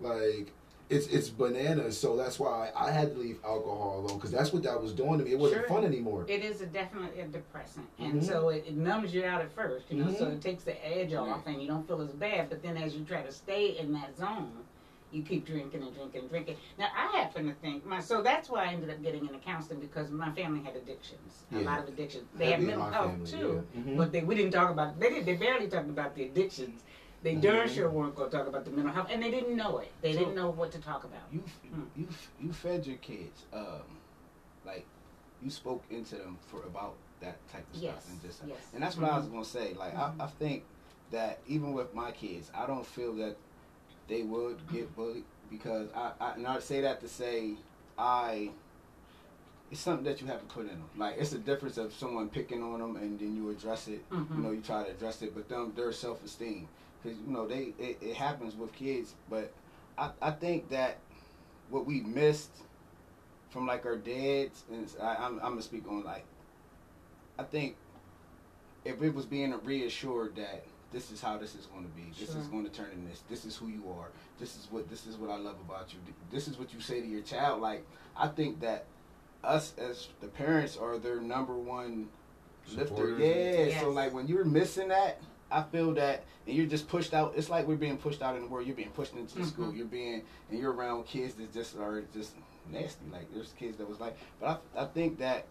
Like 0.00 0.52
it's 0.90 1.06
it's 1.08 1.28
bananas. 1.30 1.98
So 1.98 2.14
that's 2.14 2.38
why 2.38 2.70
I 2.76 2.90
had 2.92 3.14
to 3.14 3.18
leave 3.18 3.38
alcohol 3.44 4.00
alone 4.00 4.18
because 4.18 4.30
that's 4.30 4.52
what 4.52 4.62
that 4.62 4.80
was 4.80 4.92
doing 4.92 5.18
to 5.18 5.24
me. 5.24 5.32
It 5.32 5.38
wasn't 5.38 5.62
Sure. 5.62 5.68
fun 5.68 5.84
anymore. 5.84 6.24
It 6.28 6.44
is 6.44 6.60
a 6.60 6.66
definitely 6.66 7.20
a 7.20 7.26
depressant, 7.26 7.86
and 7.98 8.20
Mhm. 8.20 8.24
so 8.24 8.50
it, 8.50 8.64
it 8.68 8.76
numbs 8.76 9.12
you 9.14 9.24
out 9.24 9.40
at 9.40 9.50
first, 9.54 9.90
you 9.90 10.04
know. 10.04 10.12
So 10.12 10.26
Mhm. 10.26 10.34
it 10.34 10.40
takes 10.42 10.62
the 10.62 10.76
edge 10.86 11.14
off, 11.14 11.46
and 11.46 11.60
you 11.60 11.66
don't 11.66 11.86
feel 11.88 12.00
as 12.02 12.10
bad. 12.12 12.48
But 12.50 12.62
then, 12.62 12.76
as 12.76 12.94
you 12.94 13.04
try 13.04 13.22
to 13.22 13.32
stay 13.32 13.78
in 13.78 13.92
that 13.94 14.16
zone, 14.16 14.52
you 15.14 15.22
keep 15.22 15.46
drinking 15.46 15.82
and 15.82 15.94
drinking 15.94 16.20
and 16.22 16.28
drinking. 16.30 16.56
Now, 16.78 16.88
I 16.96 17.16
happen 17.18 17.46
to 17.46 17.54
think 17.54 17.86
my 17.86 18.00
so 18.00 18.20
that's 18.22 18.50
why 18.50 18.64
I 18.64 18.68
ended 18.72 18.90
up 18.90 19.02
getting 19.02 19.22
into 19.26 19.38
counseling 19.38 19.80
because 19.80 20.10
my 20.10 20.30
family 20.32 20.62
had 20.64 20.74
addictions, 20.76 21.44
a 21.52 21.58
lot 21.60 21.78
of 21.78 21.88
addictions. 21.88 22.24
They 22.34 22.50
Heavy 22.50 22.66
had 22.66 22.78
mental 22.78 22.90
health 22.90 23.10
family, 23.12 23.30
too, 23.30 23.66
yeah. 23.74 23.80
Mhm. 23.80 23.96
but 23.96 24.12
they 24.12 24.22
we 24.22 24.34
didn't 24.34 24.50
talk 24.52 24.70
about. 24.70 24.98
They 24.98 25.10
did. 25.10 25.24
They 25.26 25.36
barely 25.36 25.68
talked 25.68 25.88
about 25.88 26.14
the 26.16 26.24
addictions. 26.24 26.82
They 27.22 27.36
darn 27.36 27.68
Mhm. 27.68 27.74
sure 27.74 27.88
weren't 27.88 28.14
going 28.16 28.30
to 28.30 28.36
talk 28.36 28.46
about 28.48 28.64
the 28.66 28.70
mental 28.70 28.92
health, 28.92 29.08
and 29.10 29.22
they 29.22 29.30
didn't 29.30 29.56
know 29.56 29.78
it. 29.78 29.90
They 30.02 30.12
So- 30.12 30.18
didn't 30.18 30.34
know 30.34 30.50
what 30.50 30.72
to 30.72 30.78
talk 30.80 31.04
about. 31.04 31.22
You 31.32 31.42
Mm. 31.74 31.86
you 31.96 32.08
you 32.40 32.52
fed 32.52 32.86
your 32.86 32.98
kids. 32.98 33.46
Um, 33.52 33.98
like 34.66 34.84
you 35.42 35.50
spoke 35.50 35.82
into 35.90 36.16
them 36.16 36.38
for 36.48 36.62
about 36.64 36.96
that 37.20 37.36
type 37.48 37.64
of 37.72 37.80
Yes, 37.80 38.02
stuff 38.04 38.12
and 38.12 38.22
just 38.22 38.42
yes. 38.46 38.58
and 38.74 38.82
that's 38.82 38.96
what 38.98 39.10
I 39.10 39.16
was 39.16 39.26
Mhm. 39.26 39.32
gonna 39.32 39.44
say. 39.44 39.74
Like. 39.74 39.94
I, 39.94 40.12
I 40.20 40.26
think 40.26 40.64
that 41.12 41.38
even 41.46 41.72
with 41.72 41.94
my 41.94 42.10
kids, 42.12 42.50
I 42.54 42.66
don't 42.66 42.84
feel 42.84 43.14
that 43.14 43.36
they 44.08 44.22
would 44.22 44.58
get 44.72 44.94
bullied 44.96 45.24
because 45.50 45.88
I, 45.94 46.12
I 46.20 46.32
and 46.34 46.46
I 46.46 46.58
say 46.60 46.80
that 46.82 47.00
to 47.00 47.08
say 47.08 47.54
I. 47.98 48.50
It's 49.70 49.80
something 49.80 50.04
that 50.04 50.20
you 50.20 50.26
have 50.28 50.40
to 50.40 50.46
put 50.46 50.62
in 50.62 50.68
them. 50.68 50.84
Like 50.96 51.16
it's 51.18 51.32
a 51.32 51.38
difference 51.38 51.78
of 51.78 51.92
someone 51.94 52.28
picking 52.28 52.62
on 52.62 52.78
them 52.80 52.96
and 52.96 53.18
then 53.18 53.34
you 53.34 53.50
address 53.50 53.88
it. 53.88 54.08
Mhm. 54.10 54.36
You 54.36 54.42
know, 54.42 54.50
you 54.52 54.60
try 54.60 54.84
to 54.84 54.90
address 54.90 55.22
it, 55.22 55.34
but 55.34 55.48
them 55.48 55.72
their 55.74 55.90
self 55.92 56.24
esteem 56.24 56.68
because 57.02 57.18
you 57.18 57.32
know 57.32 57.46
they 57.48 57.72
it, 57.78 57.98
it 58.00 58.14
happens 58.14 58.54
with 58.54 58.72
kids. 58.74 59.14
But 59.28 59.52
I 59.98 60.10
I 60.22 60.30
think 60.32 60.68
that 60.68 60.98
what 61.70 61.86
we 61.86 62.00
missed 62.02 62.50
from 63.50 63.66
like 63.66 63.86
our 63.86 63.96
dads 63.96 64.64
and 64.70 64.86
I, 65.02 65.16
I'm 65.16 65.34
I'm 65.40 65.50
gonna 65.52 65.62
speak 65.62 65.88
on 65.88 66.04
like 66.04 66.24
I 67.38 67.42
think 67.42 67.76
if 68.84 69.02
it 69.02 69.14
was 69.14 69.24
being 69.24 69.54
reassured 69.64 70.36
that 70.36 70.64
this 70.94 71.10
is 71.10 71.20
how 71.20 71.36
this 71.36 71.54
is 71.56 71.66
going 71.66 71.82
to 71.84 71.90
be, 71.90 72.04
this 72.18 72.34
is 72.36 72.46
going 72.46 72.64
to 72.64 72.70
turn 72.70 72.88
in 72.92 73.04
this, 73.08 73.22
this 73.28 73.44
is 73.44 73.56
who 73.56 73.66
you 73.66 73.82
are, 73.98 74.08
this 74.38 74.56
is 74.56 74.68
what 74.70 74.88
this 74.88 75.06
is 75.06 75.16
what 75.16 75.28
I 75.28 75.36
love 75.36 75.56
about 75.68 75.92
you, 75.92 75.98
this 76.30 76.46
is 76.48 76.56
what 76.58 76.72
you 76.72 76.80
say 76.80 77.00
to 77.00 77.06
your 77.06 77.20
child. 77.22 77.60
Like 77.60 77.84
I 78.16 78.28
think 78.28 78.60
that 78.60 78.84
us 79.42 79.74
as 79.76 80.08
the 80.20 80.28
parents 80.28 80.76
are 80.76 80.96
their 80.98 81.20
number 81.20 81.54
one 81.54 82.08
lifter. 82.74 83.10
Yeah. 83.18 83.26
Yes. 83.66 83.80
So 83.80 83.90
like 83.90 84.14
when 84.14 84.28
you're 84.28 84.44
missing 84.44 84.88
that, 84.88 85.20
I 85.50 85.62
feel 85.64 85.92
that, 85.94 86.24
and 86.46 86.56
you're 86.56 86.66
just 86.66 86.88
pushed 86.88 87.12
out. 87.12 87.34
It's 87.36 87.50
like 87.50 87.66
we're 87.66 87.76
being 87.76 87.98
pushed 87.98 88.22
out 88.22 88.36
in 88.36 88.42
the 88.42 88.48
world. 88.48 88.66
You're 88.66 88.76
being 88.76 88.90
pushed 88.90 89.14
into 89.14 89.34
the 89.34 89.40
Mhm. 89.42 89.48
school. 89.48 89.74
You're 89.74 89.86
being, 89.86 90.22
and 90.50 90.58
you're 90.58 90.72
around 90.72 91.06
kids 91.06 91.34
that 91.34 91.52
just 91.52 91.76
are 91.76 92.02
just 92.14 92.34
nasty. 92.72 93.04
Like 93.12 93.32
there's 93.34 93.52
kids 93.58 93.76
that 93.78 93.88
was 93.88 94.00
like, 94.00 94.16
but 94.40 94.62
I, 94.76 94.82
I 94.82 94.86
think 94.86 95.18
that 95.18 95.44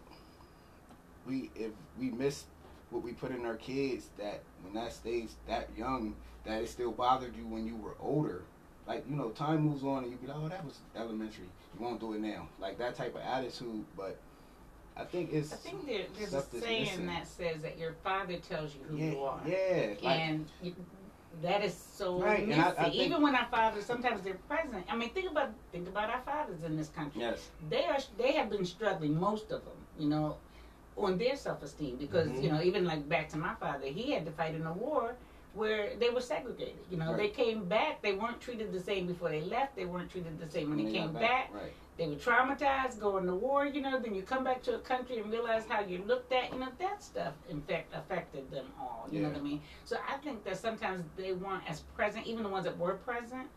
we, 1.28 1.52
if 1.56 1.72
we 2.00 2.10
miss 2.10 2.46
what 2.94 3.04
we 3.04 3.12
put 3.14 3.32
in 3.32 3.46
our 3.46 3.56
kids, 3.56 4.10
that 4.18 4.42
when 4.64 4.74
that 4.76 4.94
stage 4.94 5.30
that 5.48 5.70
young, 5.76 6.16
that 6.46 6.62
it 6.62 6.70
still 6.70 6.92
bothered 6.92 7.36
you 7.36 7.46
when 7.48 7.66
you 7.66 7.76
were 7.76 7.96
older. 8.00 8.44
Like 8.88 9.04
you 9.10 9.16
know, 9.16 9.30
time 9.30 9.62
moves 9.62 9.84
on, 9.84 10.04
and 10.04 10.12
you 10.12 10.18
be 10.18 10.28
like, 10.28 10.38
oh, 10.40 10.48
that 10.50 10.64
was 10.64 10.78
elementary. 10.96 11.46
You 11.78 11.84
won't 11.86 12.00
do 12.00 12.14
it 12.14 12.22
now. 12.22 12.48
Like 12.60 12.78
that 12.78 12.96
type 12.96 13.16
of 13.16 13.22
attitude, 13.22 13.84
but. 13.98 14.18
I 14.96 15.06
think 15.06 15.34
it's 15.34 15.52
I 15.52 15.56
think 15.56 15.88
there, 15.88 16.04
there's 16.16 16.36
a 16.36 16.44
saying 16.44 16.84
missing. 16.84 17.08
that 17.08 17.28
says 17.28 17.64
that 17.64 17.80
your 17.80 17.94
father 18.04 18.38
tells 18.38 18.76
you 18.76 18.82
who 18.88 18.98
yeah, 18.98 19.12
you 19.12 19.20
are. 19.24 19.42
Yeah, 19.44 19.88
like, 20.04 20.20
and 20.20 20.46
you, 20.62 20.76
that 21.42 21.64
is 21.64 21.74
so 21.74 22.22
Right. 22.22 22.48
I- 22.52 22.70
I 22.70 22.72
think- 22.84 22.94
Even 22.98 23.24
when 23.24 23.34
our 23.34 23.48
fathers, 23.48 23.88
sometimes 23.88 24.22
they're 24.22 24.36
present. 24.48 24.86
I 24.88 24.96
mean, 24.96 25.10
think 25.10 25.32
about 25.32 25.50
think 25.72 25.88
about 25.88 26.12
our 26.12 26.22
fathers 26.22 26.62
in 26.64 26.78
this 26.78 26.90
country. 26.90 27.22
yes, 27.22 27.50
They 27.72 27.86
are 27.86 27.98
they 28.20 28.34
have 28.34 28.52
been 28.52 28.66
struggling, 28.66 29.20
most 29.20 29.46
of 29.50 29.66
them, 29.66 29.74
you 29.98 30.08
know, 30.10 30.38
on 30.98 31.18
their 31.18 31.36
self 31.36 31.62
esteem 31.64 31.98
because 31.98 32.30
Mhm. 32.30 32.44
you 32.44 32.50
know 32.52 32.62
even 32.62 32.86
like 32.86 33.08
back 33.08 33.30
to 33.30 33.38
my 33.38 33.56
father, 33.56 33.88
he 33.88 34.12
had 34.12 34.26
to 34.26 34.32
fight 34.32 34.56
in 34.56 34.66
a 34.66 34.74
war 34.74 35.16
where 35.54 35.96
they 35.98 36.10
were 36.10 36.22
segregated. 36.22 36.84
You 36.90 36.98
know, 36.98 37.16
they 37.16 37.30
came 37.30 37.66
back, 37.66 38.02
they 38.02 38.14
weren't 38.14 38.42
treated 38.42 38.72
the 38.74 38.80
same 38.80 39.06
before 39.06 39.30
they 39.30 39.42
left. 39.42 39.76
They 39.76 39.86
weren't 39.86 40.10
treated 40.10 40.40
the 40.40 40.50
same 40.50 40.70
when 40.70 40.80
they, 40.80 40.86
When 40.86 40.94
came 40.94 41.14
got 41.14 41.22
back. 41.22 41.54
right? 41.54 41.74
They 41.96 42.08
were 42.08 42.16
traumatized, 42.16 43.00
going 43.00 43.28
to 43.28 43.36
war, 43.36 43.68
you 43.68 43.80
know, 43.82 44.00
then 44.00 44.16
you 44.16 44.24
come 44.24 44.44
back 44.44 44.64
to 44.64 44.74
a 44.74 44.80
country 44.80 45.20
and 45.20 45.30
realize 45.32 45.68
how 45.68 45.82
you 45.82 46.00
looked 46.08 46.32
at, 46.34 46.52
you 46.52 46.58
know, 46.58 46.70
that 46.80 47.04
stuff 47.04 47.36
in 47.48 47.62
fact 47.62 47.94
affected 47.94 48.50
them 48.50 48.74
all. 48.80 49.08
You 49.12 49.20
know 49.22 49.28
what 49.30 49.38
I 49.38 49.42
mean? 49.42 49.62
So 49.86 49.98
I 50.10 50.18
think 50.18 50.44
that 50.46 50.58
sometimes 50.58 51.06
they 51.16 51.34
weren't 51.34 51.70
as 51.70 51.82
present, 51.82 52.26
even 52.26 52.42
the 52.42 52.50
ones 52.50 52.66
that 52.66 52.76
were 52.80 52.96
present, 52.96 53.48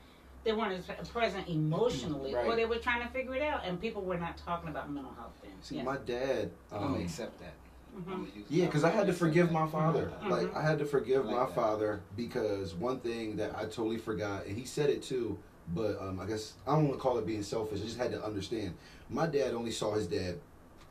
they 0.47 0.53
weren't 0.53 0.81
as 1.01 1.09
present 1.09 1.49
emotionally, 1.49 2.33
or 2.37 2.55
they 2.55 2.65
were 2.67 2.77
trying 2.79 3.03
to 3.05 3.09
figure 3.13 3.35
it 3.35 3.43
out, 3.43 3.63
and 3.67 3.81
people 3.81 4.01
were 4.03 4.17
not 4.17 4.37
talking 4.39 4.69
about 4.71 4.89
mental 4.93 5.13
health 5.15 5.33
then. 5.43 5.51
See, 5.61 5.75
Yes. 5.75 5.85
my 5.85 5.97
dad. 5.97 6.53
I'm 6.71 6.81
gonna 6.83 6.95
Um, 6.95 7.03
accept 7.03 7.41
that. 7.41 7.55
I'm 7.97 8.27
Mhm. 8.27 8.45
Yeah, 8.49 8.67
because 8.67 8.85
I 8.85 8.91
had 8.91 9.09
to 9.09 9.13
forgive 9.13 9.51
my 9.51 9.67
father. 9.67 10.13
Mhm. 10.23 10.31
Like 10.31 10.55
I 10.55 10.63
had 10.63 10.79
to 10.79 10.85
forgive 10.85 11.25
like 11.27 11.35
my 11.35 11.47
that. 11.47 11.55
father 11.55 12.01
because 12.15 12.75
one 12.77 13.01
thing 13.01 13.37
that 13.39 13.57
I 13.57 13.63
totally 13.65 13.99
forgot, 13.99 14.47
and 14.47 14.57
he 14.57 14.65
said 14.65 14.89
it 14.89 15.03
too, 15.03 15.37
but 15.75 16.01
um, 16.01 16.21
I 16.21 16.27
guess 16.27 16.55
I 16.65 16.77
don't 16.77 16.85
want 16.85 16.95
to 16.95 17.01
call 17.01 17.19
it 17.19 17.27
being 17.27 17.43
selfish. 17.43 17.81
I 17.81 17.85
just 17.85 17.99
had 17.99 18.13
to 18.13 18.25
understand. 18.25 18.75
My 19.11 19.27
dad 19.27 19.53
only 19.53 19.73
saw 19.73 19.95
his 19.95 20.07
dad 20.07 20.39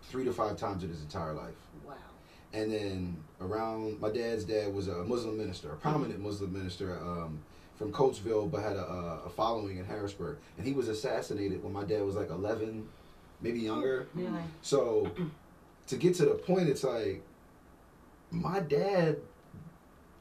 three 0.04 0.26
to 0.26 0.34
five 0.34 0.58
times 0.58 0.84
in 0.84 0.90
his 0.90 1.02
entire 1.02 1.32
life, 1.34 1.56
Wow. 1.88 1.94
and 2.52 2.74
then 2.74 3.24
around 3.40 4.02
my 4.02 4.10
dad's 4.10 4.44
dad 4.44 4.74
was 4.74 4.90
a 4.90 5.04
Muslim 5.06 5.38
minister, 5.38 5.72
a 5.72 5.76
prominent 5.78 6.20
Muslim 6.20 6.52
minister. 6.52 7.00
Um, 7.00 7.40
from 7.78 7.92
Coatesville, 7.92 8.50
but 8.50 8.62
had 8.62 8.76
a, 8.78 9.22
a 9.26 9.30
following 9.30 9.78
in 9.78 9.86
Harrisburg, 9.86 10.38
and 10.58 10.66
he 10.66 10.74
was 10.74 10.88
assassinated 10.88 11.64
when 11.64 11.74
my 11.74 11.84
dad 11.84 12.04
was 12.04 12.16
like 12.16 12.30
eleven, 12.30 12.88
maybe 13.42 13.60
younger. 13.60 14.08
Oh, 14.08 14.20
really? 14.20 14.44
So 14.62 15.12
to 15.88 15.96
get 15.96 16.16
to 16.16 16.26
the 16.26 16.36
point, 16.36 16.70
it's 16.70 16.84
like 16.84 17.22
my 18.32 18.60
dad 18.60 19.18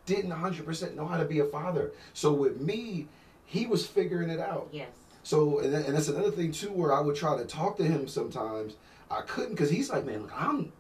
didn't 0.07 0.31
100% 0.31 0.95
know 0.95 1.07
how 1.07 1.17
to 1.17 1.25
be 1.25 1.41
a 1.41 1.45
father. 1.47 1.93
So 2.13 2.33
with 2.33 2.61
me, 2.61 3.07
he 3.47 3.67
was 3.67 3.87
figuring 3.87 4.29
it 4.29 4.41
out. 4.41 4.69
Yes. 4.71 4.91
So, 5.23 5.61
and, 5.61 5.73
that, 5.73 5.87
and 5.87 5.97
that's 5.97 6.09
another 6.09 6.31
thing 6.31 6.53
too, 6.53 6.71
where 6.71 6.93
I 6.93 7.01
would 7.01 7.17
try 7.17 7.37
to 7.37 7.45
talk 7.45 7.79
to 7.79 7.85
him 7.85 8.07
sometimes. 8.07 8.75
I 9.11 9.23
couldn't 9.23 9.53
because 9.53 9.71
he's 9.71 9.91
like, 9.91 10.05
man, 10.05 10.23
look, 10.23 10.33
I'm. 10.35 10.73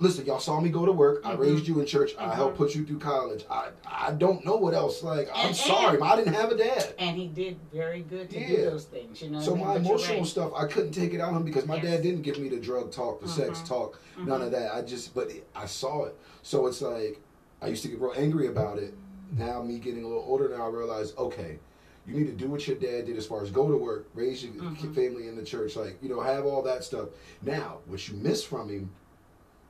Listen, 0.00 0.24
y'all 0.26 0.38
saw 0.38 0.60
me 0.60 0.68
go 0.70 0.86
to 0.86 0.92
work. 0.92 1.20
I 1.24 1.34
Mhm. 1.34 1.38
raised 1.38 1.66
you 1.68 1.80
in 1.80 1.86
church. 1.86 2.12
I 2.18 2.26
Mhm. 2.26 2.32
helped 2.34 2.56
put 2.56 2.74
you 2.74 2.84
through 2.84 2.98
college. 3.00 3.44
I 3.50 3.68
I 3.86 4.12
don't 4.12 4.44
know 4.44 4.56
what 4.56 4.74
else. 4.74 5.02
Like, 5.02 5.28
I'm 5.34 5.52
sorry, 5.52 5.96
and- 5.96 6.04
I 6.04 6.16
didn't 6.16 6.34
have 6.34 6.50
a 6.52 6.56
dad. 6.56 6.94
And 6.98 7.16
he 7.16 7.26
did 7.26 7.58
very 7.72 8.00
good 8.02 8.30
to 8.30 8.38
Yeah. 8.40 8.46
do 8.48 8.56
those 8.70 8.84
things, 8.84 9.20
you 9.20 9.30
know. 9.30 9.40
So 9.40 9.54
I 9.54 9.58
my? 9.58 9.64
But 9.74 9.76
emotional 9.86 10.18
right. 10.18 10.26
stuff, 10.26 10.52
I 10.56 10.66
couldn't 10.66 10.92
take 10.92 11.12
it 11.14 11.20
out 11.20 11.30
on 11.30 11.36
him 11.38 11.44
because 11.44 11.66
my 11.66 11.74
Yes. 11.76 11.84
dad 11.84 12.02
didn't 12.02 12.22
give 12.22 12.38
me 12.38 12.48
the 12.48 12.58
drug 12.58 12.90
talk, 12.92 13.20
the 13.20 13.28
sex 13.28 13.58
Mhm. 13.60 13.66
talk, 13.66 14.00
none 14.24 14.40
of 14.40 14.50
that. 14.52 14.74
I 14.74 14.82
just, 14.82 15.14
but 15.14 15.30
I 15.54 15.66
saw 15.66 16.04
it. 16.04 16.16
So 16.42 16.66
it's 16.66 16.80
like 16.80 17.20
I 17.60 17.66
used 17.66 17.82
to 17.82 17.88
get 17.88 18.00
real 18.00 18.12
angry 18.16 18.46
about 18.46 18.78
it. 18.78 18.94
Now 19.36 19.62
me 19.62 19.78
getting 19.78 20.04
a 20.04 20.06
little 20.06 20.24
older 20.26 20.48
now, 20.48 20.66
I 20.66 20.70
realize, 20.70 21.12
okay, 21.18 21.58
you 22.06 22.14
need 22.14 22.26
to 22.26 22.32
do 22.32 22.48
what 22.48 22.66
your 22.66 22.76
dad 22.76 23.04
did 23.06 23.16
as 23.18 23.26
far 23.26 23.42
as 23.42 23.50
go 23.50 23.68
to 23.68 23.76
work, 23.76 24.06
raise 24.14 24.42
your 24.44 24.54
Mhm. 24.54 24.94
family 24.94 25.26
in 25.28 25.34
the 25.36 25.42
church, 25.42 25.76
like 25.76 25.98
you 26.00 26.08
know, 26.08 26.20
have 26.20 26.46
all 26.46 26.62
that 26.62 26.84
stuff. 26.84 27.08
Now, 27.42 27.78
what 27.88 28.08
you 28.08 28.14
miss 28.16 28.42
from 28.44 28.68
him, 28.70 28.90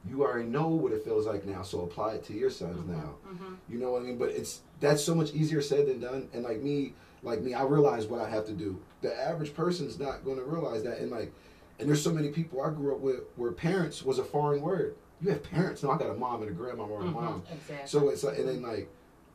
you 0.09 0.23
already 0.23 0.49
know 0.49 0.69
what 0.69 0.93
it 0.93 1.05
feels 1.05 1.27
like 1.27 1.45
now. 1.45 1.63
So 1.63 1.83
apply 1.83 2.15
it 2.15 2.25
to 2.25 2.33
your 2.33 2.51
sons 2.51 2.81
Mhm, 2.81 2.89
now. 2.89 3.15
mhm. 3.27 3.57
You 3.69 3.79
know 3.79 3.93
what 3.93 4.03
I 4.03 4.05
mean? 4.07 4.19
But 4.19 4.31
it's 4.31 4.61
that's 4.81 5.03
so 5.03 5.15
much 5.15 5.33
easier 5.35 5.61
said 5.61 5.87
than 5.87 6.01
done. 6.01 6.29
And 6.33 6.45
like 6.45 6.63
me, 6.63 6.95
like 7.23 7.43
me, 7.43 7.55
I 7.55 7.65
realize 7.65 8.07
what 8.07 8.21
I 8.21 8.29
have 8.29 8.47
to 8.47 8.53
do. 8.53 8.79
The 9.03 9.15
average 9.19 9.55
person's 9.55 9.99
not 9.99 10.25
going 10.25 10.39
to 10.39 10.45
realize 10.45 10.83
that. 10.85 10.99
And 10.99 11.11
like, 11.11 11.33
and 11.79 11.89
there's 11.89 12.03
so 12.03 12.13
many 12.13 12.29
people 12.31 12.63
I 12.63 12.71
grew 12.71 12.95
up 12.95 13.01
with 13.01 13.21
where 13.37 13.53
parents 13.53 14.03
was 14.03 14.19
a 14.19 14.25
foreign 14.25 14.63
word. 14.63 14.95
You 15.21 15.31
have 15.31 15.43
parents. 15.43 15.83
No, 15.83 15.91
I 15.91 15.99
got 15.99 16.11
a 16.11 16.15
mom 16.15 16.43
and 16.43 16.51
a 16.51 16.55
grandma 16.55 16.85
or 16.85 17.01
a 17.01 17.05
Mhm, 17.05 17.13
mom. 17.15 17.43
Exactly. 17.53 17.87
So 17.87 18.09
it's 18.09 18.23
like, 18.25 18.39
and 18.39 18.49
then 18.49 18.63
like, 18.63 18.89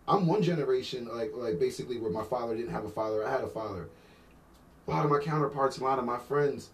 I'm 0.07 0.27
one 0.27 0.41
generation 0.41 1.07
like 1.07 1.31
like 1.35 1.59
basically 1.59 1.97
where 1.97 2.11
my 2.11 2.23
father 2.23 2.55
didn't 2.55 2.71
have 2.71 2.85
a 2.85 2.89
father. 2.89 3.25
I 3.25 3.31
had 3.31 3.41
a 3.41 3.47
father. 3.47 3.87
A 4.87 4.91
lot 4.91 5.05
of 5.05 5.11
my 5.11 5.19
counterparts, 5.19 5.77
a 5.77 5.83
lot 5.83 5.97
of 5.99 6.03
my 6.05 6.17
friends, 6.17 6.69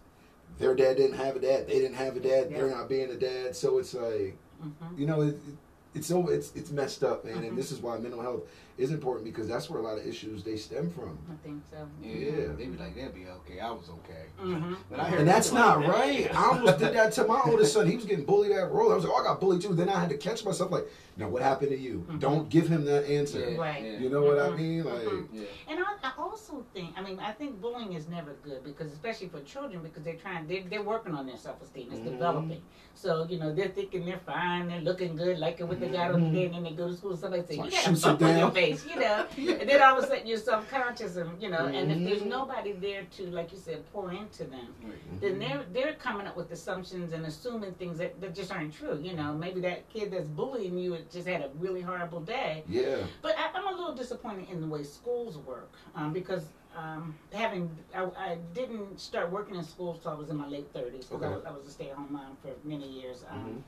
their 0.60 0.74
dad 0.76 0.96
didn't 0.98 1.16
have 1.16 1.34
a 1.36 1.40
dad. 1.40 1.66
They 1.66 1.80
didn't 1.80 1.94
have 1.96 2.16
a 2.16 2.20
dad. 2.20 2.50
They're 2.50 2.70
not 2.70 2.88
being 2.88 3.10
a 3.10 3.16
dad. 3.16 3.56
So 3.56 3.78
it's 3.78 3.94
like 3.94 4.36
Mhm. 4.62 4.98
you 4.98 5.06
know, 5.06 5.22
it, 5.22 5.28
it, 5.28 5.56
it's 5.94 6.06
so 6.06 6.28
it's 6.28 6.52
it's 6.54 6.70
messed 6.70 7.02
up, 7.02 7.24
man. 7.24 7.38
Mhm. 7.42 7.48
And 7.48 7.58
this 7.58 7.72
is 7.72 7.80
why 7.80 7.96
mental 7.98 8.20
health 8.20 8.42
is 8.78 8.90
important 8.90 9.24
because 9.26 9.46
that's 9.48 9.68
where 9.68 9.80
a 9.80 9.82
lot 9.82 9.98
of 9.98 10.06
issues 10.06 10.42
they 10.42 10.56
stem 10.56 10.90
from. 10.90 11.18
I 11.30 11.36
think 11.46 11.62
so. 11.70 11.76
Yeah, 12.02 12.54
they 12.56 12.66
be 12.66 12.78
like, 12.78 12.94
they'll 12.94 13.10
be 13.10 13.26
okay. 13.26 13.60
I 13.60 13.70
was 13.70 13.88
okay. 13.90 14.24
Mhm. 14.40 14.76
But 14.88 15.00
I 15.00 15.04
heard 15.04 15.20
And 15.20 15.28
that's 15.28 15.52
not 15.52 15.78
like 15.80 15.86
that. 15.86 15.94
right. 15.94 16.34
I 16.34 16.44
almost 16.46 16.78
did 16.78 16.94
that 16.94 17.12
to 17.14 17.24
my 17.26 17.40
oldest 17.46 17.74
son. 17.74 17.86
He 17.86 17.96
was 17.96 18.04
getting 18.06 18.24
bullied 18.24 18.52
at 18.52 18.70
roll. 18.72 18.92
I 18.92 18.94
was 18.94 19.04
like, 19.04 19.12
oh, 19.14 19.20
I 19.20 19.24
got 19.24 19.40
bullied 19.40 19.60
too. 19.60 19.74
Then 19.74 19.88
I 19.88 19.98
had 20.00 20.08
to 20.10 20.16
catch 20.16 20.44
myself 20.44 20.70
like, 20.70 20.86
now 21.16 21.28
what 21.28 21.42
happened 21.42 21.70
to 21.70 21.78
you? 21.78 22.06
Mhm. 22.08 22.20
Don't 22.20 22.48
give 22.48 22.68
him 22.68 22.84
that 22.86 23.04
answer. 23.10 23.50
Yeah, 23.50 23.58
Right. 23.60 23.84
yeah. 23.84 23.98
You 23.98 24.08
know 24.08 24.22
what 24.22 24.38
I 24.38 24.48
Mhm. 24.48 24.56
mean? 24.58 24.84
Like, 24.84 25.02
Mhm. 25.02 25.26
Yeah. 25.32 25.42
And 25.68 25.80
I, 25.80 25.84
I 26.08 26.12
also 26.18 26.64
think, 26.72 26.94
I 26.96 27.02
mean, 27.02 27.18
I 27.20 27.32
think 27.32 27.60
bullying 27.60 27.92
is 27.92 28.08
never 28.08 28.32
good 28.42 28.64
because, 28.64 28.90
especially 28.92 29.28
for 29.28 29.40
children, 29.40 29.82
because 29.82 30.02
they're 30.04 30.14
trying, 30.14 30.46
they're, 30.48 30.62
they're 30.70 30.82
working 30.82 31.14
on 31.14 31.26
their 31.26 31.36
self 31.36 31.60
esteem. 31.60 31.88
It's 31.92 32.00
Mhm. 32.00 32.12
developing. 32.12 32.62
So, 32.94 33.26
you 33.28 33.38
know, 33.38 33.54
they're 33.54 33.68
thinking 33.68 34.04
they're 34.04 34.18
fine, 34.26 34.68
they're 34.68 34.80
looking 34.80 35.16
good, 35.16 35.38
liking 35.38 35.68
what 35.68 35.80
they 35.80 35.88
got 35.88 36.10
on 36.12 36.20
the 36.22 36.30
day, 36.38 36.46
and 36.46 36.54
then 36.54 36.62
they 36.64 36.72
go 36.72 36.88
to 36.88 36.94
school, 36.96 37.16
somebody 37.16 37.42
say, 37.42 37.56
So 37.56 37.62
you 37.62 37.68
it 37.68 37.70
got 37.70 37.80
a 37.80 37.88
shoots 37.88 38.02
bump 38.02 38.20
it 38.20 38.24
on 38.24 38.30
your 38.30 38.38
down. 38.40 38.54
Face, 38.60 38.84
you 38.86 38.96
know. 38.96 39.26
and 39.60 39.68
then 39.68 39.82
all 39.82 39.98
of 39.98 40.04
a 40.04 40.06
sudden 40.06 40.26
you're 40.26 40.38
self 40.38 40.68
conscious, 40.70 41.16
and, 41.16 41.30
you 41.42 41.48
know, 41.50 41.66
and 41.66 41.90
if 41.90 41.98
there's 42.04 42.22
Mhm. 42.22 42.28
nobody 42.38 42.72
there 42.72 43.04
to, 43.16 43.22
like 43.30 43.52
you 43.52 43.58
said, 43.58 43.84
pour 43.92 44.12
into 44.12 44.44
them, 44.44 44.74
Right. 44.82 45.20
then 45.20 45.38
they're 45.38 45.64
they're 45.72 45.94
coming 45.94 46.26
up 46.26 46.36
with 46.36 46.50
assumptions 46.52 47.12
and 47.12 47.24
assuming 47.26 47.72
things 47.74 47.98
that, 47.98 48.20
that 48.20 48.34
just 48.34 48.50
aren't 48.52 48.72
true. 48.74 48.98
You 49.02 49.14
know, 49.14 49.32
maybe 49.34 49.60
that 49.62 49.88
kid 49.88 50.10
that's 50.12 50.28
bullying 50.28 50.76
you 50.78 50.96
just 51.12 51.26
had 51.28 51.40
a 51.42 51.50
really 51.58 51.80
horrible 51.80 52.20
day. 52.20 52.64
yeah. 52.68 52.96
But 53.22 53.36
I, 53.38 53.44
I'm 53.56 53.66
a 53.72 53.76
little 53.78 53.94
disappointed 53.94 54.48
in 54.50 54.60
the 54.60 54.66
way 54.66 54.82
schools 54.82 55.36
work 55.38 55.72
um, 55.94 56.12
because 56.12 56.44
um, 56.76 57.14
having 57.32 57.64
I, 57.94 58.02
I 58.30 58.38
didn't 58.54 59.00
start 59.00 59.30
working 59.30 59.56
in 59.56 59.64
schools 59.64 59.98
till 60.02 60.12
I 60.12 60.14
was 60.14 60.30
in 60.30 60.36
my 60.36 60.46
late 60.46 60.72
30s. 60.72 61.08
'cause 61.08 61.22
I, 61.22 61.26
Okay. 61.26 61.34
was, 61.34 61.44
I 61.44 61.50
was 61.50 61.66
a 61.66 61.70
stay-at-home 61.70 62.08
mom 62.12 62.36
for 62.42 62.50
many 62.64 62.88
years. 62.88 63.24
Um, 63.30 63.38
Mhm. 63.38 63.62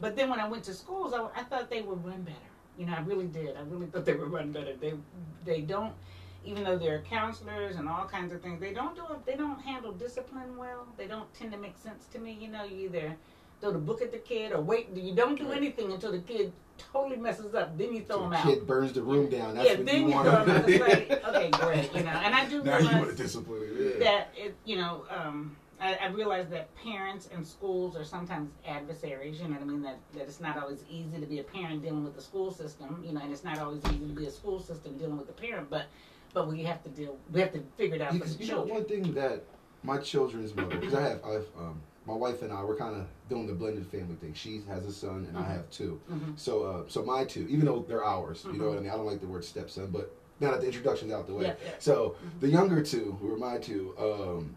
But 0.00 0.14
then 0.16 0.30
when 0.30 0.40
I 0.40 0.48
went 0.48 0.62
to 0.64 0.74
schools, 0.74 1.12
I, 1.12 1.20
I 1.40 1.42
thought 1.48 1.70
they 1.70 1.82
would 1.82 2.04
run 2.04 2.22
better. 2.22 2.50
You 2.78 2.86
know, 2.86 2.94
I 2.94 3.00
really 3.00 3.26
did. 3.26 3.56
I 3.56 3.62
really 3.62 3.86
thought 3.86 4.04
they 4.04 4.14
would 4.14 4.30
run 4.30 4.52
better. 4.52 4.74
They 4.80 4.94
they 5.44 5.60
don't, 5.62 5.92
even 6.44 6.62
though 6.64 6.78
they're 6.78 7.00
counselors 7.02 7.76
and 7.76 7.88
all 7.88 8.04
kinds 8.06 8.32
of 8.32 8.40
things, 8.40 8.60
they 8.60 8.72
don't 8.72 8.94
do 8.94 9.02
it. 9.12 9.26
They 9.26 9.34
don't 9.36 9.60
handle 9.60 9.92
discipline 9.92 10.56
well. 10.56 10.86
They 10.96 11.06
don't 11.08 11.32
tend 11.34 11.50
to 11.52 11.58
make 11.58 11.76
sense 11.76 12.06
to 12.12 12.18
me. 12.20 12.38
You 12.40 12.48
know, 12.48 12.64
you 12.64 12.86
either 12.86 13.16
throw 13.60 13.72
the 13.72 13.78
book 13.78 14.00
at 14.00 14.12
the 14.12 14.18
kid 14.18 14.52
or 14.52 14.60
wait. 14.60 14.88
You 14.94 15.14
don't 15.14 15.36
do 15.36 15.50
anything 15.50 15.90
until 15.92 16.12
the 16.12 16.20
kid 16.20 16.52
totally 16.92 17.16
messes 17.16 17.56
up. 17.56 17.76
Then 17.76 17.92
you 17.92 18.02
throw 18.02 18.18
So 18.18 18.24
him 18.26 18.30
the 18.30 18.36
out. 18.36 18.44
kid 18.44 18.66
burns 18.66 18.92
the 18.92 19.02
room 19.02 19.28
down. 19.28 19.56
That's 19.56 19.68
yeah, 19.70 19.76
what 19.76 19.86
then 19.86 20.02
you 20.02 20.08
you 20.08 20.14
want. 20.14 20.28
throw 20.28 20.44
him 20.44 20.50
out. 20.50 20.68
It's 20.68 20.80
like, 21.10 21.24
okay, 21.34 21.50
great. 21.50 21.92
You 21.94 22.02
know, 22.04 22.10
and 22.10 22.34
I 22.34 22.48
do 22.48 22.62
now 22.62 22.78
you 22.78 22.96
want 22.96 23.10
to 23.10 23.16
discipline 23.16 23.62
him. 23.62 23.76
Yeah. 23.98 24.04
that 24.04 24.28
it, 24.36 24.54
you 24.64 24.76
know, 24.76 25.04
um, 25.10 25.56
I, 25.80 25.94
I 25.94 26.06
realize 26.08 26.48
that 26.50 26.74
parents 26.76 27.28
and 27.32 27.46
schools 27.46 27.96
are 27.96 28.04
sometimes 28.04 28.50
adversaries. 28.66 29.40
You 29.40 29.48
know 29.48 29.54
what 29.54 29.62
I 29.62 29.64
mean? 29.66 29.82
That 29.82 29.98
that 30.14 30.22
it's 30.22 30.40
not 30.40 30.58
always 30.58 30.84
easy 30.90 31.18
to 31.20 31.26
be 31.26 31.38
a 31.40 31.44
parent 31.44 31.82
dealing 31.82 32.04
with 32.04 32.14
the 32.16 32.22
school 32.22 32.50
system. 32.50 33.02
You 33.06 33.12
know, 33.12 33.20
and 33.20 33.32
it's 33.32 33.44
not 33.44 33.58
always 33.58 33.82
easy 33.86 33.98
to 34.06 34.14
be 34.14 34.26
a 34.26 34.30
school 34.30 34.60
system 34.60 34.96
dealing 34.98 35.16
with 35.16 35.26
the 35.26 35.32
parent. 35.32 35.70
But 35.70 35.86
but 36.34 36.48
we 36.48 36.62
have 36.64 36.82
to 36.84 36.88
deal. 36.90 37.16
We 37.32 37.40
have 37.40 37.52
to 37.52 37.62
figure 37.76 37.96
it 37.96 38.02
out 38.02 38.12
You, 38.14 38.20
for 38.20 38.28
the 38.28 38.34
you 38.44 38.50
know, 38.50 38.54
children. 38.56 38.74
one 38.76 38.84
thing 38.84 39.14
that 39.14 39.44
my 39.82 39.98
children's 39.98 40.54
mother, 40.54 40.76
because 40.76 40.94
I 40.94 41.02
have, 41.02 41.24
I 41.24 41.32
have 41.34 41.46
um, 41.56 41.80
my 42.04 42.14
wife 42.14 42.42
and 42.42 42.52
I, 42.52 42.62
we're 42.64 42.76
kind 42.76 42.96
of 42.96 43.06
doing 43.28 43.46
the 43.46 43.52
blended 43.54 43.86
family 43.86 44.16
thing. 44.16 44.34
She 44.34 44.62
has 44.68 44.84
a 44.84 44.92
son, 44.92 45.26
and 45.28 45.38
I 45.38 45.42
Mhm. 45.42 45.46
have 45.52 45.70
two. 45.70 46.00
Mhm. 46.10 46.38
So, 46.38 46.62
uh, 46.64 46.82
so 46.88 47.02
my 47.04 47.24
two, 47.24 47.46
even 47.48 47.64
though 47.66 47.84
they're 47.88 48.04
ours, 48.04 48.44
you 48.52 48.58
know 48.58 48.68
what 48.68 48.78
I 48.78 48.80
mean. 48.80 48.90
I 48.90 48.96
don't 48.96 49.06
like 49.06 49.20
the 49.20 49.26
word 49.26 49.44
stepson, 49.44 49.90
but 49.90 50.14
now 50.40 50.50
that 50.50 50.60
the 50.60 50.66
introduction's 50.66 51.12
out 51.12 51.26
the 51.28 51.34
way, 51.34 51.44
Yeah, 51.46 51.54
yeah. 51.64 51.70
so 51.78 52.16
the 52.40 52.48
younger 52.48 52.82
two, 52.82 53.16
who 53.20 53.32
are 53.32 53.36
my 53.38 53.58
two, 53.58 53.94
um, 53.98 54.54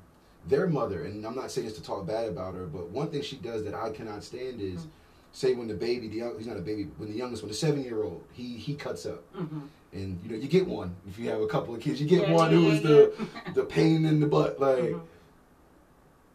their 0.47 0.67
mother, 0.67 1.03
and 1.05 1.25
I'm 1.25 1.35
not 1.35 1.51
saying 1.51 1.67
this 1.67 1.77
to 1.77 1.83
talk 1.83 2.07
bad 2.07 2.27
about 2.29 2.55
her, 2.55 2.65
but 2.65 2.89
one 2.89 3.07
thing 3.09 3.21
she 3.21 3.35
does 3.37 3.63
that 3.65 3.73
I 3.75 3.91
cannot 3.91 4.23
stand 4.23 4.59
is, 4.59 4.81
Mhm. 4.81 4.87
say 5.33 5.53
when 5.53 5.67
the 5.67 5.73
baby, 5.75 6.07
the 6.07 6.17
young, 6.17 6.37
he's 6.37 6.47
not 6.47 6.57
a 6.57 6.61
baby, 6.61 6.89
when 6.97 7.09
the 7.09 7.15
youngest 7.17 7.43
one, 7.43 7.49
the 7.49 7.55
seven 7.55 7.83
year 7.83 8.03
old, 8.03 8.23
he 8.33 8.57
he 8.57 8.73
cuts 8.75 9.05
up, 9.05 9.23
Mhm. 9.35 9.61
and 9.93 10.19
you 10.23 10.31
know 10.31 10.35
you 10.37 10.47
get 10.47 10.67
one 10.67 10.95
if 11.07 11.19
you 11.19 11.29
have 11.29 11.41
a 11.41 11.47
couple 11.47 11.75
of 11.75 11.79
kids, 11.81 12.01
you 12.01 12.07
get 12.07 12.27
Yeah, 12.27 12.33
one 12.33 12.51
yeah, 12.51 12.57
who 12.57 12.67
yeah, 12.71 12.79
the 12.79 13.13
the 13.55 13.63
pain 13.63 14.05
in 14.05 14.19
the 14.19 14.27
butt, 14.27 14.59
like 14.59 14.79
Mhm. 14.93 15.01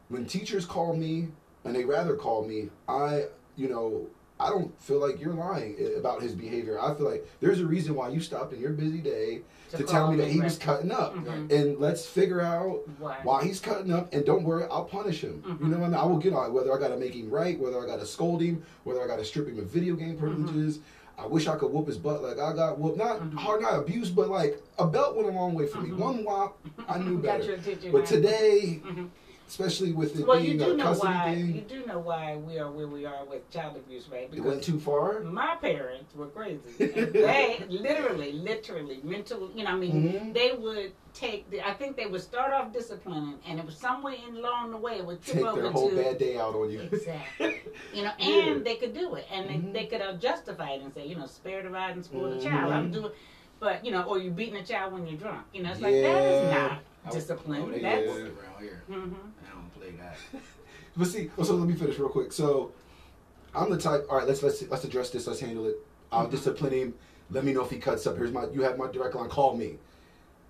when 0.08 0.24
teachers 0.26 0.64
call 0.64 0.94
me 0.94 1.28
and 1.64 1.74
they 1.74 1.84
rather 1.84 2.14
call 2.14 2.44
me, 2.46 2.70
I, 2.88 3.24
you 3.56 3.68
know, 3.68 4.06
I 4.38 4.50
don't 4.50 4.78
feel 4.82 5.00
like 5.00 5.18
you're 5.20 5.32
lying 5.32 5.76
about 5.96 6.20
his 6.22 6.34
behavior. 6.34 6.78
I 6.80 6.94
feel 6.94 7.08
like 7.10 7.26
there's 7.40 7.60
a 7.60 7.66
reason 7.66 7.94
why 7.94 8.10
you 8.10 8.20
stopped 8.20 8.52
in 8.52 8.60
your 8.60 8.72
busy 8.72 8.98
day 8.98 9.40
to, 9.70 9.82
tell 9.82 10.10
me 10.10 10.18
that 10.18 10.28
he 10.28 10.38
right. 10.38 10.44
was 10.44 10.58
cutting 10.58 10.92
up. 10.92 11.14
Mhm. 11.16 11.50
And 11.50 11.78
let's 11.78 12.04
figure 12.04 12.40
out 12.42 12.82
Why? 12.98 13.16
why 13.22 13.44
he's 13.44 13.60
cutting 13.60 13.90
up. 13.92 14.12
And 14.12 14.24
don't 14.26 14.44
worry, 14.44 14.64
I'll 14.70 14.84
punish 14.84 15.22
him. 15.22 15.42
You 15.46 15.54
Mhm. 15.54 15.60
know 15.70 15.78
what 15.78 15.84
I 15.86 15.88
mean? 15.88 15.94
I 15.94 16.04
will 16.04 16.18
get 16.18 16.34
on 16.34 16.50
it, 16.50 16.52
whether 16.52 16.72
I 16.72 16.78
got 16.78 16.88
to 16.88 16.96
make 16.98 17.14
him 17.14 17.30
right, 17.30 17.58
whether 17.58 17.82
I 17.82 17.86
got 17.86 17.98
to 18.00 18.06
scold 18.06 18.42
him, 18.42 18.62
whether 18.84 19.02
I 19.02 19.06
got 19.06 19.18
to 19.18 19.24
strip 19.24 19.48
him 19.48 19.58
of 19.58 19.66
video 19.66 19.94
game 19.94 20.18
privileges. 20.18 20.80
I 21.18 21.26
wish 21.26 21.46
I 21.48 21.56
could 21.56 21.72
whoop 21.72 21.86
his 21.86 21.96
butt 21.96 22.22
like 22.22 22.38
I 22.38 22.52
got 22.52 22.78
whooped. 22.78 22.98
Not 22.98 23.20
Mhm. 23.20 23.34
hard, 23.38 23.62
not 23.62 23.78
abuse, 23.78 24.10
but 24.10 24.28
like 24.28 24.62
a 24.78 24.86
belt 24.86 25.16
went 25.16 25.30
a 25.30 25.32
long 25.32 25.54
way 25.54 25.66
for 25.66 25.80
me. 25.80 25.88
Mhm. 25.88 25.96
One 25.98 26.24
whop, 26.24 26.58
I 26.86 26.98
knew 26.98 27.16
Got 27.22 27.40
better. 27.40 27.44
your 27.56 27.90
But 27.92 28.00
now. 28.00 28.04
today, 28.04 28.82
Mhm. 28.84 29.08
Especially 29.48 29.92
with 29.92 30.18
it 30.18 30.26
Well, 30.26 30.38
you 30.40 30.54
being 30.54 30.58
do 30.58 30.72
a 30.72 30.76
know 30.76 30.84
custody 30.84 31.14
why. 31.14 31.34
thing, 31.34 31.54
You 31.54 31.60
do 31.62 31.86
know 31.86 31.98
why 32.00 32.36
we 32.36 32.58
are 32.58 32.70
where 32.70 32.88
we 32.88 33.06
are 33.06 33.24
with 33.24 33.48
child 33.50 33.76
abuse, 33.76 34.08
right? 34.08 34.28
it 34.32 34.40
went 34.40 34.62
too 34.62 34.78
far. 34.80 35.20
my 35.20 35.56
parents 35.56 36.14
were 36.14 36.26
crazy. 36.26 36.60
And 36.96 37.12
they 37.12 37.64
literally, 37.68 38.32
literally, 38.32 39.00
mental. 39.04 39.50
You 39.54 39.64
know, 39.64 39.70
I 39.70 39.76
mean, 39.76 40.12
Mhm. 40.12 40.34
they 40.34 40.52
would 40.52 40.92
take. 41.14 41.48
The, 41.50 41.66
I 41.66 41.72
think 41.74 41.96
they 41.96 42.06
would 42.06 42.22
start 42.22 42.52
off 42.52 42.72
disciplining, 42.72 43.38
and 43.46 43.58
it 43.60 43.64
was 43.64 43.76
somewhere 43.76 44.16
in 44.28 44.36
along 44.36 44.70
the 44.72 44.76
way 44.78 44.94
it 44.98 45.06
would 45.06 45.22
trip 45.22 45.36
Take 45.38 45.46
over 45.46 45.62
their 45.62 45.70
whole 45.72 45.90
to 45.90 45.96
bad 45.96 46.18
day 46.18 46.36
out 46.38 46.54
on 46.54 46.70
you. 46.70 46.80
exactly. 46.80 47.60
You 47.92 48.02
know, 48.02 48.12
Yeah. 48.18 48.48
and 48.50 48.64
they 48.66 48.76
could 48.76 48.92
do 48.92 49.14
it, 49.14 49.26
and 49.32 49.48
Mhm. 49.48 49.72
they, 49.72 49.80
they 49.80 49.86
could 49.86 50.02
uh, 50.02 50.14
justify 50.14 50.70
it 50.72 50.82
and 50.82 50.92
say, 50.92 51.06
you 51.06 51.14
know, 51.16 51.26
spare 51.26 51.62
the 51.62 51.70
rod 51.70 51.92
and 51.96 52.04
spoil 52.04 52.30
the 52.30 52.38
child. 52.40 52.72
I'm 52.72 52.88
Mhm. 52.90 52.92
doing. 52.92 53.12
But 53.58 53.84
you 53.84 53.90
know, 53.90 54.02
or 54.02 54.18
you 54.18 54.30
beating 54.30 54.56
a 54.56 54.64
child 54.64 54.92
when 54.92 55.06
you're 55.06 55.16
drunk. 55.18 55.46
You 55.54 55.62
know, 55.62 55.70
it's 55.70 55.80
like 55.80 55.94
that 55.94 56.22
is 56.32 56.42
not 56.50 56.80
I- 57.06 57.10
discipline. 57.10 57.62
Oh, 57.64 57.70
That's. 57.80 58.06
don't 58.06 58.20
around 58.38 58.60
here. 58.60 58.82
hmm 58.86 59.14
Play 59.86 59.96
that. 60.32 60.42
But 60.96 61.06
see, 61.06 61.30
oh, 61.38 61.42
so 61.44 61.54
let 61.54 61.68
me 61.68 61.74
finish 61.74 61.98
real 61.98 62.08
quick. 62.08 62.32
So, 62.32 62.72
I'm 63.54 63.70
the 63.70 63.78
type. 63.78 64.06
All 64.10 64.18
right, 64.18 64.26
let's 64.26 64.42
let's 64.42 64.62
let's 64.68 64.84
address 64.84 65.10
this. 65.10 65.26
Let's 65.26 65.40
handle 65.40 65.66
it. 65.66 65.76
I'll 66.12 66.26
Mhm. 66.26 66.30
discipline 66.30 66.72
him. 66.72 66.94
Let 67.30 67.44
me 67.44 67.52
know 67.52 67.64
if 67.64 67.70
he 67.70 67.78
cuts 67.78 68.06
up. 68.06 68.16
Here's 68.16 68.32
my. 68.32 68.46
You 68.52 68.62
have 68.62 68.78
my 68.78 68.90
direct 68.90 69.14
line. 69.14 69.28
Call 69.28 69.56
me. 69.56 69.78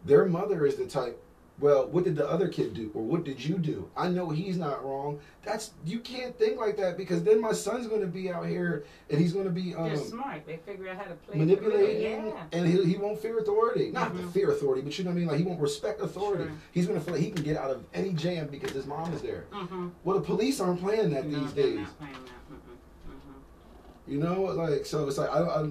Their 0.05 0.25
mother 0.27 0.67
is 0.67 0.77
the 0.77 0.87
type. 0.87 1.21
Well, 1.59 1.87
what 1.89 2.05
did 2.05 2.17
the 2.17 2.29
other 2.29 2.49
kid 2.49 2.75
do, 2.75 2.91
or 2.93 3.03
what 3.03 3.25
did 3.25 3.43
you 3.43 3.57
do? 3.57 3.89
I 3.97 4.09
know 4.09 4.29
he's 4.29 4.59
not 4.59 4.85
wrong. 4.85 5.21
That's 5.43 5.71
you 5.87 6.01
can't 6.01 6.39
think 6.39 6.59
like 6.61 6.77
that 6.77 6.99
because 6.99 7.23
then 7.23 7.41
my 7.41 7.53
son's 7.53 7.87
going 7.87 8.03
to 8.03 8.07
be 8.07 8.31
out 8.31 8.47
here 8.47 8.85
and 9.09 9.19
he's 9.19 9.33
going 9.33 9.47
to 9.47 9.51
be 9.51 9.75
um, 9.75 9.85
They're 9.85 9.97
smart. 9.97 10.47
They 10.47 10.59
figure 10.59 10.91
out 10.91 10.99
how 10.99 11.05
to 11.05 11.15
play. 11.15 11.39
manipulating, 11.39 12.27
Yeah. 12.27 12.43
and 12.53 12.67
he, 12.67 12.85
he 12.85 12.97
won't 12.99 13.19
fear 13.19 13.39
authority. 13.39 13.91
Not 13.91 14.13
Mhm. 14.13 14.33
fear 14.33 14.51
authority, 14.51 14.83
but 14.83 14.99
you 14.99 15.05
know 15.05 15.11
what 15.11 15.17
I 15.17 15.19
mean. 15.21 15.29
Like 15.29 15.39
he 15.39 15.45
won't 15.45 15.61
respect 15.61 16.03
authority. 16.03 16.45
Sure. 16.45 16.53
He's 16.73 16.87
gonna 16.87 17.01
feel 17.01 17.15
like 17.15 17.23
he 17.23 17.31
can 17.31 17.43
get 17.43 17.57
out 17.57 17.71
of 17.71 17.87
any 17.95 18.13
jam 18.13 18.49
because 18.49 18.73
his 18.73 18.85
mom 18.87 19.11
is 19.15 19.23
there. 19.23 19.47
Mm-hmm. 19.51 19.89
Well, 20.05 20.19
the 20.19 20.25
police 20.27 20.61
aren't 20.61 20.81
playing 20.81 21.09
that 21.15 21.27
no, 21.27 21.41
these 21.41 21.53
days. 21.53 21.79
Mhm. 21.79 22.17
You 24.07 24.19
know, 24.19 24.43
like 24.43 24.85
so 24.85 25.09
it's 25.09 25.17
like 25.19 25.31
I, 25.31 25.41
I 25.41 25.71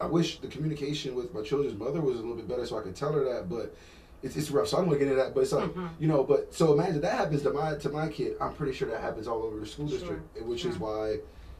I 0.00 0.06
wish 0.06 0.38
the 0.40 0.48
communication 0.48 1.14
with 1.14 1.34
my 1.34 1.42
children's 1.42 1.78
mother 1.78 2.00
was 2.00 2.16
a 2.16 2.20
little 2.20 2.36
bit 2.36 2.48
better 2.48 2.64
so 2.64 2.78
I 2.78 2.82
could 2.82 2.96
tell 2.96 3.12
her 3.12 3.22
that, 3.24 3.50
but 3.50 3.76
it's, 4.22 4.36
it's 4.36 4.50
rough. 4.50 4.68
So 4.68 4.78
I'm 4.78 4.84
gonna 4.84 4.98
get 4.98 5.08
into 5.08 5.16
that, 5.22 5.34
but 5.34 5.40
it's 5.42 5.52
like 5.52 5.70
Mhm. 5.70 5.90
you 5.98 6.08
know, 6.08 6.22
but 6.24 6.52
so 6.54 6.72
imagine 6.72 7.00
that 7.00 7.12
happens 7.12 7.42
to 7.42 7.50
my 7.52 7.74
to 7.76 7.88
my 7.88 8.08
kid. 8.08 8.36
I'm 8.40 8.52
pretty 8.54 8.72
sure 8.72 8.88
that 8.88 9.00
happens 9.00 9.26
all 9.26 9.42
over 9.42 9.58
the 9.60 9.66
school 9.66 9.88
Sure, 9.88 9.98
district, 9.98 10.42
which 10.42 10.64
is 10.64 10.78
why 10.78 11.18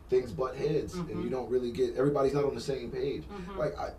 things 0.08 0.32
butt 0.32 0.56
heads, 0.56 0.94
and 0.94 1.08
Mhm. 1.08 1.24
you 1.24 1.30
don't 1.30 1.48
really 1.50 1.70
get 1.70 1.96
everybody's 1.96 2.34
not 2.34 2.44
on 2.44 2.54
the 2.54 2.60
same 2.60 2.90
page. 2.90 3.24
Mhm. 3.28 3.56
Like 3.56 3.78
I, 3.78 3.92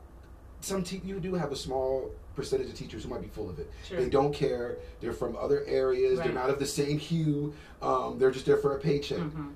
some 0.59 0.83
te- 0.83 1.01
you 1.03 1.19
do 1.19 1.33
have 1.33 1.51
a 1.51 1.55
small 1.55 2.11
percentage 2.35 2.67
of 2.69 2.75
teachers 2.75 3.03
who 3.03 3.09
might 3.09 3.21
be 3.21 3.27
full 3.27 3.49
of 3.49 3.59
it. 3.59 3.69
Sure. 3.87 3.97
They 3.97 4.09
don't 4.09 4.33
care. 4.33 4.77
They're 5.01 5.11
from 5.13 5.35
other 5.35 5.63
areas. 5.65 6.19
They're 6.19 6.31
not 6.31 6.49
of 6.49 6.59
the 6.59 6.65
same 6.65 6.97
hue. 6.97 7.53
Um, 7.81 8.17
they're 8.19 8.31
just 8.31 8.45
there 8.45 8.57
for 8.57 8.75
a 8.75 8.79
paycheck. 8.79 9.17
Mhm. 9.19 9.53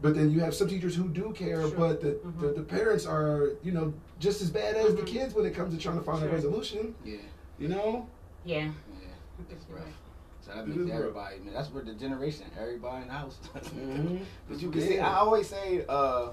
But 0.00 0.14
then 0.14 0.30
you 0.30 0.40
have 0.40 0.54
some 0.54 0.68
teachers 0.68 0.94
who 0.94 1.08
do 1.08 1.32
care, 1.34 1.62
Sure. 1.62 1.70
but 1.76 2.00
the, 2.00 2.12
Mhm. 2.12 2.40
the, 2.40 2.46
the 2.48 2.62
parents 2.62 3.04
are, 3.06 3.50
you 3.62 3.72
know, 3.72 3.92
just 4.18 4.42
as 4.42 4.50
bad 4.50 4.76
as 4.76 4.94
the 4.94 5.02
Mhm. 5.02 5.06
kids 5.06 5.34
when 5.34 5.44
it 5.46 5.54
comes 5.54 5.74
to 5.74 5.80
trying 5.80 5.98
to 5.98 6.02
find 6.04 6.20
Sure. 6.20 6.28
a 6.28 6.32
resolution. 6.32 6.94
Yeah, 7.04 7.16
You 7.58 7.68
know? 7.68 8.06
Yeah. 8.44 8.56
yeah. 8.56 8.70
It's 9.40 9.52
It's 9.52 9.64
rough. 9.70 9.80
rough. 9.84 9.88
So 10.42 10.50
that 10.52 10.64
It 10.64 10.76
makes 10.76 10.90
everybody, 10.92 11.38
man. 11.40 11.54
That's 11.54 11.72
where 11.72 11.82
the 11.82 11.94
generation, 11.94 12.44
everybody 12.60 13.02
in 13.02 13.08
the 13.08 13.14
house. 13.14 13.38
Mhm. 13.54 14.20
But 14.48 14.60
you 14.60 14.70
can 14.70 14.80
see, 14.82 14.98
I 14.98 15.14
always 15.16 15.48
say, 15.48 15.84
uh, 15.88 16.30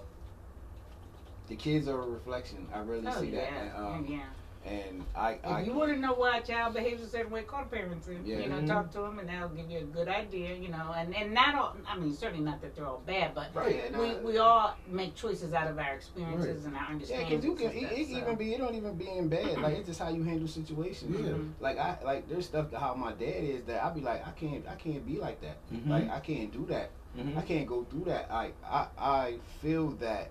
the 1.47 1.55
kids 1.55 1.87
are 1.87 2.01
a 2.01 2.05
reflection. 2.07 2.67
I 2.73 2.79
really 2.79 3.07
Oh 3.07 3.21
see 3.21 3.31
that. 3.31 3.51
And, 3.53 3.75
um, 3.75 4.05
yeah. 4.09 4.19
And 4.65 5.03
I, 5.15 5.31
If 5.33 5.45
I 5.45 5.61
you 5.63 5.73
want 5.73 5.91
to 5.91 5.97
know 5.99 6.13
why 6.13 6.37
a 6.37 6.41
child 6.43 6.73
behaves 6.75 7.01
a 7.01 7.07
certain 7.09 7.31
way, 7.31 7.41
call 7.43 7.63
the 7.63 7.69
parents 7.75 8.07
and 8.07 8.25
Yeah. 8.27 8.39
you 8.39 8.47
know 8.49 8.57
Mhm. 8.61 8.67
talk 8.67 8.91
to 8.91 8.99
them, 8.99 9.17
and 9.19 9.27
that'll 9.27 9.49
give 9.49 9.69
you 9.71 9.79
a 9.79 9.83
good 9.83 10.07
idea. 10.07 10.55
You 10.55 10.69
know, 10.69 10.93
and 10.95 11.15
and 11.15 11.33
not 11.33 11.55
all. 11.55 11.75
I 11.87 11.97
mean, 11.97 12.13
certainly 12.13 12.43
not 12.45 12.61
that 12.61 12.75
they're 12.75 12.85
all 12.85 13.01
bad, 13.05 13.33
but 13.33 13.53
Right. 13.55 13.91
We 13.97 14.15
we 14.17 14.37
all 14.37 14.75
make 14.87 15.15
choices 15.15 15.53
out 15.53 15.67
of 15.67 15.79
our 15.79 15.95
experiences 15.95 16.65
and 16.65 16.75
our 16.75 16.91
Yeah, 16.93 16.97
because 17.27 17.43
you 17.43 17.55
can. 17.55 17.67
and 17.67 17.75
It, 17.75 17.85
stuff, 17.87 17.97
it 17.99 18.07
so. 18.09 18.17
even 18.17 18.35
be. 18.35 18.53
It 18.53 18.57
don't 18.59 18.75
even 18.75 18.95
be 18.97 19.09
in 19.09 19.27
bad. 19.29 19.57
Like 19.59 19.77
it's 19.77 19.87
just 19.87 19.99
how 19.99 20.09
you 20.09 20.23
handle 20.23 20.47
situations. 20.47 21.19
Yeah. 21.19 21.31
Mhm. 21.33 21.51
Like 21.59 21.77
I 21.79 21.97
like 22.03 22.29
there's 22.29 22.45
stuff 22.45 22.69
that 22.71 22.79
how 22.79 22.93
my 22.93 23.13
dad 23.13 23.43
is 23.43 23.63
that 23.65 23.83
I'd 23.83 23.95
be 23.95 24.01
like 24.01 24.25
I 24.27 24.31
can't 24.31 24.67
I 24.67 24.75
can't 24.75 25.05
be 25.05 25.17
like 25.17 25.41
that. 25.41 25.57
Mhm. 25.73 25.87
Like 25.89 26.09
I 26.09 26.19
can't 26.19 26.51
do 26.51 26.65
that. 26.67 26.91
Mhm. 27.17 27.35
I 27.37 27.41
can't 27.41 27.67
go 27.67 27.83
through 27.85 28.05
that. 28.05 28.31
I 28.31 28.51
I 28.63 28.87
I 28.97 29.39
feel 29.61 29.89
that 29.99 30.29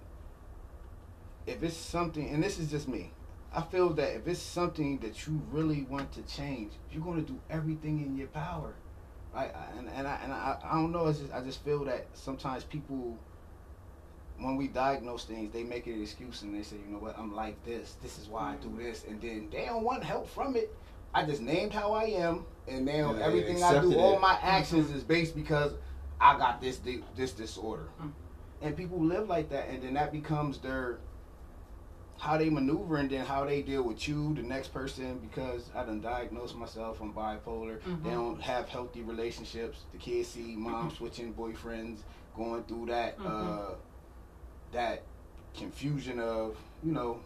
if 1.47 1.63
it's 1.63 1.77
something, 1.77 2.29
and 2.29 2.43
this 2.43 2.59
is 2.59 2.71
just 2.71 2.87
me, 2.87 3.11
I 3.53 3.63
feel 3.63 3.91
that 3.95 4.15
if 4.17 4.29
it's 4.29 4.41
something 4.41 4.99
that 4.99 5.27
you 5.27 5.43
really 5.51 5.83
want 5.91 6.13
to 6.13 6.23
change, 6.23 6.73
you're 6.93 7.03
gonna 7.05 7.23
do 7.23 7.39
everything 7.51 8.01
in 8.01 8.17
your 8.17 8.29
power. 8.29 8.75
Right? 9.35 9.53
And 9.77 9.89
and 9.89 10.07
I 10.07 10.19
and 10.23 10.33
I, 10.33 10.59
I 10.65 10.75
don't 10.75 10.93
know. 10.93 11.07
It's 11.09 11.19
just 11.21 11.33
I 11.33 11.41
just 11.43 11.65
feel 11.65 11.85
that 11.85 12.07
sometimes 12.15 12.65
people. 12.65 13.17
When 14.39 14.57
we 14.57 14.69
diagnose 14.69 15.27
things, 15.27 15.53
they 15.53 15.65
make 15.65 15.87
it 15.87 15.93
an 15.93 16.03
excuse 16.03 16.41
and 16.41 16.55
they 16.55 16.63
say, 16.63 16.77
you 16.77 16.91
know 16.91 16.99
what, 16.99 17.19
I'm 17.19 17.37
like 17.37 17.63
this. 17.63 17.97
This 18.03 18.19
is 18.19 18.27
why 18.27 18.55
I 18.55 18.57
do 18.57 18.75
this, 18.83 19.05
and 19.05 19.21
then 19.21 19.49
they 19.53 19.67
don't 19.67 19.85
want 19.85 20.03
help 20.03 20.27
from 20.31 20.57
it. 20.57 20.75
I 21.13 21.27
just 21.27 21.43
named 21.43 21.75
how 21.75 21.93
I 21.93 22.05
am, 22.05 22.47
and 22.67 22.87
now 22.87 23.15
Yeah, 23.15 23.27
everything 23.27 23.63
I 23.63 23.73
do, 23.73 23.77
accepted 23.79 23.99
all 23.99 24.19
my 24.19 24.39
actions 24.41 24.91
is 24.93 25.03
based 25.03 25.35
because 25.35 25.73
I 26.19 26.39
got 26.39 26.59
this 26.63 26.81
this 27.17 27.33
disorder, 27.33 27.89
Mm. 28.03 28.13
and 28.63 28.77
people 28.79 28.99
live 28.99 29.29
like 29.29 29.51
that, 29.51 29.69
and 29.69 29.83
then 29.83 29.93
that 29.95 30.11
becomes 30.11 30.57
their 30.57 31.01
how 32.21 32.37
they 32.37 32.51
maneuver, 32.51 32.97
and 32.99 33.09
then 33.11 33.25
how 33.25 33.45
they 33.47 33.63
deal 33.63 33.83
with 33.83 34.07
you, 34.07 34.35
the 34.35 34.43
next 34.43 34.73
person. 34.75 35.19
Because 35.19 35.71
I 35.75 35.85
done 35.85 36.01
diagnosed 36.03 36.55
myself, 36.55 37.01
I'm 37.01 37.13
bipolar. 37.15 37.81
Mhm. 37.81 38.03
They 38.05 38.11
don't 38.11 38.41
have 38.43 38.69
healthy 38.69 39.03
relationships. 39.03 39.85
The 39.93 39.99
kids 39.99 40.29
see 40.29 40.55
mom 40.55 40.91
switching 40.91 41.33
boyfriends, 41.35 42.01
going 42.37 42.63
through 42.65 42.87
that 42.87 43.19
Mhm. 43.19 43.27
uh, 43.27 43.75
that 44.73 45.03
confusion 45.57 46.21
of 46.21 46.57
you 46.83 46.93
know 46.93 47.21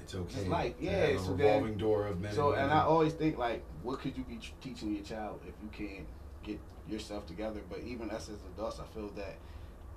It's 0.00 0.14
okay. 0.14 0.34
Just 0.34 0.46
like, 0.48 0.76
yeah, 0.80 0.90
have 0.92 1.10
a 1.10 1.18
so 1.18 1.34
then- 1.34 1.38
revolving 1.38 1.76
door 1.78 2.06
of 2.06 2.20
men. 2.20 2.32
so, 2.32 2.52
and 2.52 2.60
and 2.62 2.70
women. 2.70 2.78
I 2.78 2.84
always 2.86 3.12
think 3.12 3.36
like, 3.36 3.62
what 3.82 3.98
could 4.00 4.16
you 4.16 4.24
be 4.24 4.36
t- 4.36 4.54
teaching 4.62 4.94
your 4.94 5.04
child 5.04 5.40
if 5.46 5.54
you 5.62 5.68
can't 5.70 6.06
get 6.42 6.58
yourself 6.88 7.26
together? 7.26 7.60
But 7.68 7.80
even 7.80 8.10
us 8.10 8.28
as 8.30 8.38
adults, 8.54 8.80
I 8.80 8.84
feel 8.94 9.08
that 9.16 9.36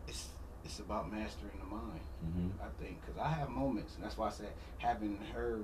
it's 0.07 0.27
it's 0.63 0.79
about 0.79 1.11
mastering 1.11 1.57
the 1.59 1.65
mind. 1.75 2.01
Mhm. 2.25 2.51
I 2.63 2.69
think 2.83 3.01
because 3.01 3.17
I 3.19 3.29
have 3.29 3.49
moments, 3.49 3.95
and 3.95 4.03
that's 4.03 4.17
why 4.17 4.27
I 4.27 4.31
said 4.31 4.51
having 4.77 5.17
her 5.33 5.59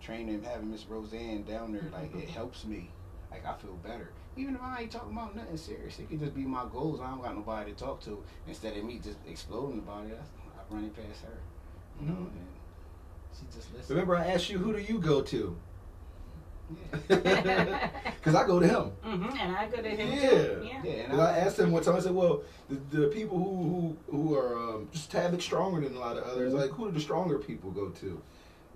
training, 0.00 0.42
having 0.42 0.70
Miss 0.70 0.86
Roseanne 0.86 1.42
down 1.44 1.72
there, 1.72 1.88
like 1.92 2.14
it 2.14 2.28
helps 2.28 2.64
me. 2.64 2.90
Like 3.30 3.46
I 3.46 3.54
feel 3.54 3.74
better, 3.76 4.10
even 4.36 4.56
if 4.56 4.62
I 4.62 4.80
ain't 4.82 4.90
talking 4.90 5.12
about 5.12 5.36
nothing 5.36 5.56
serious. 5.56 5.98
It 6.00 6.08
could 6.08 6.18
just 6.18 6.34
be 6.34 6.42
my 6.42 6.64
goals. 6.72 7.00
I 7.00 7.10
don't 7.10 7.22
got 7.22 7.36
nobody 7.36 7.72
to 7.72 7.76
talk 7.78 8.00
to. 8.02 8.22
Instead 8.48 8.76
of 8.76 8.82
me 8.84 8.98
just 8.98 9.18
exploding 9.28 9.78
about 9.78 10.06
it, 10.06 10.18
I 10.18 10.74
run 10.74 10.84
it 10.84 10.94
past 10.96 11.22
her. 11.24 11.38
You 12.00 12.06
know, 12.08 12.14
Mhm. 12.14 12.26
and 12.26 12.48
she 13.32 13.44
just 13.54 13.72
listens. 13.72 13.90
Remember, 13.90 14.16
I 14.16 14.26
asked 14.26 14.50
you, 14.50 14.58
who 14.58 14.72
do 14.72 14.80
you 14.80 14.98
go 14.98 15.22
to? 15.22 15.56
Yeah. 17.10 17.90
Because 18.16 18.34
I 18.34 18.46
go 18.46 18.60
to 18.60 18.68
him. 18.68 18.84
hmm 19.02 19.24
and 19.38 19.56
I 19.56 19.66
go 19.68 19.80
to 19.82 19.88
him 19.88 20.08
Yeah. 20.12 20.30
too. 20.30 20.60
Yeah. 20.62 20.82
Yeah, 20.84 20.92
and 20.92 21.10
'Cause 21.12 21.20
I 21.20 21.38
asked 21.38 21.58
him 21.58 21.70
one 21.72 21.82
time. 21.82 21.96
I 21.96 22.00
said, 22.00 22.14
"Well, 22.14 22.42
the, 22.68 22.76
the 22.98 23.06
people 23.08 23.38
who 23.38 23.96
who, 24.08 24.16
who 24.16 24.34
are 24.36 24.56
um, 24.58 24.88
just 24.92 25.14
a 25.14 25.28
bit 25.30 25.42
stronger 25.42 25.80
than 25.80 25.96
a 25.96 25.98
lot 25.98 26.16
of 26.18 26.24
others, 26.24 26.52
like 26.52 26.70
who 26.70 26.86
do 26.86 26.92
the 26.92 27.00
stronger 27.00 27.38
people 27.38 27.70
go 27.70 27.88
to? 27.88 28.22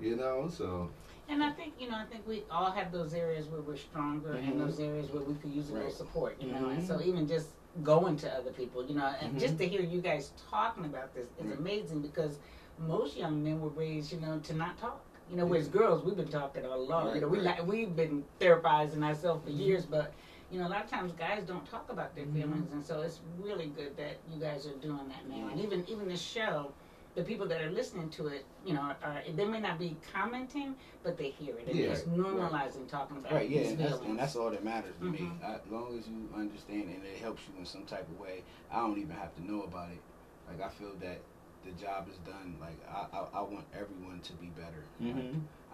You 0.01 0.17
know, 0.17 0.49
so 0.49 0.91
And 1.29 1.43
I 1.43 1.51
think 1.53 1.75
you 1.79 1.89
know, 1.91 1.97
I 1.97 2.05
think 2.05 2.27
we 2.27 2.45
all 2.51 2.71
have 2.71 2.91
those 2.93 3.15
areas 3.15 3.47
where 3.49 3.61
we're 3.61 3.77
stronger, 3.77 4.31
Mhm. 4.35 4.49
and 4.49 4.61
those 4.61 4.81
areas 4.81 5.11
where 5.13 5.23
we 5.23 5.35
could 5.35 5.53
use 5.53 5.69
a 5.71 5.73
little 5.75 5.87
Right. 5.89 5.97
support. 6.03 6.41
You 6.41 6.53
know, 6.53 6.69
and 6.71 6.83
Mhm. 6.83 6.87
so 6.89 7.01
even 7.01 7.27
just 7.29 7.49
going 7.83 8.17
to 8.19 8.29
other 8.39 8.53
people, 8.53 8.85
you 8.89 8.95
know, 8.95 9.07
and 9.21 9.39
just 9.39 9.59
to 9.59 9.67
hear 9.67 9.83
you 9.83 10.01
guys 10.01 10.33
talking 10.51 10.85
about 10.85 11.13
this 11.15 11.27
is 11.39 11.47
Right. 11.47 11.59
amazing 11.59 12.01
because 12.03 12.39
most 12.79 13.17
young 13.17 13.43
men 13.43 13.61
were 13.61 13.69
raised, 13.71 14.13
you 14.13 14.21
know, 14.21 14.39
to 14.41 14.55
not 14.55 14.79
talk. 14.79 15.04
You 15.31 15.37
know, 15.37 15.47
whereas 15.47 15.69
girls, 15.69 16.05
we've 16.05 16.17
been 16.17 16.29
talking 16.29 16.65
a 16.65 16.77
lot. 16.77 17.07
Right, 17.07 17.15
you 17.17 17.21
know, 17.23 17.29
we 17.29 17.39
right. 17.39 17.59
like 17.59 17.67
we've 17.67 17.97
been 17.97 18.25
therapizing 18.39 19.03
ourselves 19.03 19.45
for 19.45 19.51
Mhm. 19.51 19.59
years, 19.59 19.87
but 19.87 20.13
you 20.51 20.59
know, 20.59 20.67
a 20.67 20.69
lot 20.69 20.85
of 20.85 20.91
times 20.91 21.13
guys 21.13 21.45
don't 21.45 21.67
talk 21.67 21.91
about 21.91 22.15
their 22.15 22.27
Mhm. 22.27 22.35
feelings, 22.35 22.73
and 22.73 22.85
so 22.85 23.01
it's 23.01 23.21
really 23.39 23.67
good 23.67 23.97
that 23.97 24.21
you 24.29 24.39
guys 24.39 24.67
are 24.67 24.77
doing 24.77 25.09
that 25.09 25.27
now. 25.27 25.49
And 25.51 25.61
even 25.61 25.85
even 25.89 26.09
the 26.09 26.17
show, 26.17 26.75
the 27.15 27.25
people 27.25 27.47
that 27.49 27.63
are 27.63 27.71
listening 27.71 28.11
to 28.11 28.27
it, 28.27 28.45
you 28.65 28.75
know, 28.75 28.95
are 29.03 29.23
they 29.27 29.47
may 29.47 29.61
not 29.61 29.79
be 29.79 29.97
commenting, 30.13 30.77
but 31.03 31.17
they 31.17 31.31
hear 31.31 31.59
it, 31.59 31.69
and 31.69 31.79
Yeah, 31.79 31.93
it's 31.93 32.03
normalizing 32.03 32.87
talking 32.87 33.17
about 33.17 33.33
Right, 33.33 33.49
yeah, 33.49 33.69
and 33.69 33.79
that's, 33.79 34.01
and 34.01 34.19
that's 34.19 34.37
all 34.37 34.51
that 34.51 34.63
matters 34.63 34.95
to 34.99 35.05
me. 35.05 35.21
Mhm. 35.21 35.43
I, 35.43 35.55
as 35.55 35.67
long 35.69 35.99
as 35.99 36.07
you 36.07 36.29
understand 36.37 36.91
and 36.91 37.03
it 37.03 37.17
helps 37.17 37.49
you 37.49 37.55
in 37.59 37.65
some 37.65 37.87
type 37.87 38.09
of 38.11 38.19
way, 38.21 38.45
I 38.71 38.81
don't 38.81 38.99
even 38.99 39.17
have 39.17 39.35
to 39.37 39.43
know 39.43 39.63
about 39.63 39.91
it. 39.91 40.03
Like 40.47 40.61
I 40.61 40.69
feel 40.69 40.95
that 40.97 41.23
the 41.65 41.73
job 41.73 42.07
is 42.11 42.17
done. 42.19 42.57
Like 42.61 42.79
I, 42.89 43.07
I, 43.17 43.39
I 43.39 43.43
want 43.43 43.65
everyone 43.73 44.21
to 44.21 44.33
be 44.35 44.47
better. 44.49 44.85
Like, 45.01 45.25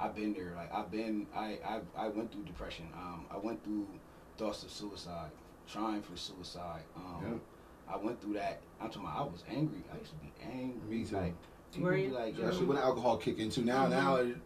I've 0.00 0.14
been 0.16 0.32
there. 0.32 0.52
Like 0.56 0.72
I've 0.72 0.90
been, 0.90 1.26
I, 1.34 1.58
I, 1.64 1.80
I 1.96 2.08
went 2.08 2.32
through 2.32 2.44
depression. 2.44 2.86
Um, 2.94 3.26
I 3.30 3.36
went 3.38 3.62
through 3.64 3.86
thoughts 4.38 4.62
of 4.62 4.70
suicide, 4.70 5.30
trying 5.68 6.02
for 6.02 6.16
suicide. 6.16 6.82
Um, 6.96 7.40
I 7.88 7.96
went 7.96 8.20
through 8.20 8.34
that. 8.34 8.60
I'm 8.80 8.88
talking 8.88 9.02
about. 9.02 9.18
I 9.18 9.22
was 9.22 9.44
angry. 9.48 9.82
I 9.92 9.98
used 9.98 10.10
to 10.12 10.16
be 10.18 10.32
angry. 10.42 10.98
Me 10.98 11.04
too. 11.04 11.16
Like, 11.16 11.34
people 11.72 11.88
Were 11.88 11.96
be 11.96 12.02
you? 12.02 12.10
like, 12.10 12.38
yo, 12.38 12.44
especially 12.46 12.66
when 12.66 12.78
alcohol 12.78 13.16
kick 13.18 13.38
in 13.38 13.50
too. 13.50 13.62
Now, 13.62 13.86
Mhm. 13.86 13.90
now, 13.90 14.14
it, 14.16 14.36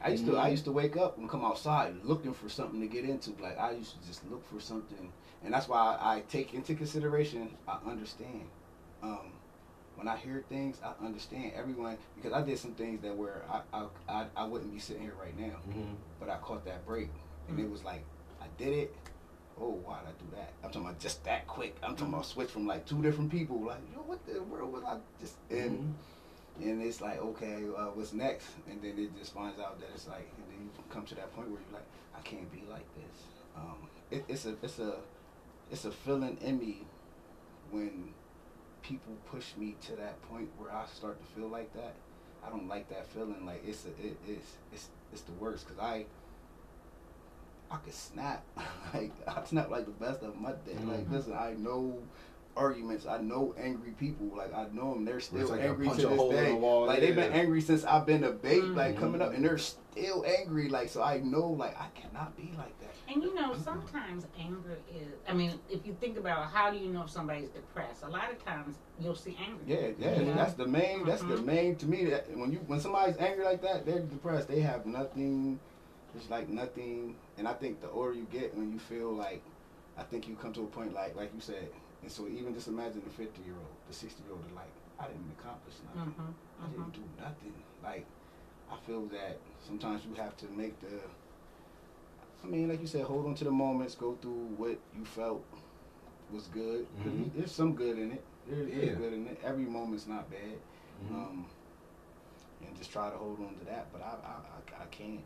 I 0.00 0.08
used 0.10 0.26
to 0.26 0.36
I 0.38 0.46
Mhm. 0.48 0.50
used 0.52 0.64
to 0.66 0.72
wake 0.72 0.96
up 0.96 1.18
and 1.18 1.28
come 1.28 1.44
outside 1.44 1.94
looking 2.04 2.32
for 2.32 2.48
something 2.48 2.80
to 2.80 2.86
get 2.86 3.04
into. 3.04 3.30
Like 3.42 3.58
I 3.58 3.72
used 3.72 4.00
to 4.00 4.06
just 4.06 4.24
look 4.30 4.44
for 4.46 4.60
something, 4.60 5.12
and 5.42 5.52
that's 5.52 5.68
why 5.68 5.96
I, 6.00 6.14
I 6.16 6.20
take 6.28 6.54
into 6.54 6.74
consideration. 6.74 7.56
I 7.66 7.78
understand. 7.86 8.48
Um, 9.02 9.32
when 9.98 10.06
I 10.06 10.16
hear 10.16 10.44
things, 10.48 10.80
I 10.84 11.04
understand 11.04 11.52
everyone 11.56 11.98
because 12.14 12.32
I 12.32 12.40
did 12.42 12.56
some 12.56 12.72
things 12.72 13.02
that 13.02 13.16
where 13.16 13.42
I 13.50 13.60
I, 13.72 13.86
I, 14.08 14.26
I 14.36 14.44
wouldn't 14.44 14.72
be 14.72 14.78
sitting 14.78 15.02
here 15.02 15.14
right 15.20 15.36
now, 15.36 15.56
but 16.20 16.30
I 16.30 16.36
caught 16.36 16.64
that 16.66 16.86
break, 16.86 17.10
and 17.48 17.58
it 17.58 17.68
was 17.68 17.82
like 17.82 18.04
I 18.40 18.46
did 18.56 18.72
it. 18.72 18.94
Oh, 19.60 19.72
why'd 19.72 20.02
I 20.06 20.12
do 20.22 20.36
that? 20.36 20.52
I'm 20.62 20.70
talking 20.70 20.86
about 20.86 21.00
just 21.00 21.24
that 21.24 21.48
quick. 21.48 21.76
I'm 21.82 21.96
talking 21.96 22.14
about 22.14 22.26
switch 22.26 22.48
from 22.48 22.64
like 22.64 22.86
two 22.86 23.02
different 23.02 23.32
people. 23.32 23.60
Like, 23.60 23.80
yo, 23.92 23.98
what 24.02 24.24
the 24.24 24.40
world 24.40 24.72
was 24.72 24.84
I 24.84 24.98
just 25.20 25.34
and 25.50 25.96
and 26.62 26.80
it's 26.80 27.00
like 27.00 27.18
okay 27.18 27.64
uh, 27.76 27.86
what's 27.86 28.12
next? 28.12 28.46
And 28.70 28.80
then 28.80 28.96
it 28.96 29.18
just 29.18 29.34
finds 29.34 29.58
out 29.58 29.80
that 29.80 29.88
it's 29.92 30.06
like 30.06 30.30
and 30.36 30.46
then 30.48 30.62
you 30.62 30.84
come 30.90 31.04
to 31.06 31.14
that 31.16 31.34
point 31.34 31.50
where 31.50 31.60
you're 31.60 31.78
like 31.80 31.88
i 32.16 32.20
can't 32.20 32.50
be 32.52 32.62
like 32.70 32.86
this. 32.94 33.24
Um, 33.56 33.88
it, 34.12 34.24
it's 34.28 34.46
a 34.46 34.54
it's 34.62 34.78
a 34.78 34.94
it's 35.72 35.84
a 35.84 35.90
feeling 35.90 36.38
in 36.40 36.60
me 36.60 36.86
when 37.72 38.14
people 38.88 39.12
push 39.30 39.56
me 39.56 39.76
to 39.86 39.92
that 39.96 40.20
point 40.30 40.48
where 40.58 40.72
i 40.72 40.84
start 40.86 41.18
to 41.20 41.26
feel 41.38 41.48
like 41.48 41.72
that 41.74 41.92
i 42.46 42.48
don't 42.48 42.68
like 42.68 42.88
that 42.88 43.06
feeling 43.06 43.44
like 43.44 43.62
it's 43.66 43.84
a, 43.84 43.88
it, 44.06 44.16
it's 44.26 44.52
it's 44.72 44.88
it's 45.12 45.22
the 45.22 45.32
worst 45.32 45.66
because 45.66 45.82
i 45.82 46.04
I 47.70 47.76
could 47.76 47.92
snap, 47.92 48.42
like 48.94 49.12
I 49.26 49.44
snap 49.44 49.68
like 49.68 49.84
the 49.84 49.90
best 49.90 50.22
of 50.22 50.40
my 50.40 50.52
day. 50.52 50.72
Like 50.86 51.06
Mhm. 51.06 51.12
listen, 51.12 51.34
I 51.34 51.52
know 51.52 51.98
arguments. 52.58 53.06
I 53.06 53.18
know 53.18 53.54
angry 53.58 53.92
people. 53.92 54.26
Like 54.36 54.52
I 54.52 54.66
know 54.72 54.92
them. 54.94 55.04
They're 55.04 55.20
still 55.20 55.48
like 55.48 55.60
angry 55.60 55.88
to 55.88 55.94
this 55.94 56.02
day. 56.02 56.48
the 56.50 56.56
wall, 56.56 56.86
Like 56.86 57.00
they've 57.00 57.14
been 57.14 57.32
angry 57.32 57.60
since 57.60 57.84
I've 57.84 58.04
been 58.04 58.24
a 58.24 58.32
babe. 58.32 58.76
Like 58.76 58.96
Mhm. 58.96 58.98
coming 58.98 59.22
up, 59.22 59.32
and 59.32 59.44
they're 59.44 59.58
still 59.58 60.24
angry. 60.26 60.68
Like 60.68 60.88
so, 60.88 61.02
I 61.02 61.18
know. 61.18 61.46
Like 61.48 61.78
I 61.80 61.86
cannot 61.94 62.36
be 62.36 62.52
like 62.58 62.78
that. 62.80 62.90
And 63.10 63.22
you 63.22 63.34
know, 63.34 63.54
sometimes 63.54 64.26
anger 64.38 64.78
is. 64.94 65.08
I 65.26 65.32
mean, 65.32 65.58
if 65.70 65.86
you 65.86 65.96
think 66.00 66.18
about 66.18 66.50
how 66.50 66.70
do 66.70 66.76
you 66.76 66.88
know 66.92 67.04
if 67.04 67.10
somebody's 67.10 67.48
depressed? 67.50 68.02
A 68.02 68.08
lot 68.08 68.30
of 68.30 68.44
times 68.44 68.76
you'll 69.00 69.14
see 69.14 69.36
anger. 69.42 69.62
Yeah, 69.66 69.88
yeah. 69.98 70.20
Yeah. 70.20 70.34
That's 70.34 70.54
the 70.54 70.66
main. 70.66 71.06
That's 71.06 71.22
the 71.22 71.36
Mhm. 71.36 71.44
main 71.44 71.76
to 71.76 71.86
me. 71.86 72.04
That 72.06 72.28
when 72.36 72.52
you 72.52 72.58
when 72.66 72.80
somebody's 72.80 73.16
angry 73.18 73.44
like 73.44 73.62
that, 73.62 73.86
they're 73.86 74.00
depressed. 74.00 74.48
They 74.48 74.60
have 74.60 74.84
nothing. 74.84 75.58
It's 76.14 76.28
like 76.28 76.48
nothing. 76.48 77.14
And 77.36 77.46
I 77.46 77.52
think 77.54 77.80
the 77.80 77.90
older 77.90 78.12
you 78.12 78.26
get, 78.32 78.54
when 78.56 78.72
you 78.72 78.78
feel 78.78 79.12
like, 79.12 79.42
I 79.96 80.02
think 80.02 80.26
you 80.26 80.34
come 80.36 80.52
to 80.54 80.62
a 80.64 80.66
point 80.66 80.92
like 80.92 81.14
like 81.16 81.32
you 81.34 81.40
said, 81.40 81.68
And 82.02 82.10
so 82.12 82.26
even 82.28 82.54
just 82.54 82.68
imagine 82.68 83.02
the 83.04 83.10
50 83.10 83.42
year 83.42 83.54
old, 83.54 83.66
the 83.88 83.94
60 83.94 84.22
year 84.22 84.32
old, 84.32 84.44
like, 84.54 84.70
I 84.98 85.06
didn't 85.08 85.30
accomplish 85.38 85.74
nothing. 85.94 86.14
Mhm, 86.14 86.34
I 86.62 86.66
didn't 86.68 86.92
do 86.92 87.04
nothing. 87.20 87.54
Like, 87.82 88.06
I 88.70 88.76
feel 88.86 89.06
that 89.06 89.38
sometimes 89.66 90.04
you 90.06 90.14
have 90.14 90.36
to 90.38 90.46
make 90.46 90.78
the. 90.80 91.00
I 92.44 92.46
mean, 92.46 92.68
like 92.68 92.80
you 92.80 92.86
said, 92.86 93.04
hold 93.04 93.26
on 93.26 93.34
to 93.36 93.44
the 93.44 93.50
moments, 93.50 93.94
go 93.96 94.14
through 94.22 94.54
what 94.56 94.78
you 94.96 95.04
felt 95.04 95.44
was 96.32 96.46
good. 96.48 96.86
'Cause 97.02 97.12
Mhm. 97.12 97.32
There's 97.34 97.52
some 97.52 97.74
good 97.74 97.98
in 97.98 98.12
it. 98.12 98.24
There, 98.46 98.62
Yeah. 98.62 98.74
There's 98.84 98.98
good 98.98 99.12
in 99.14 99.26
it. 99.26 99.40
Every 99.42 99.64
moment's 99.64 100.06
not 100.06 100.30
bad. 100.30 100.58
Mhm. 101.02 101.14
Um, 101.14 101.46
and 102.66 102.76
just 102.76 102.90
try 102.92 103.10
to 103.10 103.16
hold 103.16 103.40
on 103.40 103.56
to 103.58 103.64
that. 103.66 103.90
But 103.92 104.02
I, 104.02 104.14
I, 104.22 104.76
I, 104.80 104.82
I 104.82 104.86
can't. 104.86 105.24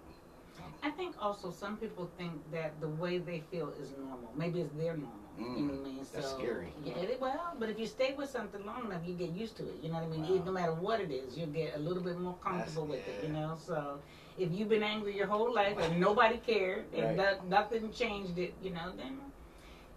I 0.83 0.91
think 0.91 1.15
also 1.21 1.51
some 1.51 1.77
people 1.77 2.11
think 2.19 2.33
that 2.53 2.81
the 2.81 2.89
way 2.89 3.19
they 3.19 3.41
feel 3.51 3.73
is 3.81 3.91
normal. 3.97 4.33
Maybe 4.37 4.61
it's 4.61 4.73
their 4.73 4.97
normal. 4.97 5.19
you 5.39 5.45
know 5.45 5.73
what 5.75 5.75
I 5.75 5.77
mm, 5.79 5.85
mean? 5.85 6.07
that's 6.13 6.29
so, 6.31 6.39
scary. 6.39 6.73
Yeah, 6.85 6.95
it, 6.95 7.21
well, 7.21 7.55
but 7.59 7.69
if 7.71 7.79
you 7.79 7.87
stay 7.87 8.15
with 8.15 8.29
something 8.31 8.65
long 8.67 8.87
enough, 8.87 9.03
you 9.07 9.15
get 9.15 9.31
used 9.31 9.57
to 9.59 9.63
it. 9.65 9.77
You 9.83 9.89
know 9.89 9.95
what 9.95 10.05
I 10.05 10.07
mean? 10.09 10.39
Wow. 10.39 10.45
No 10.47 10.53
matter 10.53 10.75
what 10.75 11.01
it 11.01 11.11
is, 11.11 11.39
you 11.39 11.47
get 11.47 11.77
a 11.77 11.79
little 11.79 12.03
bit 12.03 12.19
more 12.19 12.37
comfortable 12.43 12.87
with 12.87 13.07
it. 13.09 13.25
You 13.25 13.33
know, 13.33 13.57
so 13.57 13.99
if 14.39 14.51
you've 14.53 14.69
been 14.69 14.83
angry 14.83 15.17
your 15.17 15.27
whole 15.27 15.53
life 15.55 15.79
and 15.79 16.01
nobody 16.01 16.39
cared 16.39 16.87
and 16.95 17.17
Right. 17.17 17.41
no- 17.43 17.59
nothing 17.59 17.93
changed 17.93 18.39
it, 18.39 18.55
you 18.63 18.71
know, 18.71 18.93
then 18.97 19.21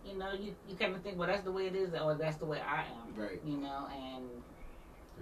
you 0.06 0.16
know 0.18 0.32
you 0.34 0.56
you 0.70 0.76
kind 0.76 0.96
of 0.96 1.02
think, 1.02 1.18
well, 1.18 1.28
that's 1.28 1.44
the 1.44 1.52
way 1.52 1.68
it 1.68 1.76
is, 1.76 1.94
or 1.94 2.14
that's 2.16 2.38
the 2.38 2.46
way 2.46 2.62
I 2.62 2.82
am. 2.82 3.16
Right. 3.16 3.42
You 3.44 3.58
know, 3.58 3.88
and 3.92 4.24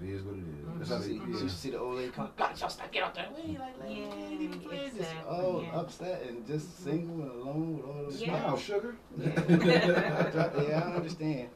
It 0.02 0.10
is 0.10 0.24
what 0.24 0.36
it 0.36 0.40
is. 0.40 0.46
Mhm. 0.46 0.78
That's 0.80 0.90
You 0.90 0.96
how 0.96 1.02
see, 1.02 1.20
they, 1.20 1.44
you 1.44 1.50
see 1.50 1.70
the 1.70 1.80
old 1.80 1.96
lady 1.96 2.12
come, 2.12 2.30
God, 2.36 2.60
y'all 2.60 2.70
stop, 2.70 2.92
get 2.92 3.04
out 3.04 3.14
there. 3.16 3.28
Way, 3.32 3.58
like, 3.60 3.80
like, 3.80 3.90
Yeah, 3.90 4.16
yeah, 4.16 4.40
even 4.40 4.60
play 4.60 4.90
this. 4.90 5.08
Oh, 5.28 5.62
yeah. 5.62 5.80
upset 5.80 6.24
and 6.24 6.46
just 6.48 6.84
single 6.84 7.22
and 7.22 7.32
alone 7.32 7.78
with 7.78 7.86
all 7.86 8.04
those 8.04 8.22
Yeah. 8.22 8.40
Smile, 8.42 8.58
sugar. 8.58 8.96
yeah, 9.20 10.84
I 10.86 10.96
understand. 10.96 11.50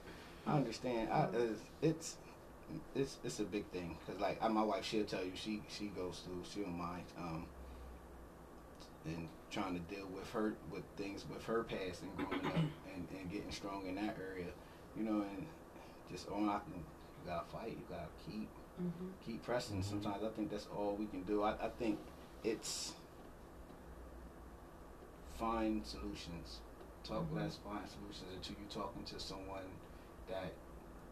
I 0.45 0.55
understand. 0.55 1.09
I, 1.11 1.27
it's, 1.33 1.61
it's 1.81 2.15
it's 2.95 3.17
it's 3.23 3.39
a 3.39 3.43
big 3.43 3.65
thing 3.67 3.97
because 4.05 4.21
like 4.21 4.41
I, 4.43 4.47
my 4.49 4.61
wife, 4.63 4.85
she'll 4.85 5.05
tell 5.05 5.23
you 5.23 5.31
she 5.35 5.61
she 5.67 5.87
goes 5.87 6.21
through. 6.25 6.43
She 6.49 6.61
don't 6.61 6.77
mind. 6.77 7.03
Um, 7.17 7.45
and 9.05 9.29
trying 9.49 9.73
to 9.73 9.95
deal 9.95 10.05
with 10.13 10.29
her 10.31 10.53
with 10.71 10.83
things 10.97 11.25
with 11.33 11.43
her 11.45 11.63
past 11.63 12.01
and 12.03 12.15
growing 12.17 12.45
up 12.45 12.55
and, 12.93 13.07
and 13.17 13.31
getting 13.31 13.51
strong 13.51 13.85
in 13.87 13.95
that 13.95 14.17
area, 14.21 14.47
you 14.97 15.03
know, 15.03 15.21
and 15.21 15.45
just 16.11 16.29
on 16.29 16.49
I 16.49 16.59
can 16.59 16.73
you 16.75 16.83
gotta 17.27 17.45
fight. 17.51 17.71
You 17.77 17.83
gotta 17.89 18.09
keep 18.25 18.49
mhm. 18.81 19.11
keep 19.25 19.43
pressing. 19.43 19.79
Mhm. 19.81 19.83
Sometimes 19.83 20.23
I 20.23 20.29
think 20.29 20.49
that's 20.51 20.67
all 20.75 20.95
we 20.95 21.05
can 21.05 21.23
do. 21.23 21.43
I, 21.43 21.51
I 21.65 21.69
think 21.77 21.99
it's 22.43 22.93
find 25.37 25.85
solutions. 25.85 26.59
Talk 27.03 27.23
Mhm. 27.31 27.35
less, 27.35 27.57
find 27.57 27.87
solutions 27.89 28.33
until 28.35 28.55
you're 28.59 28.69
talking 28.83 29.03
to 29.05 29.19
someone 29.19 29.69
that 30.27 30.53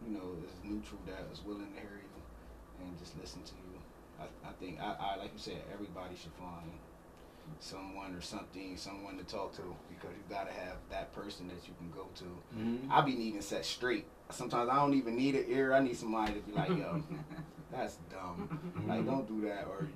you 0.05 0.11
know 0.11 0.36
is 0.43 0.51
neutral, 0.63 0.99
that 1.05 1.26
is 1.32 1.41
willing 1.43 1.72
to 1.74 1.80
hear 1.80 2.01
you 2.01 2.84
and 2.86 2.97
just 2.99 3.18
listen 3.18 3.43
to 3.43 3.53
you. 3.55 3.80
I, 4.20 4.26
I 4.49 4.51
think 4.53 4.80
I, 4.80 4.95
I 4.99 5.16
like 5.18 5.32
you 5.34 5.39
said, 5.39 5.61
everybody 5.74 6.16
should 6.16 6.34
find 6.34 6.72
someone 7.59 8.16
or 8.16 8.22
something, 8.22 8.76
someone 8.76 9.18
to 9.18 9.24
talk 9.24 9.53
to 9.55 9.76
because 9.89 10.16
you 10.18 10.24
gotta 10.30 10.51
have 10.51 10.78
that 10.89 11.13
person 11.13 11.47
that 11.47 11.68
you 11.68 11.74
can 11.78 11.91
go 11.91 12.07
to. 12.16 12.26
Mhm. 12.57 12.89
I 12.89 13.01
be 13.01 13.16
needing 13.16 13.41
set 13.41 13.63
straight. 13.66 14.05
Sometimes 14.32 14.70
I 14.70 14.76
don't 14.78 14.94
even 14.96 15.16
need 15.16 15.36
an 15.36 15.46
ear. 15.48 15.74
I 15.74 15.80
need 15.80 15.96
somebody 15.98 16.34
to 16.34 16.40
be 16.40 16.52
like, 16.52 16.70
yo, 16.70 17.02
that's 17.72 17.98
dumb. 18.12 18.50
Mhm. 18.76 18.88
Like, 18.88 19.06
don't 19.06 19.28
do 19.28 19.48
that, 19.48 19.66
or 19.68 19.88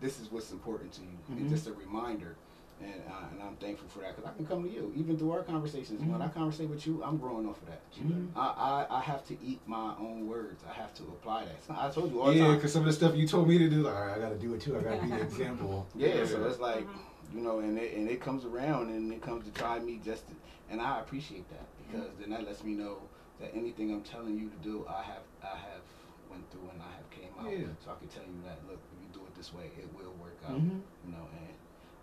this 0.00 0.20
is 0.20 0.30
what's 0.30 0.52
important 0.52 0.92
to 0.92 1.00
you. 1.02 1.18
Mhm. 1.34 1.40
It's 1.42 1.50
just 1.50 1.66
a 1.68 1.72
reminder, 1.72 2.36
and 2.82 3.02
uh, 3.10 3.24
and 3.32 3.42
I'm 3.42 3.56
thankful 3.56 3.88
for 3.88 4.00
that 4.00 4.14
because 4.14 4.30
I 4.30 4.34
can 4.36 4.46
come 4.46 4.62
to 4.64 4.68
you 4.70 4.92
even 4.94 5.16
through 5.16 5.32
our 5.32 5.42
conversations. 5.42 6.00
When 6.00 6.10
Mhm. 6.20 6.24
I 6.24 6.28
conversate 6.28 6.68
with 6.68 6.86
you, 6.86 7.02
I'm 7.02 7.16
growing 7.16 7.48
off 7.48 7.60
of 7.62 7.68
that. 7.68 7.80
Mhm. 7.96 8.28
I, 8.36 8.86
I 8.90 8.96
I 8.98 9.00
have 9.00 9.24
to 9.28 9.36
eat 9.42 9.60
my 9.66 9.94
own 9.98 10.28
words. 10.28 10.62
I 10.68 10.74
have 10.74 10.92
to 10.94 11.02
apply 11.04 11.46
that. 11.46 11.64
So 11.66 11.74
I 11.76 11.90
told 11.90 12.12
you 12.12 12.20
all 12.20 12.28
the 12.28 12.36
Yeah, 12.36 12.54
because 12.54 12.72
some 12.74 12.82
of 12.82 12.86
the 12.86 12.92
stuff 12.92 13.16
you 13.16 13.26
told 13.26 13.48
me 13.48 13.56
to 13.58 13.68
do, 13.70 13.82
like, 13.82 13.94
all 13.94 14.02
right, 14.06 14.16
I 14.16 14.20
got 14.20 14.28
to 14.30 14.38
do 14.38 14.52
it 14.54 14.60
too. 14.60 14.76
I 14.78 14.82
got 14.82 14.96
to 14.96 15.02
be 15.02 15.08
the 15.08 15.20
example. 15.22 15.86
Yeah, 15.96 16.24
so 16.26 16.44
it's 16.44 16.60
like 16.60 16.86
you 17.34 17.40
know, 17.40 17.60
and 17.60 17.78
it 17.78 17.94
and 17.96 18.08
it 18.08 18.20
comes 18.20 18.44
around 18.44 18.90
and 18.90 19.10
it 19.12 19.22
comes 19.22 19.44
to 19.46 19.50
try 19.52 19.78
me 19.80 20.00
just, 20.04 20.26
to, 20.28 20.34
and 20.70 20.80
I 20.80 21.00
appreciate 21.00 21.48
that 21.50 21.66
because 21.90 22.10
then 22.20 22.30
that 22.30 22.44
lets 22.46 22.62
me 22.64 22.72
know 22.74 22.98
that 23.40 23.52
anything 23.54 23.92
I'm 23.92 24.02
telling 24.02 24.38
you 24.38 24.48
to 24.50 24.56
do, 24.56 24.84
I 24.88 25.02
have 25.02 25.22
I 25.42 25.56
have 25.56 25.82
went 26.30 26.50
through 26.50 26.68
and 26.72 26.82
I 26.82 26.90
have 26.96 27.08
came 27.10 27.30
out, 27.38 27.50
Yeah. 27.50 27.66
so 27.84 27.90
I 27.92 27.98
can 27.98 28.08
tell 28.08 28.24
you 28.24 28.40
that 28.44 28.58
look, 28.68 28.78
if 28.92 28.98
you 29.02 29.08
do 29.20 29.24
it 29.26 29.34
this 29.36 29.52
way, 29.54 29.70
it 29.78 29.88
will 29.94 30.12
work 30.20 30.36
out. 30.46 30.56
Mhm. 30.56 30.80
You 31.06 31.12
know, 31.12 31.26
and 31.38 31.48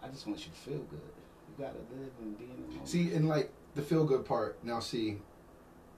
I 0.03 0.07
just 0.09 0.25
want 0.27 0.39
you 0.39 0.51
to 0.51 0.57
feel 0.57 0.79
good. 0.89 1.11
You 1.57 1.63
gotta 1.65 1.77
live 1.79 2.11
and 2.21 2.37
be 2.37 2.45
in 2.45 2.49
the 2.61 2.67
moment. 2.67 2.87
See, 2.87 3.13
and 3.13 3.27
like 3.27 3.51
the 3.75 3.81
feel 3.81 4.05
good 4.05 4.25
part. 4.25 4.57
Now, 4.63 4.79
see, 4.79 5.19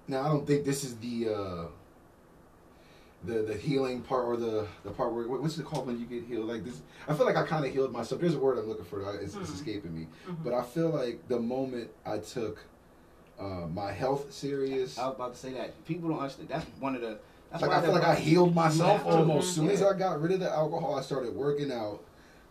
now 0.08 0.22
I 0.22 0.28
don't 0.30 0.46
think 0.46 0.66
this 0.66 0.84
is 0.84 0.98
the 0.98 1.30
uh 1.30 1.66
the 3.24 3.42
the 3.44 3.56
healing 3.56 4.02
part 4.02 4.26
or 4.26 4.38
the 4.38 4.68
the 4.84 4.92
part 4.92 5.12
where 5.14 5.28
what's 5.28 5.58
it 5.58 5.66
called 5.66 5.88
when 5.88 6.00
you 6.00 6.06
get 6.06 6.24
healed? 6.26 6.48
Like 6.48 6.64
this, 6.64 6.82
I 7.08 7.14
feel 7.16 7.26
like 7.26 7.36
I 7.36 7.44
kind 7.44 7.66
of 7.66 7.72
healed 7.72 7.92
myself. 7.92 8.22
There's 8.22 8.36
a 8.36 8.40
word 8.40 8.58
I'm 8.60 8.68
looking 8.68 8.86
for. 8.86 9.02
It's, 9.16 9.36
it's 9.36 9.50
Mhm. 9.50 9.54
escaping 9.56 9.96
me. 9.96 10.08
Mhm. 10.28 10.44
But 10.44 10.54
I 10.54 10.64
feel 10.64 10.90
like 10.90 11.28
the 11.28 11.40
moment 11.40 11.90
I 12.06 12.20
took 12.20 12.60
uh, 13.40 13.68
my 13.74 13.92
health 13.92 14.32
serious, 14.32 14.98
I 14.98 15.06
was 15.08 15.16
about 15.16 15.34
to 15.34 15.40
say 15.40 15.54
that 15.54 15.86
people 15.86 16.10
don't 16.10 16.20
understand. 16.20 16.50
That's 16.50 16.66
one 16.80 16.96
of 16.96 17.02
the. 17.02 17.18
That's 17.52 17.62
like 17.62 17.72
I 17.72 17.82
feel 17.82 17.94
like 17.94 18.04
I 18.04 18.16
healed 18.16 18.54
myself 18.54 19.06
almost. 19.06 19.50
As 19.50 19.56
soon 19.56 19.70
as 19.70 19.82
I 19.82 19.94
got 19.98 20.22
rid 20.22 20.32
of 20.34 20.40
the 20.40 20.50
alcohol, 20.52 20.96
I 20.96 21.02
started 21.02 21.34
working 21.36 21.72
out. 21.72 22.04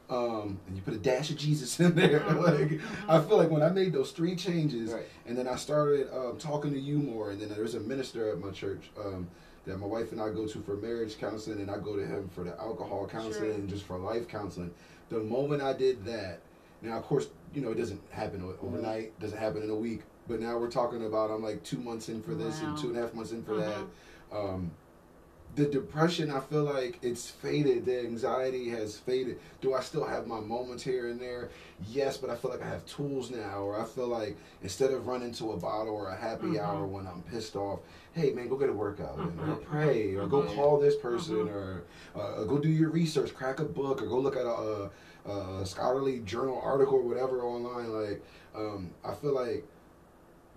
Um, 0.09 0.61
and 0.68 0.76
you 0.76 0.82
put 0.82 0.95
a 0.95 0.99
dash 0.99 1.30
of 1.30 1.37
Jesus 1.37 1.80
in 1.80 1.95
there. 1.97 2.20
like 2.30 2.80
I 3.09 3.20
feel 3.20 3.37
like 3.37 3.51
when 3.51 3.62
I 3.62 3.70
made 3.70 3.93
those 3.93 4.12
three 4.12 4.37
changes, 4.37 4.93
Right. 4.93 5.03
and 5.26 5.37
then 5.37 5.49
I 5.49 5.57
started 5.57 6.09
um, 6.16 6.39
talking 6.39 6.72
to 6.72 6.78
you 6.78 6.99
more. 6.99 7.30
And 7.30 7.41
then 7.41 7.49
there's 7.49 7.74
a 7.74 7.80
minister 7.80 8.30
at 8.30 8.39
my 8.39 8.51
church 8.51 8.84
um, 9.05 9.28
that 9.66 9.78
my 9.78 9.87
wife 9.87 10.12
and 10.12 10.20
I 10.20 10.30
go 10.30 10.47
to 10.47 10.61
for 10.61 10.76
marriage 10.76 11.18
counseling, 11.18 11.61
and 11.61 11.68
I 11.70 11.78
go 11.78 11.97
to 11.97 12.07
him 12.07 12.30
for 12.32 12.45
the 12.45 12.57
alcohol 12.59 13.09
counseling 13.11 13.51
Sure. 13.51 13.53
and 13.55 13.68
just 13.68 13.84
for 13.84 13.99
life 13.99 14.28
counseling. 14.28 14.72
The 15.11 15.18
moment 15.18 15.61
I 15.61 15.72
did 15.72 16.05
that, 16.05 16.39
now 16.82 16.97
of 16.99 17.05
course 17.05 17.26
you 17.53 17.61
know 17.61 17.72
it 17.72 17.76
doesn't 17.78 18.01
happen 18.11 18.49
overnight, 18.62 19.18
doesn't 19.20 19.39
happen 19.39 19.62
in 19.62 19.70
a 19.70 19.74
week. 19.76 20.03
But 20.28 20.40
now 20.40 20.58
we're 20.58 20.70
talking 20.70 21.04
about 21.04 21.30
I'm 21.30 21.42
like 21.42 21.62
two 21.62 21.78
months 21.78 22.08
in 22.08 22.22
for 22.22 22.34
this 22.34 22.60
and 22.62 22.76
two 22.76 22.88
and 22.88 22.96
a 22.96 23.00
half 23.02 23.14
months 23.14 23.32
in 23.32 23.42
for 23.42 23.52
Mhm. 23.52 23.58
that. 24.30 24.36
Um, 24.36 24.70
the 25.54 25.64
depression, 25.64 26.30
I 26.30 26.40
feel 26.40 26.64
like 26.64 26.98
it's 27.00 27.30
faded. 27.30 27.86
The 27.86 28.00
anxiety 28.00 28.68
has 28.70 28.98
faded. 28.98 29.38
Do 29.62 29.72
I 29.72 29.80
still 29.80 30.04
have 30.04 30.26
my 30.26 30.38
moments 30.38 30.82
here 30.82 31.08
and 31.08 31.18
there? 31.18 31.48
Yes, 31.88 32.18
but 32.18 32.28
I 32.28 32.36
feel 32.36 32.50
like 32.50 32.60
I 32.60 32.68
have 32.68 32.84
tools 32.84 33.30
now, 33.30 33.62
or 33.62 33.80
I 33.80 33.84
feel 33.84 34.08
like 34.08 34.36
instead 34.62 34.90
of 34.90 35.06
running 35.06 35.32
to 35.32 35.52
a 35.52 35.56
bottle 35.56 35.94
or 35.94 36.10
a 36.10 36.16
happy 36.16 36.48
Mhm. 36.48 36.60
hour 36.62 36.84
when 36.86 37.06
I'm 37.06 37.22
pissed 37.22 37.56
off, 37.56 37.80
hey 38.12 38.32
man, 38.34 38.48
go 38.48 38.56
get 38.56 38.68
a 38.68 38.72
workout 38.74 39.16
and, 39.18 39.40
or 39.40 39.56
pray, 39.56 40.14
or 40.14 40.26
go 40.26 40.42
Mhm. 40.42 40.54
call 40.54 40.78
this 40.78 40.96
person, 40.96 41.48
or 41.48 41.84
uh, 42.14 42.44
go 42.44 42.58
do 42.58 42.68
your 42.68 42.90
research, 42.90 43.34
crack 43.34 43.58
a 43.58 43.64
book, 43.64 44.02
or 44.02 44.06
go 44.06 44.18
look 44.18 44.36
at 44.36 44.44
a, 44.44 44.90
a, 45.26 45.60
a 45.60 45.64
scholarly 45.64 46.18
journal 46.20 46.60
article 46.62 46.96
or 46.96 47.02
whatever 47.02 47.42
online. 47.42 47.90
Like, 47.92 48.22
um, 48.54 48.90
I 49.02 49.14
feel 49.14 49.32
like 49.32 49.64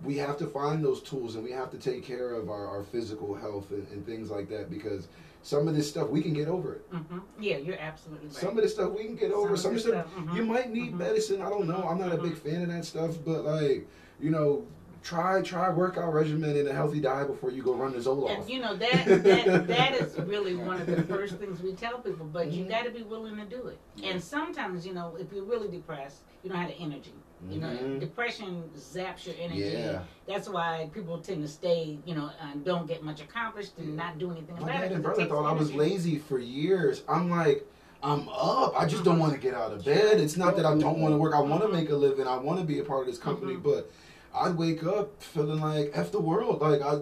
we 0.04 0.16
have 0.16 0.36
to 0.38 0.46
find 0.46 0.84
those 0.84 1.02
tools 1.02 1.34
and 1.34 1.44
we 1.44 1.50
have 1.50 1.70
to 1.70 1.76
take 1.78 2.02
care 2.04 2.32
of 2.32 2.48
our, 2.48 2.66
our 2.66 2.82
physical 2.82 3.34
health 3.34 3.70
and, 3.70 3.86
and 3.88 4.06
things 4.06 4.30
like 4.30 4.48
that 4.48 4.70
because 4.70 5.08
some 5.42 5.68
of 5.68 5.74
this 5.74 5.88
stuff 5.88 6.08
we 6.08 6.22
can 6.22 6.32
get 6.32 6.48
over 6.48 6.74
it. 6.74 6.90
Mhm. 6.92 7.22
Yeah, 7.38 7.56
you're 7.58 7.78
absolutely 7.78 8.28
right. 8.28 8.36
Some 8.36 8.56
of 8.56 8.62
this 8.62 8.74
stuff 8.74 8.92
we 8.92 9.04
can 9.04 9.16
get 9.16 9.32
over. 9.32 9.56
Some, 9.56 9.72
of 9.72 9.76
of 9.78 9.82
this 9.82 9.92
stuff 9.92 10.10
stuff, 10.12 10.24
mhm. 10.26 10.36
you 10.36 10.44
might 10.44 10.70
need 10.70 10.92
Mhm. 10.94 10.98
medicine. 10.98 11.42
I 11.42 11.48
don't 11.50 11.66
know. 11.66 11.86
I'm 11.88 11.98
not 11.98 12.12
a 12.12 12.18
big 12.18 12.32
Mhm. 12.32 12.38
fan 12.38 12.62
of 12.62 12.68
that 12.68 12.84
stuff, 12.84 13.16
but 13.24 13.44
like 13.44 13.88
you 14.20 14.30
know, 14.30 14.66
try 15.02 15.40
try 15.40 15.70
workout 15.70 16.12
regimen 16.12 16.56
and 16.56 16.68
a 16.68 16.74
healthy 16.74 17.00
diet 17.00 17.26
before 17.28 17.50
you 17.50 17.62
go 17.62 17.74
run 17.74 17.92
the 17.92 17.98
Zoloft. 17.98 18.40
And 18.40 18.50
you 18.50 18.60
know 18.60 18.76
that 18.76 19.04
that 19.06 19.66
that 19.66 19.94
is 19.94 20.18
really 20.26 20.54
one 20.56 20.78
of 20.80 20.86
the 20.86 21.02
first 21.04 21.36
things 21.36 21.62
we 21.62 21.72
tell 21.72 21.98
people. 22.00 22.26
But 22.26 22.50
you 22.52 22.64
Mhm. 22.64 22.68
got 22.68 22.84
to 22.84 22.90
be 22.90 23.02
willing 23.02 23.36
to 23.36 23.44
do 23.44 23.66
it. 23.68 23.78
And 24.02 24.22
sometimes 24.22 24.86
you 24.86 24.92
know 24.92 25.16
if 25.18 25.32
you're 25.32 25.44
really 25.44 25.68
depressed, 25.68 26.20
you 26.42 26.50
don't 26.50 26.58
have 26.58 26.68
the 26.68 26.76
energy. 26.76 27.14
You 27.48 27.58
know, 27.60 27.68
Mhm. 27.68 28.00
depression 28.00 28.64
zaps 28.76 29.24
your 29.26 29.34
energy. 29.40 29.60
Yeah. 29.60 30.02
That's 30.26 30.48
why 30.48 30.90
people 30.92 31.18
tend 31.18 31.42
to 31.42 31.48
stay, 31.48 31.98
you 32.04 32.14
know, 32.14 32.30
and 32.42 32.64
don't 32.64 32.86
get 32.86 33.02
much 33.02 33.22
accomplished 33.22 33.72
and 33.78 33.96
not 33.96 34.18
do 34.18 34.30
anything 34.30 34.56
My 34.56 34.62
about 34.62 34.72
dad 34.80 34.92
it. 34.92 34.94
'cause 34.96 35.02
brother 35.02 35.26
thought 35.26 35.46
I 35.46 35.52
was 35.52 35.72
lazy 35.72 36.18
for 36.18 36.38
years. 36.38 37.02
I'm 37.08 37.30
like, 37.30 37.66
I'm 38.02 38.28
up. 38.28 38.74
I 38.78 38.84
just 38.86 39.04
don't 39.04 39.18
want 39.18 39.32
to 39.32 39.38
get 39.38 39.54
out 39.54 39.72
of 39.72 39.84
bed. 39.84 40.20
It's 40.20 40.36
not 40.36 40.56
that 40.56 40.66
I 40.66 40.76
don't 40.76 41.00
want 41.00 41.14
to 41.14 41.18
work. 41.18 41.34
I 41.34 41.40
want 41.40 41.62
to 41.62 41.68
make 41.68 41.90
a 41.90 41.96
living. 41.96 42.26
I 42.26 42.36
want 42.36 42.58
to 42.60 42.64
be 42.64 42.78
a 42.78 42.84
part 42.84 43.00
of 43.00 43.06
this 43.06 43.18
company. 43.18 43.54
Mhm. 43.54 43.62
But 43.62 43.90
I'd 44.34 44.56
wake 44.56 44.84
up 44.84 45.22
feeling 45.22 45.60
like 45.60 45.90
f 45.94 46.12
the 46.12 46.20
world. 46.20 46.60
Like 46.60 46.82
I, 46.82 46.96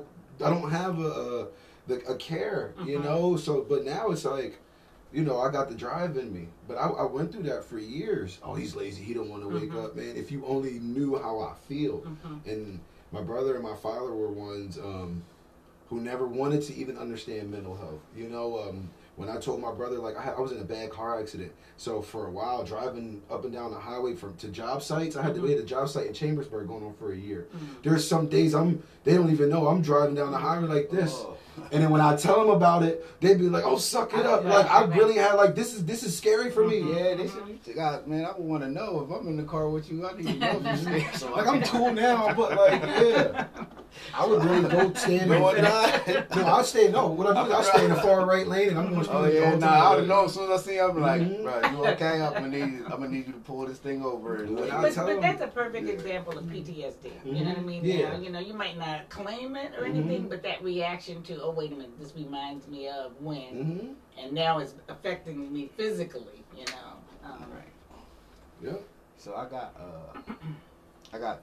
I 0.45 0.51
don't 0.51 0.71
have 0.71 0.99
a, 1.01 1.49
a, 1.89 1.95
a 1.95 2.15
care. 2.17 2.75
You 2.85 2.99
Mhm. 3.01 3.05
know. 3.05 3.37
So, 3.37 3.65
but 3.69 3.85
now 3.85 4.11
it's 4.11 4.25
like. 4.25 4.59
You 5.13 5.25
know, 5.25 5.39
I 5.41 5.51
got 5.51 5.69
the 5.71 5.75
drive 5.75 6.17
in 6.19 6.33
me, 6.35 6.49
but 6.67 6.75
I, 6.75 6.87
I 6.87 7.05
went 7.05 7.33
through 7.33 7.45
that 7.45 7.65
for 7.65 7.79
years. 7.79 8.39
Oh, 8.45 8.55
he's 8.55 8.77
lazy. 8.77 9.03
He 9.03 9.15
don't 9.15 9.31
want 9.31 9.43
to 9.43 9.49
wake 9.49 9.71
Mhm. 9.71 9.85
up, 9.85 9.97
man. 9.97 10.17
If 10.17 10.31
you 10.31 10.45
only 10.45 10.79
knew 10.81 11.17
how 11.17 11.39
I 11.41 11.55
feel, 11.67 12.01
Mhm. 12.03 12.41
and 12.47 12.81
my 13.11 13.23
brother 13.23 13.55
and 13.55 13.63
my 13.63 13.75
father 13.75 14.13
were 14.15 14.31
ones 14.31 14.77
um, 14.79 15.23
who 15.89 16.01
never 16.01 16.27
wanted 16.27 16.61
to 16.65 16.75
even 16.75 16.99
understand 16.99 17.51
mental 17.51 17.75
health. 17.75 18.01
You 18.15 18.29
know, 18.29 18.59
um, 18.59 18.91
when 19.17 19.31
I 19.31 19.39
told 19.39 19.63
my 19.63 19.73
brother, 19.73 19.99
like 19.99 20.15
I, 20.19 20.33
I 20.37 20.41
was 20.41 20.53
in 20.53 20.61
a 20.61 20.65
bad 20.65 20.91
car 20.91 21.19
accident, 21.19 21.53
so 21.79 22.03
for 22.03 22.27
a 22.27 22.31
while 22.31 22.63
driving 22.63 23.23
up 23.31 23.45
and 23.45 23.53
down 23.53 23.71
the 23.71 23.79
highway 23.81 24.15
from 24.15 24.37
to 24.37 24.49
job 24.49 24.83
sites, 24.83 25.17
I 25.17 25.23
had 25.23 25.35
to 25.37 25.41
Mhm. 25.41 25.47
be 25.47 25.53
at 25.55 25.59
a 25.61 25.65
job 25.65 25.89
site 25.89 26.07
in 26.07 26.13
Chambersburg 26.13 26.69
going 26.69 26.85
on 26.85 26.93
for 26.93 27.13
a 27.13 27.17
year. 27.17 27.47
Mhm. 27.57 27.83
There's 27.83 28.07
some 28.07 28.27
days 28.27 28.55
I'm 28.55 28.83
they 29.05 29.15
don't 29.15 29.31
even 29.31 29.49
know 29.49 29.69
I'm 29.69 29.81
driving 29.81 30.15
down 30.15 30.33
the 30.33 30.37
highway 30.39 30.69
like 30.69 30.91
this. 30.91 31.15
Oh. 31.15 31.37
And 31.73 31.83
then 31.83 31.91
when 31.91 32.01
I 32.01 32.17
tell 32.17 32.41
them 32.41 32.51
about 32.51 32.83
it, 32.83 33.05
they'd 33.21 33.39
be 33.39 33.49
like, 33.49 33.65
"Oh, 33.65 33.77
suck 33.77 34.15
it 34.15 34.27
up!" 34.27 34.45
Like 34.45 34.71
I 34.71 34.85
really 34.85 35.17
had 35.17 35.35
like 35.35 35.55
this 35.55 35.75
is 35.75 35.85
this 35.85 36.03
is 36.03 36.17
scary 36.17 36.51
for 36.51 36.67
me. 36.67 36.81
Mm-hmm. 36.81 36.97
Yeah, 36.97 37.15
they 37.15 37.29
should. 37.29 37.77
God, 37.77 38.07
man, 38.07 38.25
I 38.25 38.33
would 38.33 38.47
want 38.47 38.63
to 38.63 38.71
know 38.71 39.07
if 39.09 39.15
I'm 39.15 39.27
in 39.29 39.37
the 39.37 39.43
car 39.43 39.69
with 39.69 39.91
you. 39.91 40.07
I 40.07 40.17
need 40.17 40.27
to 40.27 40.35
know 40.35 40.61
if 40.63 40.65
you're 40.65 40.77
scared. 40.77 41.15
So 41.15 41.33
Like 41.37 41.47
I'm 41.47 41.63
cool 41.63 41.93
now, 41.93 42.33
but 42.35 42.57
like 42.57 42.83
yeah, 42.83 43.47
I 44.15 44.27
would 44.27 44.45
really 44.45 44.69
go 44.69 44.93
stand. 44.95 45.31
No, 45.31 45.49
in, 45.51 45.65
I'm 45.65 45.65
not. 45.65 46.37
no, 46.37 46.47
I 46.47 46.63
stay. 46.63 46.91
No, 46.91 47.07
what 47.09 47.37
I 47.37 47.45
do 47.45 47.51
is 47.51 47.55
I 47.55 47.63
stay 47.63 47.85
in 47.85 47.91
the 47.91 47.97
far 48.03 48.27
right 48.27 48.47
lane, 48.47 48.71
and 48.71 48.79
I'm 48.79 48.95
going 48.95 49.01
oh, 49.01 49.03
to. 49.05 49.19
Oh 49.19 49.25
yeah, 49.27 49.55
nah, 49.57 49.67
I 49.67 49.91
would 49.91 49.99
have 50.01 50.09
known 50.09 50.25
as 50.27 50.35
soon 50.35 50.51
as 50.51 50.61
I 50.61 50.65
see 50.65 50.75
you, 50.77 50.83
I'm 50.83 51.01
like, 51.01 51.21
Mhm. 51.23 51.43
bro, 51.43 51.71
you 51.71 51.87
okay? 51.93 52.23
I'm 52.23 52.33
gonna 52.33 52.49
need, 52.49 52.83
I'm 52.85 52.91
gonna 52.91 53.09
need 53.09 53.27
you 53.27 53.33
to 53.33 53.39
pull 53.41 53.67
this 53.67 53.79
thing 53.79 54.05
over. 54.05 54.37
And 54.43 54.55
When 54.55 54.65
like, 54.65 54.73
I 54.73 54.83
But, 54.83 54.95
but 54.95 55.07
them- 55.07 55.21
that's 55.21 55.43
a 55.43 55.49
perfect 55.49 55.87
Yeah. 55.87 55.93
example 55.93 56.39
of 56.39 56.45
mm-hmm. 56.45 56.55
PTSD. 56.55 57.11
You 57.25 57.33
know 57.33 57.39
what 57.39 57.49
I 57.49 57.55
mm-hmm. 57.55 57.67
mean? 57.67 57.85
Yeah. 57.85 58.11
Now, 58.11 58.19
you 58.19 58.31
know, 58.31 58.39
you 58.39 58.55
might 58.55 58.79
not 58.79 59.09
claim 59.09 59.57
it 59.57 59.73
or 59.79 59.85
anything, 59.85 60.29
but 60.29 60.43
that 60.43 60.63
reaction 60.63 61.23
to, 61.25 61.43
oh 61.49 61.53
wait 61.53 61.73
a 61.73 61.75
minute, 61.75 61.99
this 61.99 62.13
reminds 62.15 62.69
me 62.69 62.89
of 62.89 63.13
when, 63.21 63.39
Mm-hmm. 63.55 63.93
and 64.23 64.33
now 64.33 64.59
it's 64.59 64.75
affecting 64.89 65.51
me 65.53 65.71
physically. 65.77 66.45
You 66.57 66.65
know. 66.67 67.29
Um, 67.31 67.45
right. 67.53 67.73
Yep. 68.63 68.83
So 69.17 69.35
I 69.35 69.49
got, 69.49 69.75
uh, 69.79 70.21
I 71.13 71.19
got. 71.19 71.41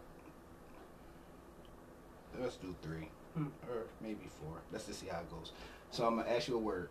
Let's 2.39 2.58
do 2.58 2.76
three, 2.82 3.08
Hmm. 3.34 3.47
or 3.70 3.86
maybe 4.01 4.28
four. 4.41 4.58
Let's 4.72 4.86
just 4.86 4.99
see 4.99 5.08
how 5.08 5.20
it 5.20 5.32
goes. 5.32 5.53
So 5.91 6.06
I'm 6.06 6.18
gonna 6.18 6.30
ask 6.30 6.47
you 6.47 6.56
a 6.56 6.60
word, 6.60 6.89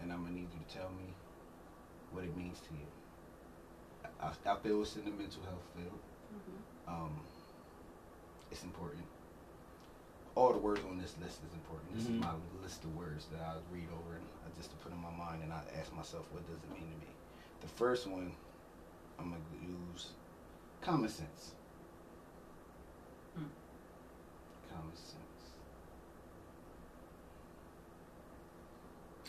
and 0.00 0.10
I'm 0.12 0.22
gonna 0.22 0.34
need 0.34 0.48
you 0.52 0.60
to 0.66 0.74
tell 0.74 0.88
me 0.90 1.12
what 2.12 2.24
it 2.24 2.34
means 2.36 2.58
to 2.60 2.74
you. 2.74 4.10
I, 4.20 4.30
I 4.50 4.56
feel 4.56 4.80
it's 4.82 4.96
in 4.96 5.04
the 5.04 5.10
mental 5.10 5.42
health 5.42 5.64
field. 5.76 5.98
Um, 6.88 7.20
it's 8.50 8.62
important. 8.64 9.02
All 10.36 10.52
the 10.52 10.58
words 10.58 10.80
on 10.90 10.98
this 10.98 11.14
list 11.22 11.38
is 11.46 11.54
important. 11.54 11.94
This 11.94 12.04
Mhm. 12.04 12.16
is 12.16 12.20
my 12.20 12.34
list 12.60 12.82
of 12.84 12.96
words 12.96 13.26
that 13.26 13.40
I 13.40 13.54
read 13.72 13.88
over 13.92 14.16
and 14.16 14.26
I 14.44 14.56
just 14.56 14.70
to 14.70 14.76
put 14.76 14.90
in 14.92 14.98
my 14.98 15.10
mind, 15.10 15.42
and 15.44 15.52
I 15.52 15.62
ask 15.78 15.92
myself, 15.94 16.26
what 16.32 16.44
does 16.46 16.62
it 16.62 16.70
mean 16.70 16.90
to 16.90 17.06
me? 17.06 17.12
The 17.60 17.68
first 17.68 18.06
one, 18.06 18.34
I'm 19.18 19.30
gonna 19.30 19.42
use 19.62 20.12
common 20.80 21.08
sense. 21.08 21.52
Hmm. 23.36 23.44
Common 24.70 24.96
sense. 24.96 25.20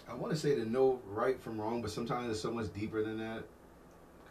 I 0.08 0.14
want 0.14 0.34
to 0.34 0.40
say 0.40 0.56
to 0.56 0.66
know 0.66 1.02
right 1.08 1.40
from 1.40 1.60
wrong, 1.60 1.82
but 1.82 1.92
sometimes 1.92 2.32
it's 2.32 2.40
so 2.40 2.52
much 2.52 2.74
deeper 2.74 3.04
than 3.04 3.18
that. 3.20 3.44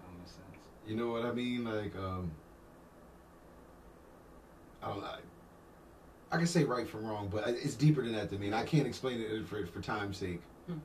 Common 0.01 0.27
sense. 0.27 0.41
You 0.87 0.97
know 0.97 1.09
what 1.09 1.25
I 1.25 1.33
mean? 1.33 1.65
Like, 1.65 1.97
um, 1.97 2.31
I 4.83 4.89
don't 4.89 5.01
know. 5.01 5.17
I 6.35 6.37
can 6.37 6.47
say 6.49 6.65
right 6.65 6.89
from 6.89 7.07
wrong, 7.07 7.29
but 7.31 7.47
it's 7.47 7.77
deeper 7.77 8.03
than 8.03 8.13
that 8.15 8.29
to 8.31 8.39
me, 8.39 8.47
and 8.47 8.57
I 8.57 8.65
can't 8.65 8.89
explain 8.89 9.21
it 9.21 9.47
for 9.47 9.65
for 9.67 9.81
time's 9.81 10.17
sake. 10.17 10.41
Hmm. 10.67 10.79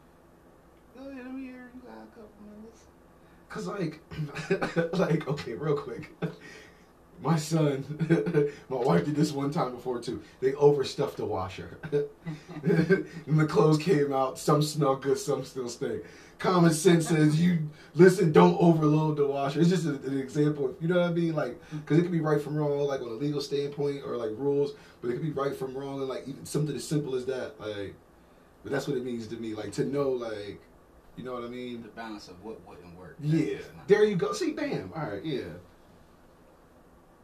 Go 0.96 1.10
ahead, 1.10 1.26
let 1.26 1.34
me 1.34 1.42
hear. 1.42 1.72
You 1.74 1.82
got 1.82 2.04
a 2.04 2.10
couple 2.14 2.30
minutes. 2.46 2.84
Cause 3.50 3.66
like, 3.66 4.00
like 5.00 5.28
okay, 5.28 5.54
real 5.54 5.76
quick. 5.76 6.12
My 7.22 7.36
son, 7.36 7.84
my 8.70 8.78
wife 8.78 9.04
did 9.04 9.16
this 9.16 9.34
one 9.34 9.52
time 9.52 9.72
before 9.72 10.00
too. 10.00 10.22
They 10.40 10.54
overstuffed 10.54 11.18
the 11.18 11.26
washer, 11.26 11.78
and 11.92 13.06
the 13.28 13.46
clothes 13.46 13.78
came 13.78 14.14
out. 14.14 14.40
Some 14.40 14.62
smell 14.62 14.96
good, 14.96 15.18
some 15.18 15.44
still 15.44 15.68
stink. 15.68 16.04
Common 16.38 16.72
sense 16.72 17.10
says 17.10 17.42
you 17.42 17.70
listen. 17.94 18.32
Don't 18.32 18.56
overload 18.62 19.18
the 19.18 19.28
washer. 19.28 19.60
It's 19.60 19.70
just 19.70 19.86
a, 19.86 19.96
an 19.96 20.18
example. 20.18 20.74
You 20.80 20.88
know 20.88 21.02
what 21.02 21.10
I 21.10 21.12
mean? 21.12 21.36
Like, 21.36 21.60
because 21.72 21.98
it 21.98 22.04
could 22.04 22.14
be 22.14 22.22
right 22.22 22.42
from 22.42 22.56
wrong, 22.56 22.80
like 22.88 23.02
on 23.02 23.10
a 23.10 23.12
legal 23.12 23.42
standpoint 23.42 24.04
or 24.06 24.16
like 24.16 24.32
rules, 24.38 24.72
but 25.02 25.10
it 25.10 25.14
could 25.14 25.22
be 25.22 25.32
right 25.32 25.54
from 25.54 25.76
wrong, 25.76 26.00
and 26.00 26.08
like 26.08 26.26
even 26.26 26.46
something 26.46 26.74
as 26.74 26.88
simple 26.88 27.16
as 27.16 27.26
that. 27.26 27.60
Like, 27.60 27.96
but 28.64 28.72
that's 28.72 28.88
what 28.88 28.96
it 28.96 29.04
means 29.04 29.28
to 29.28 29.36
me. 29.36 29.56
Like 29.56 29.74
to 29.74 29.84
know, 29.84 30.12
like, 30.12 30.62
you 31.18 31.26
know 31.26 31.34
what 31.34 31.44
I 31.44 31.48
mean? 31.48 31.82
The 31.82 31.90
balance 31.90 32.30
of 32.30 32.42
what 32.46 32.66
wouldn't 32.66 32.98
work. 32.98 33.18
Yeah, 33.22 33.58
there 33.88 34.06
you 34.06 34.16
go. 34.16 34.32
See, 34.32 34.52
bam. 34.52 34.94
All 34.96 35.04
right, 35.04 35.26
yeah. 35.26 35.42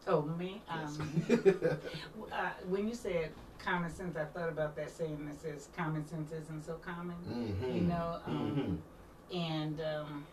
Oh 0.08 0.22
me. 0.24 0.64
Um, 0.70 1.24
uh, 2.32 2.52
when 2.68 2.88
you 2.88 2.96
said 2.96 3.32
common 3.58 3.90
sense, 3.90 4.16
I 4.16 4.26
thought 4.26 4.50
about 4.50 4.76
that 4.76 4.92
saying 4.92 5.26
that 5.26 5.40
says 5.42 5.70
common 5.76 6.06
sense 6.08 6.32
isn't 6.32 6.64
so 6.66 6.76
common. 6.76 7.16
Mhm. 7.26 7.76
You 7.76 7.82
know, 7.82 8.20
um, 8.26 8.84
Mhm. 9.32 9.36
and 9.36 9.82
um, 9.82 10.28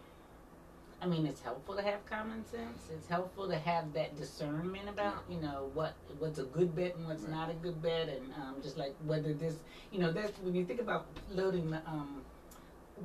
I 1.01 1.07
mean, 1.07 1.27
it's 1.27 1.41
helpful 1.41 1.75
to 1.77 1.83
have 1.83 2.05
common 2.07 2.47
sense. 2.47 2.89
It's 2.89 3.09
helpful 3.09 3.49
to 3.49 3.59
have 3.59 3.93
that 3.95 4.17
discernment 4.17 4.89
about, 4.89 5.25
you 5.29 5.41
know, 5.41 5.71
what 5.75 5.95
what's 6.19 6.39
a 6.39 6.45
good 6.45 6.77
bet 6.77 6.95
and 6.95 7.07
what's 7.09 7.25
Right. 7.25 7.33
not 7.33 7.51
a 7.51 7.55
good 7.55 7.83
bet, 7.83 8.09
and 8.09 8.33
um, 8.35 8.61
just 8.63 8.77
like 8.79 8.95
whether 9.05 9.33
this, 9.35 9.57
you 9.91 9.99
know, 9.99 10.13
that's 10.13 10.39
when 10.39 10.55
you 10.55 10.65
think 10.65 10.81
about 10.81 11.07
loading 11.29 11.71
the 11.71 11.79
um, 11.89 12.22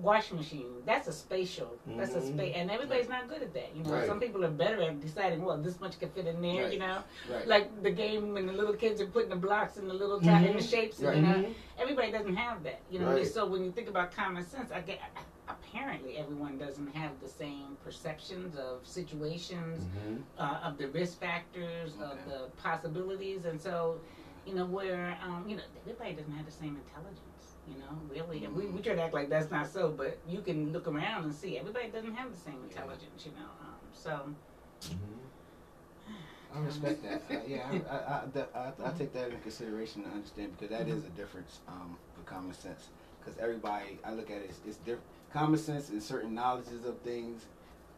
washing 0.01 0.37
machine. 0.37 0.71
That's 0.85 1.07
a 1.07 1.11
spatial. 1.11 1.69
That's 1.85 2.13
a 2.15 2.21
space, 2.21 2.53
and 2.55 2.69
everybody's 2.71 3.09
not 3.09 3.27
good 3.29 3.41
at 3.41 3.53
that. 3.53 3.75
You 3.75 3.83
know, 3.83 3.91
Right. 3.91 4.07
some 4.07 4.19
people 4.19 4.43
are 4.45 4.49
better 4.51 4.81
at 4.81 5.01
deciding, 5.01 5.43
well, 5.43 5.57
this 5.57 5.79
much 5.79 5.99
can 5.99 6.09
fit 6.09 6.27
in 6.27 6.41
there. 6.41 6.63
Right. 6.65 6.73
You 6.73 6.79
know, 6.79 7.03
Right. 7.31 7.47
like 7.47 7.83
the 7.83 7.91
game 7.91 8.33
when 8.33 8.45
the 8.45 8.53
little 8.53 8.73
kids 8.75 9.01
are 9.01 9.07
putting 9.07 9.29
the 9.29 9.35
blocks 9.35 9.77
in 9.77 9.87
the 9.87 9.93
little 9.93 10.19
ti- 10.19 10.27
in 10.29 10.43
the 10.43 10.63
Mhm. 10.63 10.69
shapes, 10.69 10.99
Right. 11.01 11.17
and 11.17 11.27
you 11.27 11.33
know, 11.33 11.49
Mhm. 11.49 11.53
everybody 11.79 12.11
doesn't 12.11 12.35
have 12.35 12.63
that. 12.63 12.79
You 12.89 12.99
know, 12.99 13.13
Right. 13.13 13.27
so 13.27 13.45
when 13.45 13.63
you 13.63 13.71
think 13.71 13.89
about 13.89 14.11
common 14.11 14.43
sense, 14.45 14.71
I 14.71 14.81
get 14.81 14.99
apparently 15.49 16.17
everyone 16.17 16.57
doesn't 16.57 16.93
have 16.95 17.11
the 17.21 17.27
same 17.27 17.77
perceptions 17.83 18.57
of 18.57 18.85
situations, 18.85 19.85
Mhm. 19.85 20.21
uh, 20.37 20.59
of 20.67 20.77
the 20.77 20.87
risk 20.89 21.19
factors, 21.19 21.93
of 22.01 22.17
the 22.29 22.49
possibilities, 22.61 23.45
and 23.45 23.61
so 23.61 23.99
you 24.45 24.53
know 24.55 24.65
where 24.65 25.17
um, 25.23 25.45
you 25.47 25.55
know 25.57 25.63
everybody 25.81 26.13
doesn't 26.13 26.33
have 26.33 26.45
the 26.45 26.51
same 26.51 26.75
intelligence. 26.85 27.36
You 27.69 27.79
know, 27.79 27.99
really, 28.09 28.45
and 28.45 28.55
we, 28.55 28.65
we 28.67 28.81
try 28.81 28.95
to 28.95 29.01
act 29.01 29.13
like 29.13 29.29
that's 29.29 29.51
not 29.51 29.67
so, 29.71 29.89
but 29.89 30.17
you 30.27 30.41
can 30.41 30.71
look 30.71 30.87
around 30.87 31.25
and 31.25 31.33
see 31.33 31.57
everybody 31.57 31.89
doesn't 31.89 32.15
have 32.15 32.31
the 32.31 32.37
same 32.39 32.61
intelligence. 32.63 33.25
You 33.25 33.31
know, 33.33 33.49
um, 33.61 33.75
so 33.93 34.21
I 36.55 36.59
respect 36.59 37.03
that. 37.03 37.21
Uh, 37.29 37.41
yeah, 37.47 37.67
I, 37.69 37.75
I, 37.93 37.97
I, 37.97 38.21
that- 38.33 38.51
I, 38.55 38.87
I 38.87 38.91
take 38.97 39.13
that 39.13 39.25
into 39.27 39.37
consideration 39.39 40.03
and 40.05 40.13
understand 40.13 40.57
because 40.57 40.75
that 40.77 40.87
is 40.87 41.03
a 41.03 41.09
difference 41.09 41.59
um, 41.67 41.97
with 42.15 42.25
common 42.25 42.53
sense. 42.53 42.87
Because 43.19 43.37
everybody, 43.39 43.99
I 44.05 44.13
look 44.13 44.31
at 44.31 44.37
it, 44.37 44.45
it's, 44.49 44.59
it's 44.65 44.77
different. 44.77 45.03
Common 45.33 45.59
sense 45.59 45.89
and 45.89 46.01
certain 46.01 46.33
knowledges 46.33 46.85
of 46.85 46.97
things 46.99 47.45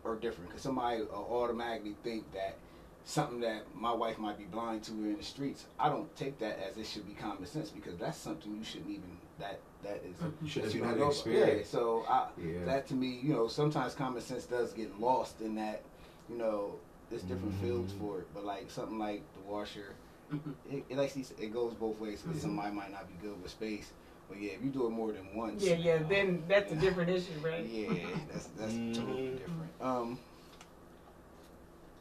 are 0.03 0.15
different. 0.15 0.49
Because 0.49 0.63
somebody 0.63 1.01
will 1.01 1.27
automatically 1.31 1.95
think 2.03 2.31
that 2.33 2.57
something 3.05 3.39
that 3.41 3.63
my 3.75 3.93
wife 3.93 4.17
might 4.17 4.37
be 4.37 4.45
blind 4.45 4.83
to 4.83 4.91
in 4.93 5.17
the 5.17 5.23
streets, 5.23 5.65
I 5.79 5.89
don't 5.89 6.13
take 6.15 6.39
that 6.39 6.59
as 6.67 6.77
it 6.77 6.87
should 6.87 7.07
be 7.07 7.13
common 7.13 7.45
sense 7.45 7.69
because 7.69 7.97
that's 7.97 8.17
something 8.17 8.55
you 8.55 8.63
shouldn't 8.63 8.89
even 8.89 9.17
that 9.39 9.59
that 9.83 10.01
is. 10.05 10.17
Should 10.49 10.63
have 10.63 10.71
that 10.71 10.77
you 10.77 10.83
had 10.83 10.97
don't 10.97 11.09
an 11.09 11.15
know 11.15 11.21
about. 11.21 11.47
Yeah, 11.57 11.63
so 11.63 12.05
I, 12.07 12.27
Yeah. 12.37 12.65
that 12.65 12.87
to 12.89 12.93
me, 12.93 13.19
you 13.23 13.33
know, 13.33 13.47
sometimes 13.47 13.93
common 13.95 14.21
sense 14.21 14.45
does 14.45 14.73
get 14.73 14.99
lost 14.99 15.41
in 15.41 15.55
that, 15.55 15.81
you 16.29 16.37
know, 16.37 16.75
there's 17.09 17.23
different 17.23 17.55
fields 17.55 17.93
Mhm. 17.93 17.99
for 17.99 18.19
it. 18.19 18.27
But 18.33 18.45
like 18.45 18.69
something 18.69 18.99
like 18.99 19.21
the 19.33 19.41
washer, 19.41 19.95
Mhm. 20.31 20.53
it, 20.71 20.85
it 20.89 20.97
like 20.97 21.11
he 21.11 21.23
said, 21.23 21.39
it 21.39 21.53
goes 21.53 21.73
both 21.73 21.97
ways. 21.99 22.21
Because 22.21 22.37
Mhm. 22.39 22.41
somebody 22.43 22.75
might 22.75 22.91
not 22.91 23.07
be 23.07 23.15
good 23.27 23.41
with 23.41 23.51
space, 23.51 23.91
but 24.27 24.37
yeah, 24.39 24.51
if 24.51 24.63
you 24.63 24.69
do 24.69 24.85
it 24.85 24.91
more 24.91 25.11
than 25.11 25.35
once, 25.35 25.63
yeah, 25.63 25.75
yeah, 25.75 25.93
uh, 25.93 26.07
then 26.07 26.43
that's 26.47 26.71
a 26.71 26.75
different 26.75 27.09
issue, 27.09 27.39
right? 27.43 27.65
Yeah, 27.69 28.19
that's 28.31 28.47
that's 28.59 28.73
totally 28.93 29.29
Mhm. 29.29 29.37
different. 29.37 29.71
Um, 29.81 30.19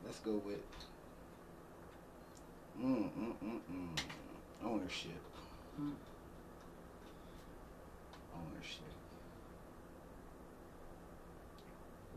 let's 0.04 0.18
go 0.20 0.36
with 0.38 0.60
mm 2.78 3.10
mm 3.16 3.34
mm 3.42 3.60
mm 3.70 3.98
ownership. 4.64 5.12
Mm. 5.80 5.80
Ownership. 5.80 6.07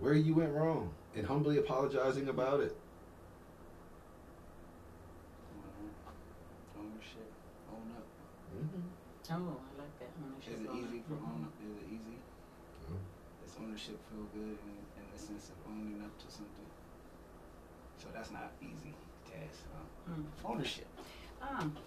Where 0.01 0.15
you 0.15 0.33
went 0.33 0.51
wrong 0.51 0.89
and 1.15 1.25
humbly 1.27 1.59
apologizing 1.59 2.27
about 2.27 2.59
it. 2.59 2.75
Ownership. 6.75 7.29
Own 7.71 7.91
up. 7.95 8.03
Mm-hmm. 8.57 8.81
Oh, 9.31 9.61
I 9.61 9.81
like 9.81 9.99
that 9.99 10.09
ownership. 10.25 10.53
Is 10.57 10.61
it 10.65 10.69
on 10.69 10.77
easy 10.79 11.03
for 11.07 11.13
Mhm. 11.13 11.29
own 11.29 11.43
up? 11.45 11.53
Is 11.61 11.77
it 11.77 11.87
easy? 11.87 12.17
Does 13.45 13.55
ownership 13.61 13.99
feel 14.09 14.25
good 14.33 14.57
in, 14.65 14.75
in 14.97 15.05
the 15.13 15.19
sense 15.19 15.49
of 15.49 15.55
owning 15.69 16.01
up 16.03 16.17
to 16.17 16.31
something? 16.31 16.65
So 17.99 18.07
that's 18.11 18.31
not 18.31 18.51
easy 18.59 18.95
task. 19.29 19.61
Huh? 19.71 20.13
Mm. 20.13 20.25
Ownership. 20.49 20.87
Um, 21.41 21.77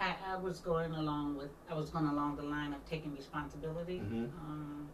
I, 0.00 0.16
I 0.26 0.36
was 0.36 0.60
going 0.60 0.92
along 0.94 1.36
with 1.36 1.50
I 1.70 1.74
was 1.74 1.90
going 1.90 2.06
along 2.06 2.36
the 2.36 2.44
line 2.44 2.72
of 2.72 2.82
taking 2.88 3.14
responsibility. 3.14 4.00
Mhm. 4.00 4.32
Um, 4.40 4.88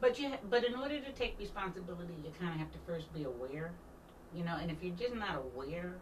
but 0.00 0.18
you 0.18 0.32
but 0.50 0.64
in 0.64 0.74
order 0.74 1.00
to 1.00 1.12
take 1.12 1.38
responsibility, 1.38 2.14
you 2.24 2.30
kind 2.38 2.52
of 2.52 2.58
have 2.60 2.72
to 2.72 2.78
first 2.86 3.12
be 3.14 3.24
aware, 3.24 3.72
you 4.34 4.44
know. 4.44 4.56
And 4.60 4.70
if 4.70 4.82
you're 4.82 4.94
just 4.96 5.14
not 5.14 5.36
aware 5.36 5.94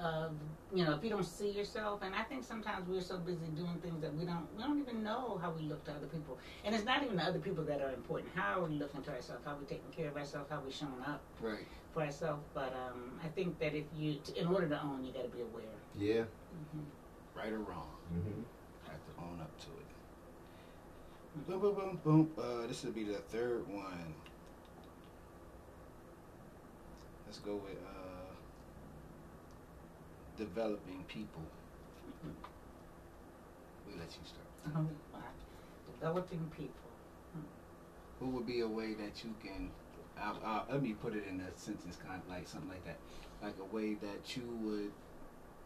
of 0.00 0.30
you 0.72 0.84
know 0.84 0.94
if 0.94 1.02
you 1.02 1.10
don't 1.10 1.24
see 1.26 1.50
yourself 1.50 2.02
and 2.02 2.14
i 2.14 2.22
think 2.22 2.44
sometimes 2.44 2.86
we're 2.88 3.00
so 3.00 3.18
busy 3.18 3.46
doing 3.56 3.74
things 3.82 4.00
that 4.00 4.14
we 4.14 4.24
don't 4.24 4.46
we 4.56 4.62
don't 4.62 4.78
even 4.80 5.02
know 5.02 5.36
how 5.42 5.50
we 5.50 5.62
look 5.62 5.84
to 5.84 5.90
other 5.90 6.06
people 6.06 6.38
and 6.64 6.72
it's 6.72 6.84
not 6.84 7.02
even 7.02 7.16
the 7.16 7.22
other 7.24 7.40
people 7.40 7.64
that 7.64 7.80
are 7.82 7.92
important 7.92 8.30
how 8.32 8.60
are 8.60 8.68
we 8.68 8.76
looking 8.76 9.02
to 9.02 9.10
ourselves 9.10 9.42
how 9.44 9.54
are 9.54 9.58
we 9.58 9.66
taking 9.66 9.90
care 9.90 10.08
of 10.08 10.16
ourselves 10.16 10.48
how 10.50 10.58
are 10.58 10.64
we 10.64 10.70
showing 10.70 11.02
up 11.04 11.20
Right. 11.40 11.66
for 11.92 12.02
ourselves 12.04 12.44
but 12.54 12.72
um, 12.74 13.18
i 13.24 13.26
think 13.26 13.58
that 13.58 13.74
if 13.74 13.86
you 13.92 14.20
in 14.36 14.46
order 14.46 14.68
to 14.68 14.80
own 14.80 15.04
you 15.04 15.12
got 15.12 15.24
to 15.24 15.30
be 15.30 15.40
aware 15.40 15.74
Yeah. 15.98 16.22
hmm 16.74 16.84
Right 17.34 17.52
or 17.52 17.58
wrong. 17.58 17.90
Mm-hmm. 18.14 18.42
have 18.88 19.02
to 19.04 19.12
own 19.20 19.40
up 19.40 19.50
to 19.58 19.70
it. 19.82 19.87
Boom, 21.46 21.60
boom, 21.60 21.74
boom, 21.74 22.00
boom. 22.04 22.30
Uh, 22.38 22.66
this 22.66 22.84
would 22.84 22.94
be 22.94 23.04
the 23.04 23.18
third 23.18 23.66
one. 23.68 24.14
Let's 27.26 27.38
go 27.38 27.56
with 27.56 27.78
uh, 27.86 28.32
developing 30.36 31.04
people. 31.06 31.42
We 33.86 33.98
let 33.98 34.10
you 34.10 34.24
start. 34.24 34.46
Um, 34.76 34.88
developing 36.00 36.50
people 36.56 36.90
Who 38.20 38.26
would 38.26 38.46
be 38.46 38.60
a 38.60 38.68
way 38.68 38.94
that 38.94 39.24
you 39.24 39.34
can? 39.42 39.70
I, 40.20 40.34
I, 40.44 40.62
let 40.72 40.82
me 40.82 40.94
put 40.94 41.14
it 41.14 41.24
in 41.28 41.40
a 41.40 41.58
sentence, 41.58 41.96
kind 41.96 42.20
of 42.22 42.28
like 42.28 42.46
something 42.48 42.68
like 42.68 42.84
that, 42.84 42.98
like 43.42 43.54
a 43.60 43.74
way 43.74 43.94
that 43.94 44.36
you 44.36 44.42
would, 44.62 44.92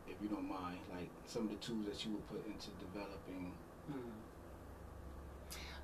if 0.09 0.16
you 0.23 0.29
don't 0.29 0.49
mind, 0.49 0.79
like 0.93 1.09
some 1.27 1.43
of 1.45 1.49
the 1.51 1.57
tools 1.57 1.87
that 1.87 2.05
you 2.05 2.12
would 2.12 2.29
put 2.29 2.47
into 2.47 2.68
developing. 2.81 3.53
Mm. 3.91 4.22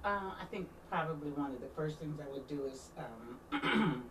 Uh, 0.05 0.31
I 0.41 0.45
think 0.51 0.69
probably 0.89 1.31
one 1.31 1.53
of 1.53 1.61
the 1.61 1.67
first 1.75 1.99
things 1.99 2.21
I 2.21 2.33
would 2.33 2.47
do 2.47 2.67
is 2.67 2.91
um, 2.99 4.05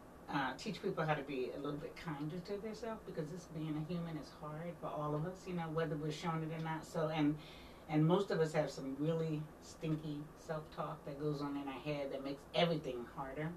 uh, 0.32 0.52
teach 0.56 0.82
people 0.82 1.04
how 1.04 1.14
to 1.14 1.22
be 1.22 1.50
a 1.56 1.60
little 1.60 1.78
bit 1.78 1.94
kinder 1.96 2.36
to 2.46 2.56
themselves 2.62 3.00
because 3.06 3.28
this 3.28 3.44
being 3.54 3.76
a 3.76 3.92
human 3.92 4.16
is 4.16 4.30
hard 4.40 4.72
for 4.80 4.86
all 4.88 5.14
of 5.14 5.26
us, 5.26 5.44
you 5.46 5.54
know, 5.54 5.68
whether 5.74 5.96
we're 5.96 6.10
showing 6.10 6.42
it 6.42 6.58
or 6.58 6.64
not. 6.64 6.84
So, 6.84 7.08
and 7.14 7.36
and 7.88 8.04
most 8.04 8.30
of 8.30 8.40
us 8.40 8.52
have 8.54 8.70
some 8.70 8.96
really 8.98 9.40
stinky 9.62 10.18
self-talk 10.38 11.04
that 11.04 11.20
goes 11.20 11.40
on 11.40 11.56
in 11.56 11.68
our 11.68 11.80
head 11.80 12.12
that 12.12 12.24
makes 12.24 12.42
everything 12.54 13.04
harder. 13.14 13.48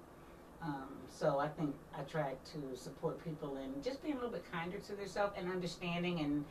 Um, 0.62 0.88
so 1.08 1.38
I 1.40 1.48
think 1.48 1.74
I 1.98 2.02
try 2.02 2.34
to 2.52 2.76
support 2.76 3.24
people 3.24 3.56
in 3.56 3.82
just 3.82 4.02
being 4.02 4.14
a 4.14 4.16
little 4.18 4.30
bit 4.30 4.44
kinder 4.52 4.78
to 4.78 4.94
themselves 4.94 5.34
and 5.36 5.50
understanding. 5.50 6.20
And 6.20 6.44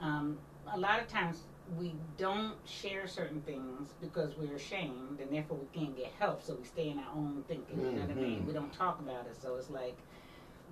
um, 0.00 0.38
a 0.72 0.78
lot 0.78 1.00
of 1.00 1.08
times 1.08 1.42
we 1.66 1.94
don't 2.16 2.56
share 2.66 3.06
certain 3.06 3.40
things 3.42 3.94
because 4.00 4.36
we're 4.36 4.54
ashamed 4.56 5.20
and 5.20 5.32
therefore 5.32 5.58
we 5.58 5.66
can't 5.80 5.96
get 5.96 6.12
help. 6.18 6.42
So 6.42 6.54
we 6.54 6.64
stay 6.64 6.88
in 6.90 6.98
our 6.98 7.12
own 7.14 7.44
thinking. 7.48 7.78
You 7.84 7.92
know 7.94 8.02
what 8.02 8.10
I 8.10 8.14
mean? 8.14 8.42
Mhm. 8.42 8.46
We 8.46 8.52
don't 8.52 8.72
talk 8.72 9.00
about 9.00 9.26
it. 9.26 9.36
So 9.40 9.56
it's 9.56 9.70
like 9.70 9.98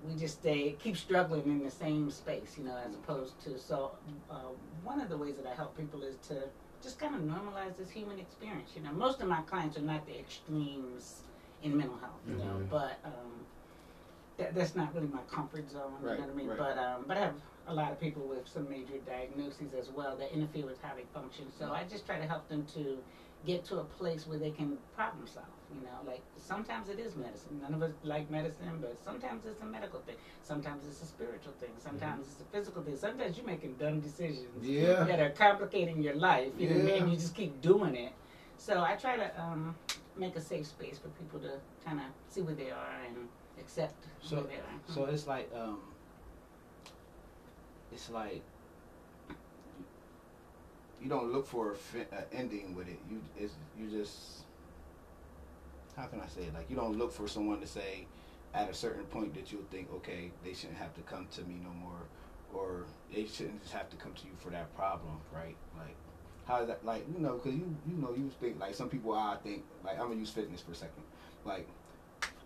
we 0.05 0.15
just 0.15 0.39
stay 0.39 0.73
keep 0.73 0.97
struggling 0.97 1.45
in 1.47 1.63
the 1.63 1.71
same 1.71 2.09
space. 2.11 2.57
You 2.57 2.65
know, 2.65 2.77
as 2.77 2.93
opposed 2.93 3.39
to 3.43 3.57
so 3.57 3.91
uh, 4.29 4.51
one 4.83 4.99
of 5.01 5.09
the 5.09 5.17
ways 5.17 5.35
that 5.37 5.45
I 5.47 5.53
help 5.55 5.75
people 5.77 6.03
is 6.03 6.17
to 6.27 6.49
just 6.81 6.99
kind 6.99 7.15
of 7.15 7.21
normalize 7.21 7.77
this 7.77 7.89
human 7.89 8.19
experience. 8.19 8.75
You 8.75 8.83
know, 8.83 8.91
most 8.93 9.21
of 9.21 9.27
my 9.27 9.41
clients 9.41 9.77
are 9.77 9.81
not 9.81 10.05
the 10.05 10.17
extremes 10.19 11.23
in 11.63 11.75
mental 11.77 11.97
health. 11.97 12.21
You 12.27 12.35
know, 12.37 12.55
Mhm. 12.59 12.69
but 12.69 12.99
um, 13.03 13.45
that, 14.37 14.55
that's 14.55 14.75
not 14.75 14.93
really 14.95 15.07
my 15.07 15.21
comfort 15.31 15.69
zone. 15.69 15.93
Right, 16.01 16.13
you 16.19 16.21
know 16.21 16.27
what 16.27 16.33
I 16.33 16.35
mean? 16.35 16.47
right. 16.47 16.57
But 16.57 16.77
um, 16.77 17.05
but 17.07 17.17
I 17.17 17.21
have 17.21 17.35
a 17.67 17.73
lot 17.73 17.91
of 17.91 17.99
people 17.99 18.27
with 18.27 18.47
some 18.47 18.69
major 18.69 18.97
diagnoses 19.05 19.73
as 19.73 19.89
well 19.89 20.17
that 20.17 20.33
interfere 20.33 20.65
with 20.65 20.81
how 20.81 20.95
they 20.95 21.05
function. 21.13 21.45
So 21.57 21.71
I 21.71 21.83
just 21.83 22.05
try 22.05 22.17
to 22.19 22.25
help 22.25 22.47
them 22.49 22.65
to 22.73 22.97
get 23.45 23.65
to 23.65 23.79
a 23.79 23.83
place 23.83 24.25
where 24.25 24.39
they 24.39 24.51
can 24.51 24.77
problem 24.95 25.27
solve. 25.27 25.45
You 25.73 25.81
know, 25.81 25.97
like 26.05 26.21
sometimes 26.37 26.89
it 26.89 26.99
is 26.99 27.15
medicine. 27.15 27.59
None 27.61 27.73
of 27.73 27.81
us 27.81 27.91
like 28.03 28.29
medicine, 28.29 28.77
but 28.79 28.97
sometimes 29.03 29.45
it's 29.45 29.61
a 29.61 29.65
medical 29.65 29.99
thing. 30.01 30.15
Sometimes 30.41 30.85
it's 30.87 31.01
a 31.01 31.05
spiritual 31.05 31.53
thing. 31.59 31.71
Sometimes 31.77 32.27
it's 32.27 32.41
a 32.41 32.45
physical 32.45 32.83
thing. 32.83 32.95
Sometimes 32.95 33.37
you're 33.37 33.45
making 33.45 33.73
dumb 33.75 33.99
decisions 33.99 34.65
Yeah. 34.65 35.03
that 35.03 35.19
are 35.19 35.31
complicating 35.31 36.01
your 36.01 36.15
life. 36.15 36.51
You 36.57 36.69
know 36.69 36.75
what 36.75 36.81
I 36.81 36.85
mean? 36.85 37.01
And 37.03 37.11
you 37.11 37.17
just 37.17 37.35
keep 37.35 37.59
doing 37.61 37.95
it. 37.95 38.13
So 38.57 38.81
I 38.81 38.95
try 38.95 39.17
to 39.17 39.41
um, 39.41 39.75
make 40.15 40.35
a 40.35 40.41
safe 40.41 40.67
space 40.67 40.99
for 40.99 41.09
people 41.09 41.39
to 41.39 41.53
kind 41.83 41.99
of 41.99 42.05
see 42.29 42.41
where 42.41 42.55
they 42.55 42.69
are 42.71 43.01
and 43.07 43.27
accept 43.59 43.95
So- 44.21 44.37
where 44.37 44.43
they 44.45 44.55
are. 44.55 44.79
So 44.87 45.05
it's 45.05 45.27
like 45.27 45.49
um, 45.55 45.79
it's 47.91 48.09
like 48.09 48.41
you 51.01 51.09
don't 51.09 51.31
look 51.31 51.45
for 51.45 51.71
a 51.71 51.75
fi- 51.75 52.07
a 52.11 52.33
ending 52.33 52.75
with 52.75 52.87
it. 52.87 52.99
You 53.09 53.21
it's 53.37 53.53
you 53.77 53.89
just 53.89 54.43
how 55.95 56.05
can 56.05 56.19
I 56.21 56.27
say 56.27 56.41
it? 56.43 56.53
Like 56.53 56.69
you 56.69 56.75
don't 56.75 56.97
look 56.97 57.11
for 57.11 57.27
someone 57.27 57.59
to 57.61 57.67
say 57.67 58.07
at 58.53 58.69
a 58.69 58.73
certain 58.73 59.03
point 59.05 59.33
that 59.35 59.51
you'll 59.51 59.63
think, 59.71 59.91
okay, 59.95 60.31
they 60.43 60.53
shouldn't 60.53 60.77
have 60.77 60.93
to 60.95 61.01
come 61.01 61.27
to 61.31 61.41
me 61.41 61.55
no 61.63 61.71
more, 61.71 62.01
or 62.53 62.85
they 63.13 63.25
shouldn't 63.25 63.61
just 63.61 63.73
have 63.73 63.89
to 63.89 63.95
come 63.97 64.13
to 64.13 64.25
you 64.25 64.31
for 64.37 64.49
that 64.49 64.73
problem, 64.75 65.19
right? 65.33 65.55
Like 65.77 65.95
how 66.45 66.61
is 66.61 66.67
that? 66.67 66.83
Like 66.85 67.05
you 67.13 67.19
know, 67.19 67.33
because 67.33 67.53
you 67.53 67.75
you 67.87 67.97
know 67.97 68.13
you 68.15 68.29
think 68.39 68.59
like 68.59 68.73
some 68.75 68.89
people 68.89 69.13
I 69.13 69.37
think 69.43 69.63
like 69.83 69.99
I'm 69.99 70.07
gonna 70.07 70.19
use 70.19 70.31
fitness 70.31 70.61
for 70.61 70.71
a 70.71 70.75
second, 70.75 71.03
like. 71.45 71.67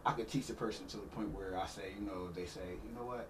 I 0.05 0.11
could 0.13 0.29
teach 0.29 0.49
a 0.49 0.53
person 0.53 0.87
to 0.87 0.97
the 0.97 1.03
point 1.03 1.33
where 1.35 1.59
I 1.59 1.65
say, 1.67 1.93
you 1.99 2.05
know, 2.05 2.29
they 2.33 2.45
say, 2.45 2.61
you 2.87 2.95
know 2.97 3.05
what, 3.05 3.27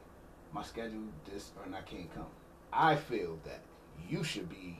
my 0.53 0.63
schedule 0.63 1.01
this 1.31 1.51
and 1.65 1.75
I 1.75 1.81
can't 1.81 2.13
come. 2.13 2.27
I 2.71 2.95
feel 2.95 3.39
that 3.45 3.61
you 4.09 4.23
should 4.23 4.49
be. 4.49 4.77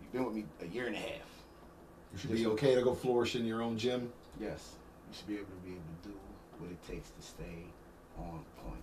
You've 0.00 0.12
been 0.12 0.24
with 0.24 0.34
me 0.34 0.44
a 0.62 0.66
year 0.66 0.86
and 0.86 0.94
a 0.96 0.98
half. 1.00 1.28
You 2.12 2.18
should 2.18 2.32
be 2.32 2.46
okay 2.46 2.74
to 2.74 2.82
go 2.82 2.94
flourish 2.94 3.34
in 3.36 3.44
your 3.44 3.62
own 3.62 3.76
gym. 3.76 4.12
Yes, 4.40 4.76
you 5.10 5.16
should 5.16 5.26
be 5.26 5.34
able 5.34 5.46
to 5.46 5.66
be 5.66 5.72
able 5.72 5.82
to 6.02 6.08
do 6.08 6.14
what 6.58 6.70
it 6.70 6.82
takes 6.86 7.10
to 7.10 7.22
stay 7.22 7.64
on 8.16 8.44
point. 8.64 8.82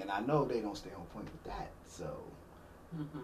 And 0.00 0.10
I 0.10 0.20
know 0.20 0.44
they 0.44 0.60
don't 0.60 0.76
stay 0.76 0.90
on 0.96 1.04
point 1.06 1.26
with 1.26 1.44
that, 1.44 1.70
so 1.86 2.22
hmm 2.94 3.20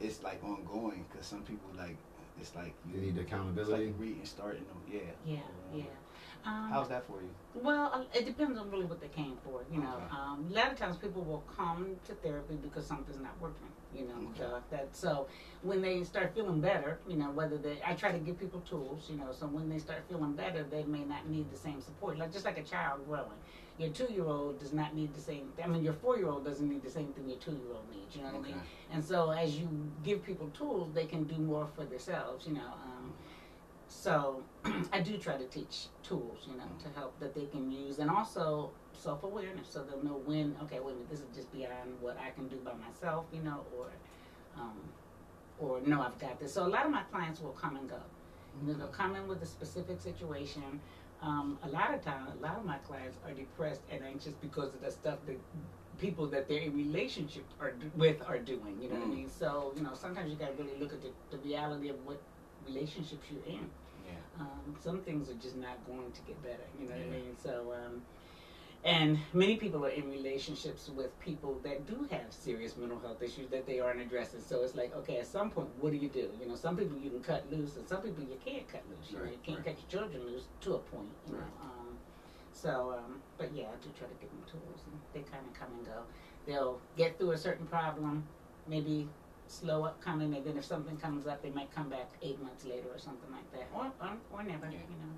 it's 0.00 0.22
like 0.24 0.42
ongoing 0.42 1.04
because 1.10 1.24
some 1.24 1.42
people 1.42 1.68
like 1.78 1.96
it's 2.40 2.54
like 2.56 2.74
You 2.92 3.00
need 3.00 3.16
It's 3.16 3.26
accountability. 3.30 3.86
like 3.86 3.94
reading, 3.98 4.24
starting 4.24 4.64
them. 4.66 4.82
Yeah. 4.92 5.00
Yeah, 5.24 5.38
yeah. 5.72 5.84
Um, 6.46 6.68
How's 6.70 6.88
that 6.88 7.06
for 7.06 7.22
you? 7.22 7.30
Well, 7.54 7.90
uh, 7.94 8.18
it 8.18 8.26
depends 8.26 8.58
on 8.58 8.70
really 8.70 8.84
what 8.84 9.00
they 9.00 9.08
came 9.08 9.38
for. 9.44 9.64
You 9.72 9.80
know, 9.80 9.94
Okay. 9.96 10.10
um, 10.10 10.46
a 10.50 10.54
lot 10.54 10.72
of 10.72 10.78
times 10.78 10.96
people 10.96 11.22
will 11.22 11.44
come 11.56 11.96
to 12.06 12.14
therapy 12.16 12.56
because 12.56 12.86
something's 12.86 13.20
not 13.20 13.40
working. 13.40 13.68
You 13.94 14.06
know, 14.08 14.14
Okay. 14.30 14.40
so 14.40 14.60
that 14.70 14.94
so 14.94 15.28
when 15.62 15.80
they 15.80 16.02
start 16.02 16.34
feeling 16.34 16.60
better, 16.60 16.98
you 17.06 17.16
know, 17.16 17.30
whether 17.30 17.56
they 17.56 17.80
I 17.86 17.94
try 17.94 18.10
to 18.12 18.18
give 18.18 18.38
people 18.38 18.60
tools. 18.62 19.08
You 19.08 19.16
know, 19.16 19.30
so 19.32 19.46
when 19.46 19.68
they 19.68 19.78
start 19.78 20.02
feeling 20.08 20.32
better, 20.32 20.64
they 20.64 20.82
may 20.84 21.04
not 21.04 21.28
need 21.28 21.50
the 21.50 21.56
same 21.56 21.80
support. 21.80 22.18
Like 22.18 22.32
just 22.32 22.44
like 22.44 22.58
a 22.58 22.62
child 22.64 23.06
growing, 23.06 23.38
your 23.78 23.90
two 23.90 24.12
year 24.12 24.26
old 24.26 24.58
does 24.58 24.72
not 24.72 24.94
need 24.94 25.14
the 25.14 25.20
same. 25.20 25.52
I 25.62 25.68
mean, 25.68 25.84
your 25.84 25.92
four 25.94 26.16
year 26.18 26.28
old 26.28 26.44
doesn't 26.44 26.68
need 26.68 26.82
the 26.82 26.90
same 26.90 27.12
thing 27.12 27.28
your 27.28 27.38
two 27.38 27.52
year 27.52 27.72
old 27.72 27.88
needs. 27.94 28.16
You 28.16 28.22
know 28.22 28.32
what 28.32 28.40
I 28.46 28.48
mean? 28.48 28.60
And 28.90 29.04
so 29.04 29.30
as 29.30 29.56
you 29.56 29.68
give 30.02 30.24
people 30.24 30.48
tools, 30.48 30.92
they 30.92 31.06
can 31.06 31.24
do 31.24 31.36
more 31.36 31.68
for 31.76 31.84
themselves, 31.84 32.46
you 32.48 32.54
know. 32.54 32.66
Um, 32.84 33.14
so 33.88 34.42
I 34.92 35.00
do 35.00 35.16
try 35.18 35.36
to 35.36 35.46
teach 35.46 35.86
tools, 36.02 36.40
you 36.46 36.56
know, 36.56 36.68
to 36.82 36.88
help 36.98 37.18
that 37.20 37.34
they 37.34 37.46
can 37.46 37.70
use, 37.70 37.98
and 37.98 38.10
also 38.10 38.70
self 38.92 39.22
awareness, 39.24 39.68
so 39.70 39.82
they'll 39.84 40.02
know 40.02 40.20
when. 40.24 40.56
Okay, 40.62 40.80
wait 40.80 40.92
a 40.92 40.94
minute, 40.94 41.10
this 41.10 41.20
is 41.20 41.26
just 41.34 41.52
beyond 41.52 42.00
what 42.00 42.16
I 42.18 42.30
can 42.30 42.48
do 42.48 42.56
by 42.56 42.72
myself, 42.74 43.26
you 43.32 43.42
know, 43.42 43.66
or, 43.76 43.90
um, 44.56 44.80
or 45.58 45.80
no, 45.80 46.00
I've 46.00 46.18
got 46.18 46.38
this. 46.40 46.52
So 46.54 46.66
a 46.66 46.68
lot 46.68 46.84
of 46.86 46.92
my 46.92 47.02
clients 47.02 47.40
will 47.40 47.52
come 47.52 47.76
and 47.76 47.88
go. 47.88 48.00
You 48.60 48.68
know, 48.68 48.74
they'll 48.78 48.88
come 48.88 49.16
in 49.16 49.26
with 49.28 49.42
a 49.42 49.46
specific 49.46 50.00
situation. 50.00 50.80
Um, 51.22 51.58
a 51.62 51.68
lot 51.68 51.94
of 51.94 52.02
times, 52.04 52.30
a 52.38 52.42
lot 52.42 52.56
of 52.58 52.64
my 52.64 52.76
clients 52.78 53.18
are 53.24 53.32
depressed 53.32 53.80
and 53.90 54.02
anxious 54.04 54.34
because 54.34 54.74
of 54.74 54.80
the 54.80 54.90
stuff 54.90 55.18
that 55.26 55.36
people 55.98 56.26
that 56.28 56.48
they're 56.48 56.60
in 56.62 56.74
relationship 56.76 57.44
are 57.60 57.72
with 57.96 58.22
are 58.26 58.38
doing. 58.38 58.80
You 58.80 58.88
know 58.88 58.96
what 58.96 59.04
I 59.04 59.06
Mm. 59.06 59.16
mean? 59.16 59.28
So 59.28 59.72
you 59.76 59.82
know, 59.82 59.94
sometimes 59.94 60.30
you 60.30 60.36
got 60.36 60.56
to 60.56 60.62
really 60.62 60.78
look 60.78 60.92
at 60.92 61.02
the, 61.02 61.12
the 61.30 61.38
reality 61.38 61.88
of 61.88 62.04
what 62.04 62.20
relationships 62.66 63.26
you're 63.30 63.54
in. 63.54 63.68
Yeah. 64.06 64.12
Um, 64.40 64.76
some 64.82 65.00
things 65.00 65.30
are 65.30 65.34
just 65.34 65.56
not 65.56 65.84
going 65.86 66.12
to 66.12 66.20
get 66.22 66.42
better. 66.42 66.66
You 66.78 66.88
know 66.88 66.94
what 66.94 67.04
I 67.04 67.10
mean? 67.10 67.36
So, 67.42 67.72
um, 67.72 68.02
and 68.84 69.18
many 69.32 69.56
people 69.56 69.84
are 69.86 69.90
in 69.90 70.10
relationships 70.10 70.90
with 70.94 71.18
people 71.20 71.58
that 71.64 71.86
do 71.86 72.06
have 72.10 72.26
serious 72.30 72.76
mental 72.76 72.98
health 72.98 73.22
issues 73.22 73.48
that 73.50 73.66
they 73.66 73.80
aren't 73.80 74.00
addressing. 74.00 74.40
So 74.40 74.62
it's 74.62 74.74
like, 74.74 74.94
okay, 74.94 75.18
at 75.18 75.26
some 75.26 75.50
point, 75.50 75.68
what 75.80 75.90
do 75.90 75.96
you 75.96 76.10
do? 76.10 76.28
You 76.38 76.48
know, 76.48 76.54
some 76.54 76.76
people 76.76 76.98
you 76.98 77.08
can 77.08 77.22
cut 77.22 77.50
loose, 77.50 77.76
and 77.76 77.88
some 77.88 78.02
people 78.02 78.24
you 78.24 78.36
can't 78.44 78.68
cut 78.68 78.82
loose. 78.90 79.10
You 79.10 79.18
know, 79.18 79.24
you 79.24 79.38
can't 79.42 79.58
right. 79.58 79.68
cut 79.68 79.76
your 79.90 80.02
children 80.02 80.26
loose 80.26 80.44
to 80.62 80.74
a 80.74 80.78
point. 80.78 81.08
You 81.26 81.32
know. 81.34 81.48
Um, 81.62 81.96
so, 82.52 82.94
um, 82.98 83.22
but 83.38 83.54
yeah, 83.54 83.64
I 83.64 83.82
do 83.82 83.90
try 83.98 84.06
to 84.06 84.14
give 84.20 84.28
them 84.28 84.44
tools, 84.50 84.80
and 84.86 85.00
they 85.14 85.20
kind 85.30 85.44
of 85.46 85.58
come 85.58 85.68
and 85.78 85.86
go. 85.86 86.02
They'll 86.46 86.78
get 86.96 87.18
through 87.18 87.32
a 87.32 87.38
certain 87.38 87.66
problem, 87.66 88.24
maybe 88.68 89.08
slow 89.46 89.84
up 89.84 90.00
coming, 90.00 90.34
and 90.34 90.44
then 90.44 90.56
if 90.56 90.64
something 90.64 90.96
comes 90.96 91.26
up, 91.26 91.42
they 91.42 91.50
might 91.50 91.74
come 91.74 91.88
back 91.88 92.10
eight 92.22 92.40
months 92.42 92.64
later 92.64 92.88
or 92.92 92.98
something 92.98 93.30
like 93.30 93.50
that, 93.52 93.68
or 93.74 93.92
or, 94.00 94.16
or 94.32 94.42
never. 94.42 94.66
Yeah. 94.66 94.78
You 94.90 94.98
know. 95.02 95.14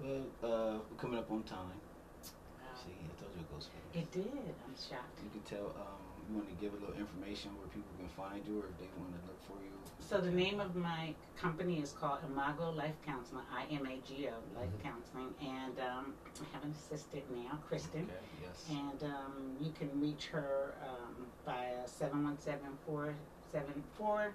Well, 0.00 0.22
uh, 0.42 0.78
we're 0.90 0.96
coming 0.98 1.18
up 1.18 1.30
on 1.30 1.42
time. 1.44 1.58
Wow. 1.58 2.74
See, 2.74 2.92
I 2.92 3.20
told 3.20 3.32
you 3.34 3.40
it 3.42 3.52
goes 3.52 3.68
fast. 3.68 3.96
It 3.96 4.10
did. 4.12 4.54
I'm 4.66 4.74
shocked. 4.74 5.20
You 5.22 5.30
can 5.30 5.42
tell 5.46 5.66
um, 5.66 6.02
you 6.28 6.36
want 6.36 6.48
to 6.48 6.54
give 6.62 6.72
a 6.72 6.76
little 6.80 6.94
information 6.96 7.50
where 7.58 7.68
people 7.68 7.92
can 7.98 8.08
find 8.08 8.44
you, 8.46 8.60
or 8.60 8.66
if 8.66 8.78
they 8.78 8.88
want 8.98 9.12
to 9.12 9.20
look 9.28 9.40
for 9.46 9.58
you. 9.62 9.70
So 10.00 10.20
the 10.20 10.30
name 10.30 10.60
of 10.60 10.74
my 10.76 11.14
company 11.36 11.80
is 11.80 11.92
called 11.92 12.18
Imago 12.28 12.70
Life 12.72 12.94
Counseling, 13.06 13.44
I 13.52 13.64
M 13.72 13.86
A 13.86 13.96
G 14.06 14.28
O 14.28 14.58
Life 14.58 14.70
Mhm. 14.78 14.82
Counseling, 14.82 15.34
and 15.40 15.78
um, 15.80 16.14
I 16.40 16.54
have 16.54 16.64
an 16.64 16.72
assistant 16.72 17.24
now, 17.30 17.58
Kristen. 17.68 18.02
Okay. 18.04 18.24
Yes. 18.42 18.66
And 18.70 19.02
um, 19.10 19.56
you 19.60 19.72
can 19.72 19.88
reach 20.00 20.26
her 20.26 20.74
um, 20.82 21.26
by 21.44 21.70
seven 21.86 22.24
one 22.24 22.38
seven 22.38 22.68
four 22.86 23.14
seven 23.52 23.82
four. 23.96 24.34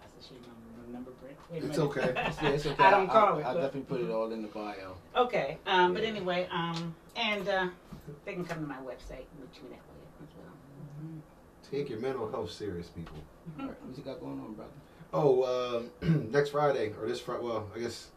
I 0.00 0.06
said 0.06 0.22
she 0.28 0.34
don't 0.44 0.54
remember 0.86 1.10
Brent. 1.20 1.36
A 1.50 1.56
It's 1.56 1.76
minute. 1.76 1.78
okay. 1.78 2.12
Yeah, 2.42 2.48
it's 2.50 2.66
okay. 2.66 2.84
I 2.84 2.90
don't 2.90 3.08
call 3.08 3.36
I, 3.36 3.40
it. 3.40 3.46
I'll 3.46 3.54
definitely 3.54 3.82
put 3.82 4.00
it 4.00 4.10
all 4.10 4.30
in 4.32 4.42
the 4.42 4.48
bio. 4.48 4.96
Okay, 5.16 5.58
um, 5.66 5.92
but 5.94 6.04
anyway, 6.04 6.48
um, 6.52 6.94
and 7.16 7.48
uh, 7.48 7.66
they 8.24 8.34
can 8.34 8.44
come 8.44 8.60
to 8.60 8.66
my 8.66 8.76
website 8.78 9.26
and 9.32 9.40
reach 9.42 9.60
me 9.62 9.70
that 9.70 9.82
way 9.90 9.96
as 9.96 9.96
well. 9.96 9.97
Take 11.70 11.90
your 11.90 11.98
mental 11.98 12.30
health 12.30 12.50
serious, 12.50 12.88
people. 12.88 13.16
All 13.60 13.66
right, 13.66 13.84
what 13.84 13.96
you 13.96 14.02
got 14.02 14.20
going 14.20 14.40
on, 14.40 14.54
brother? 14.54 14.70
Oh, 15.12 15.82
um, 16.02 16.30
next 16.32 16.50
Friday 16.50 16.92
or 17.00 17.06
this 17.06 17.20
Friday? 17.20 17.42
Well, 17.42 17.68
I 17.74 17.80
guess 17.80 18.08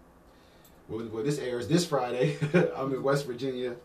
when, 0.88 1.12
when 1.12 1.26
this 1.26 1.39
airs 1.39 1.68
this 1.68 1.86
Friday, 1.86 2.38
I'm 2.76 2.93
in 2.93 3.04
West 3.04 3.26
Virginia. 3.26 3.76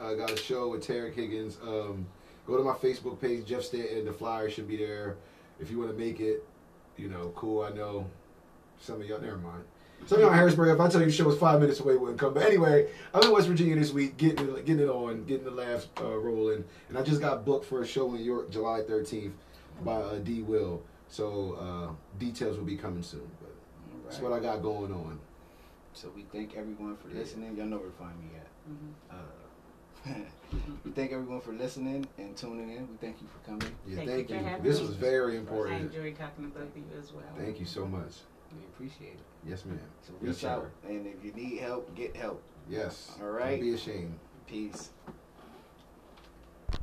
I 0.00 0.14
got 0.14 0.30
a 0.30 0.36
show 0.36 0.68
with 0.68 0.86
Tarek 0.86 1.14
Higgins. 1.14 1.56
Um, 1.62 2.06
go 2.46 2.56
to 2.56 2.62
my 2.62 2.72
Facebook 2.72 3.20
page, 3.20 3.46
Jeff 3.46 3.62
Stanton. 3.62 3.98
And 3.98 4.06
the 4.08 4.12
flyer 4.12 4.50
should 4.50 4.68
be 4.68 4.76
there. 4.76 5.16
If 5.60 5.70
you 5.70 5.78
want 5.78 5.90
to 5.90 5.96
make 5.96 6.20
it, 6.20 6.44
you 6.96 7.08
know, 7.08 7.32
cool. 7.34 7.62
I 7.62 7.70
know 7.70 8.10
some 8.78 9.00
of 9.00 9.06
y'all. 9.06 9.20
Never 9.20 9.38
mind. 9.38 9.64
Some 10.06 10.18
of 10.18 10.24
y'all 10.24 10.32
Harrisburg. 10.32 10.68
If 10.68 10.80
I 10.80 10.88
tell 10.88 11.00
you 11.00 11.06
the 11.06 11.12
show 11.12 11.24
was 11.24 11.38
five 11.38 11.60
minutes 11.60 11.80
away, 11.80 11.96
wouldn't 11.96 12.18
come. 12.18 12.34
But 12.34 12.44
anyway, 12.44 12.90
I'm 13.14 13.22
in 13.22 13.32
West 13.32 13.48
Virginia 13.48 13.74
this 13.74 13.90
week, 13.92 14.18
getting 14.18 14.48
it, 14.50 14.66
getting 14.66 14.82
it 14.82 14.90
on, 14.90 15.24
getting 15.24 15.44
the 15.44 15.50
laughs 15.50 15.88
uh, 16.00 16.18
rolling, 16.18 16.64
and 16.88 16.98
I 16.98 17.02
just 17.02 17.22
got 17.22 17.44
booked 17.46 17.64
for 17.64 17.80
a 17.80 17.86
show 17.86 18.14
in 18.14 18.20
York, 18.20 18.50
July 18.50 18.80
13th, 18.80 19.32
by 19.82 19.94
uh, 19.94 20.18
D. 20.18 20.42
Will. 20.42 20.82
So 21.08 21.56
uh, 21.58 22.18
details 22.18 22.58
will 22.58 22.64
be 22.64 22.76
coming 22.76 23.02
soon. 23.02 23.30
But 23.40 23.48
All 23.92 24.00
that's 24.04 24.20
what 24.20 24.32
I 24.32 24.40
got 24.40 24.62
going 24.62 24.92
on. 24.92 25.18
So 25.94 26.10
we 26.14 26.26
thank 26.32 26.56
everyone 26.56 26.96
for 26.96 27.08
listening. 27.08 27.56
Y'all 27.56 27.66
know 27.66 27.78
where 27.78 27.86
to 27.86 27.96
find 27.96 28.18
me 28.18 28.30
at. 28.36 28.48
Mhm. 28.70 29.18
Uh, 29.18 29.44
we 30.84 30.90
thank 30.90 31.12
everyone 31.12 31.40
for 31.40 31.52
listening 31.52 32.06
and 32.18 32.36
tuning 32.36 32.68
in. 32.70 32.88
We 32.90 32.96
thank 33.00 33.22
you 33.22 33.28
for 33.28 33.48
coming. 33.48 33.74
Yeah, 33.86 33.96
Thank 33.96 34.10
thank, 34.10 34.30
you 34.30 34.36
you. 34.36 34.62
This 34.62 34.80
me. 34.80 34.86
was 34.86 34.96
very 34.96 35.36
important. 35.36 35.76
I 35.76 35.78
important. 35.78 36.04
enjoyed 36.04 36.18
talking 36.18 36.44
to 36.44 36.58
both 36.58 36.68
of 36.68 36.76
you 36.76 36.84
as 36.98 37.12
well. 37.12 37.24
Thank 37.38 37.58
you 37.58 37.64
so 37.64 37.86
much. 37.86 38.12
We 38.52 38.64
appreciate 38.64 39.14
it. 39.14 39.33
Yes, 39.46 39.64
ma'am. 39.64 39.78
So 40.02 40.12
Yes, 40.22 40.36
reach 40.42 40.44
out, 40.44 40.70
and 40.88 41.06
if 41.06 41.24
you 41.24 41.32
need 41.32 41.58
help, 41.60 41.94
get 41.94 42.16
help. 42.16 42.42
Yes. 42.68 43.12
All 43.20 43.28
right. 43.28 43.50
Don't 43.52 43.60
be 43.60 43.74
ashamed. 43.74 44.18
Peace. 44.46 44.90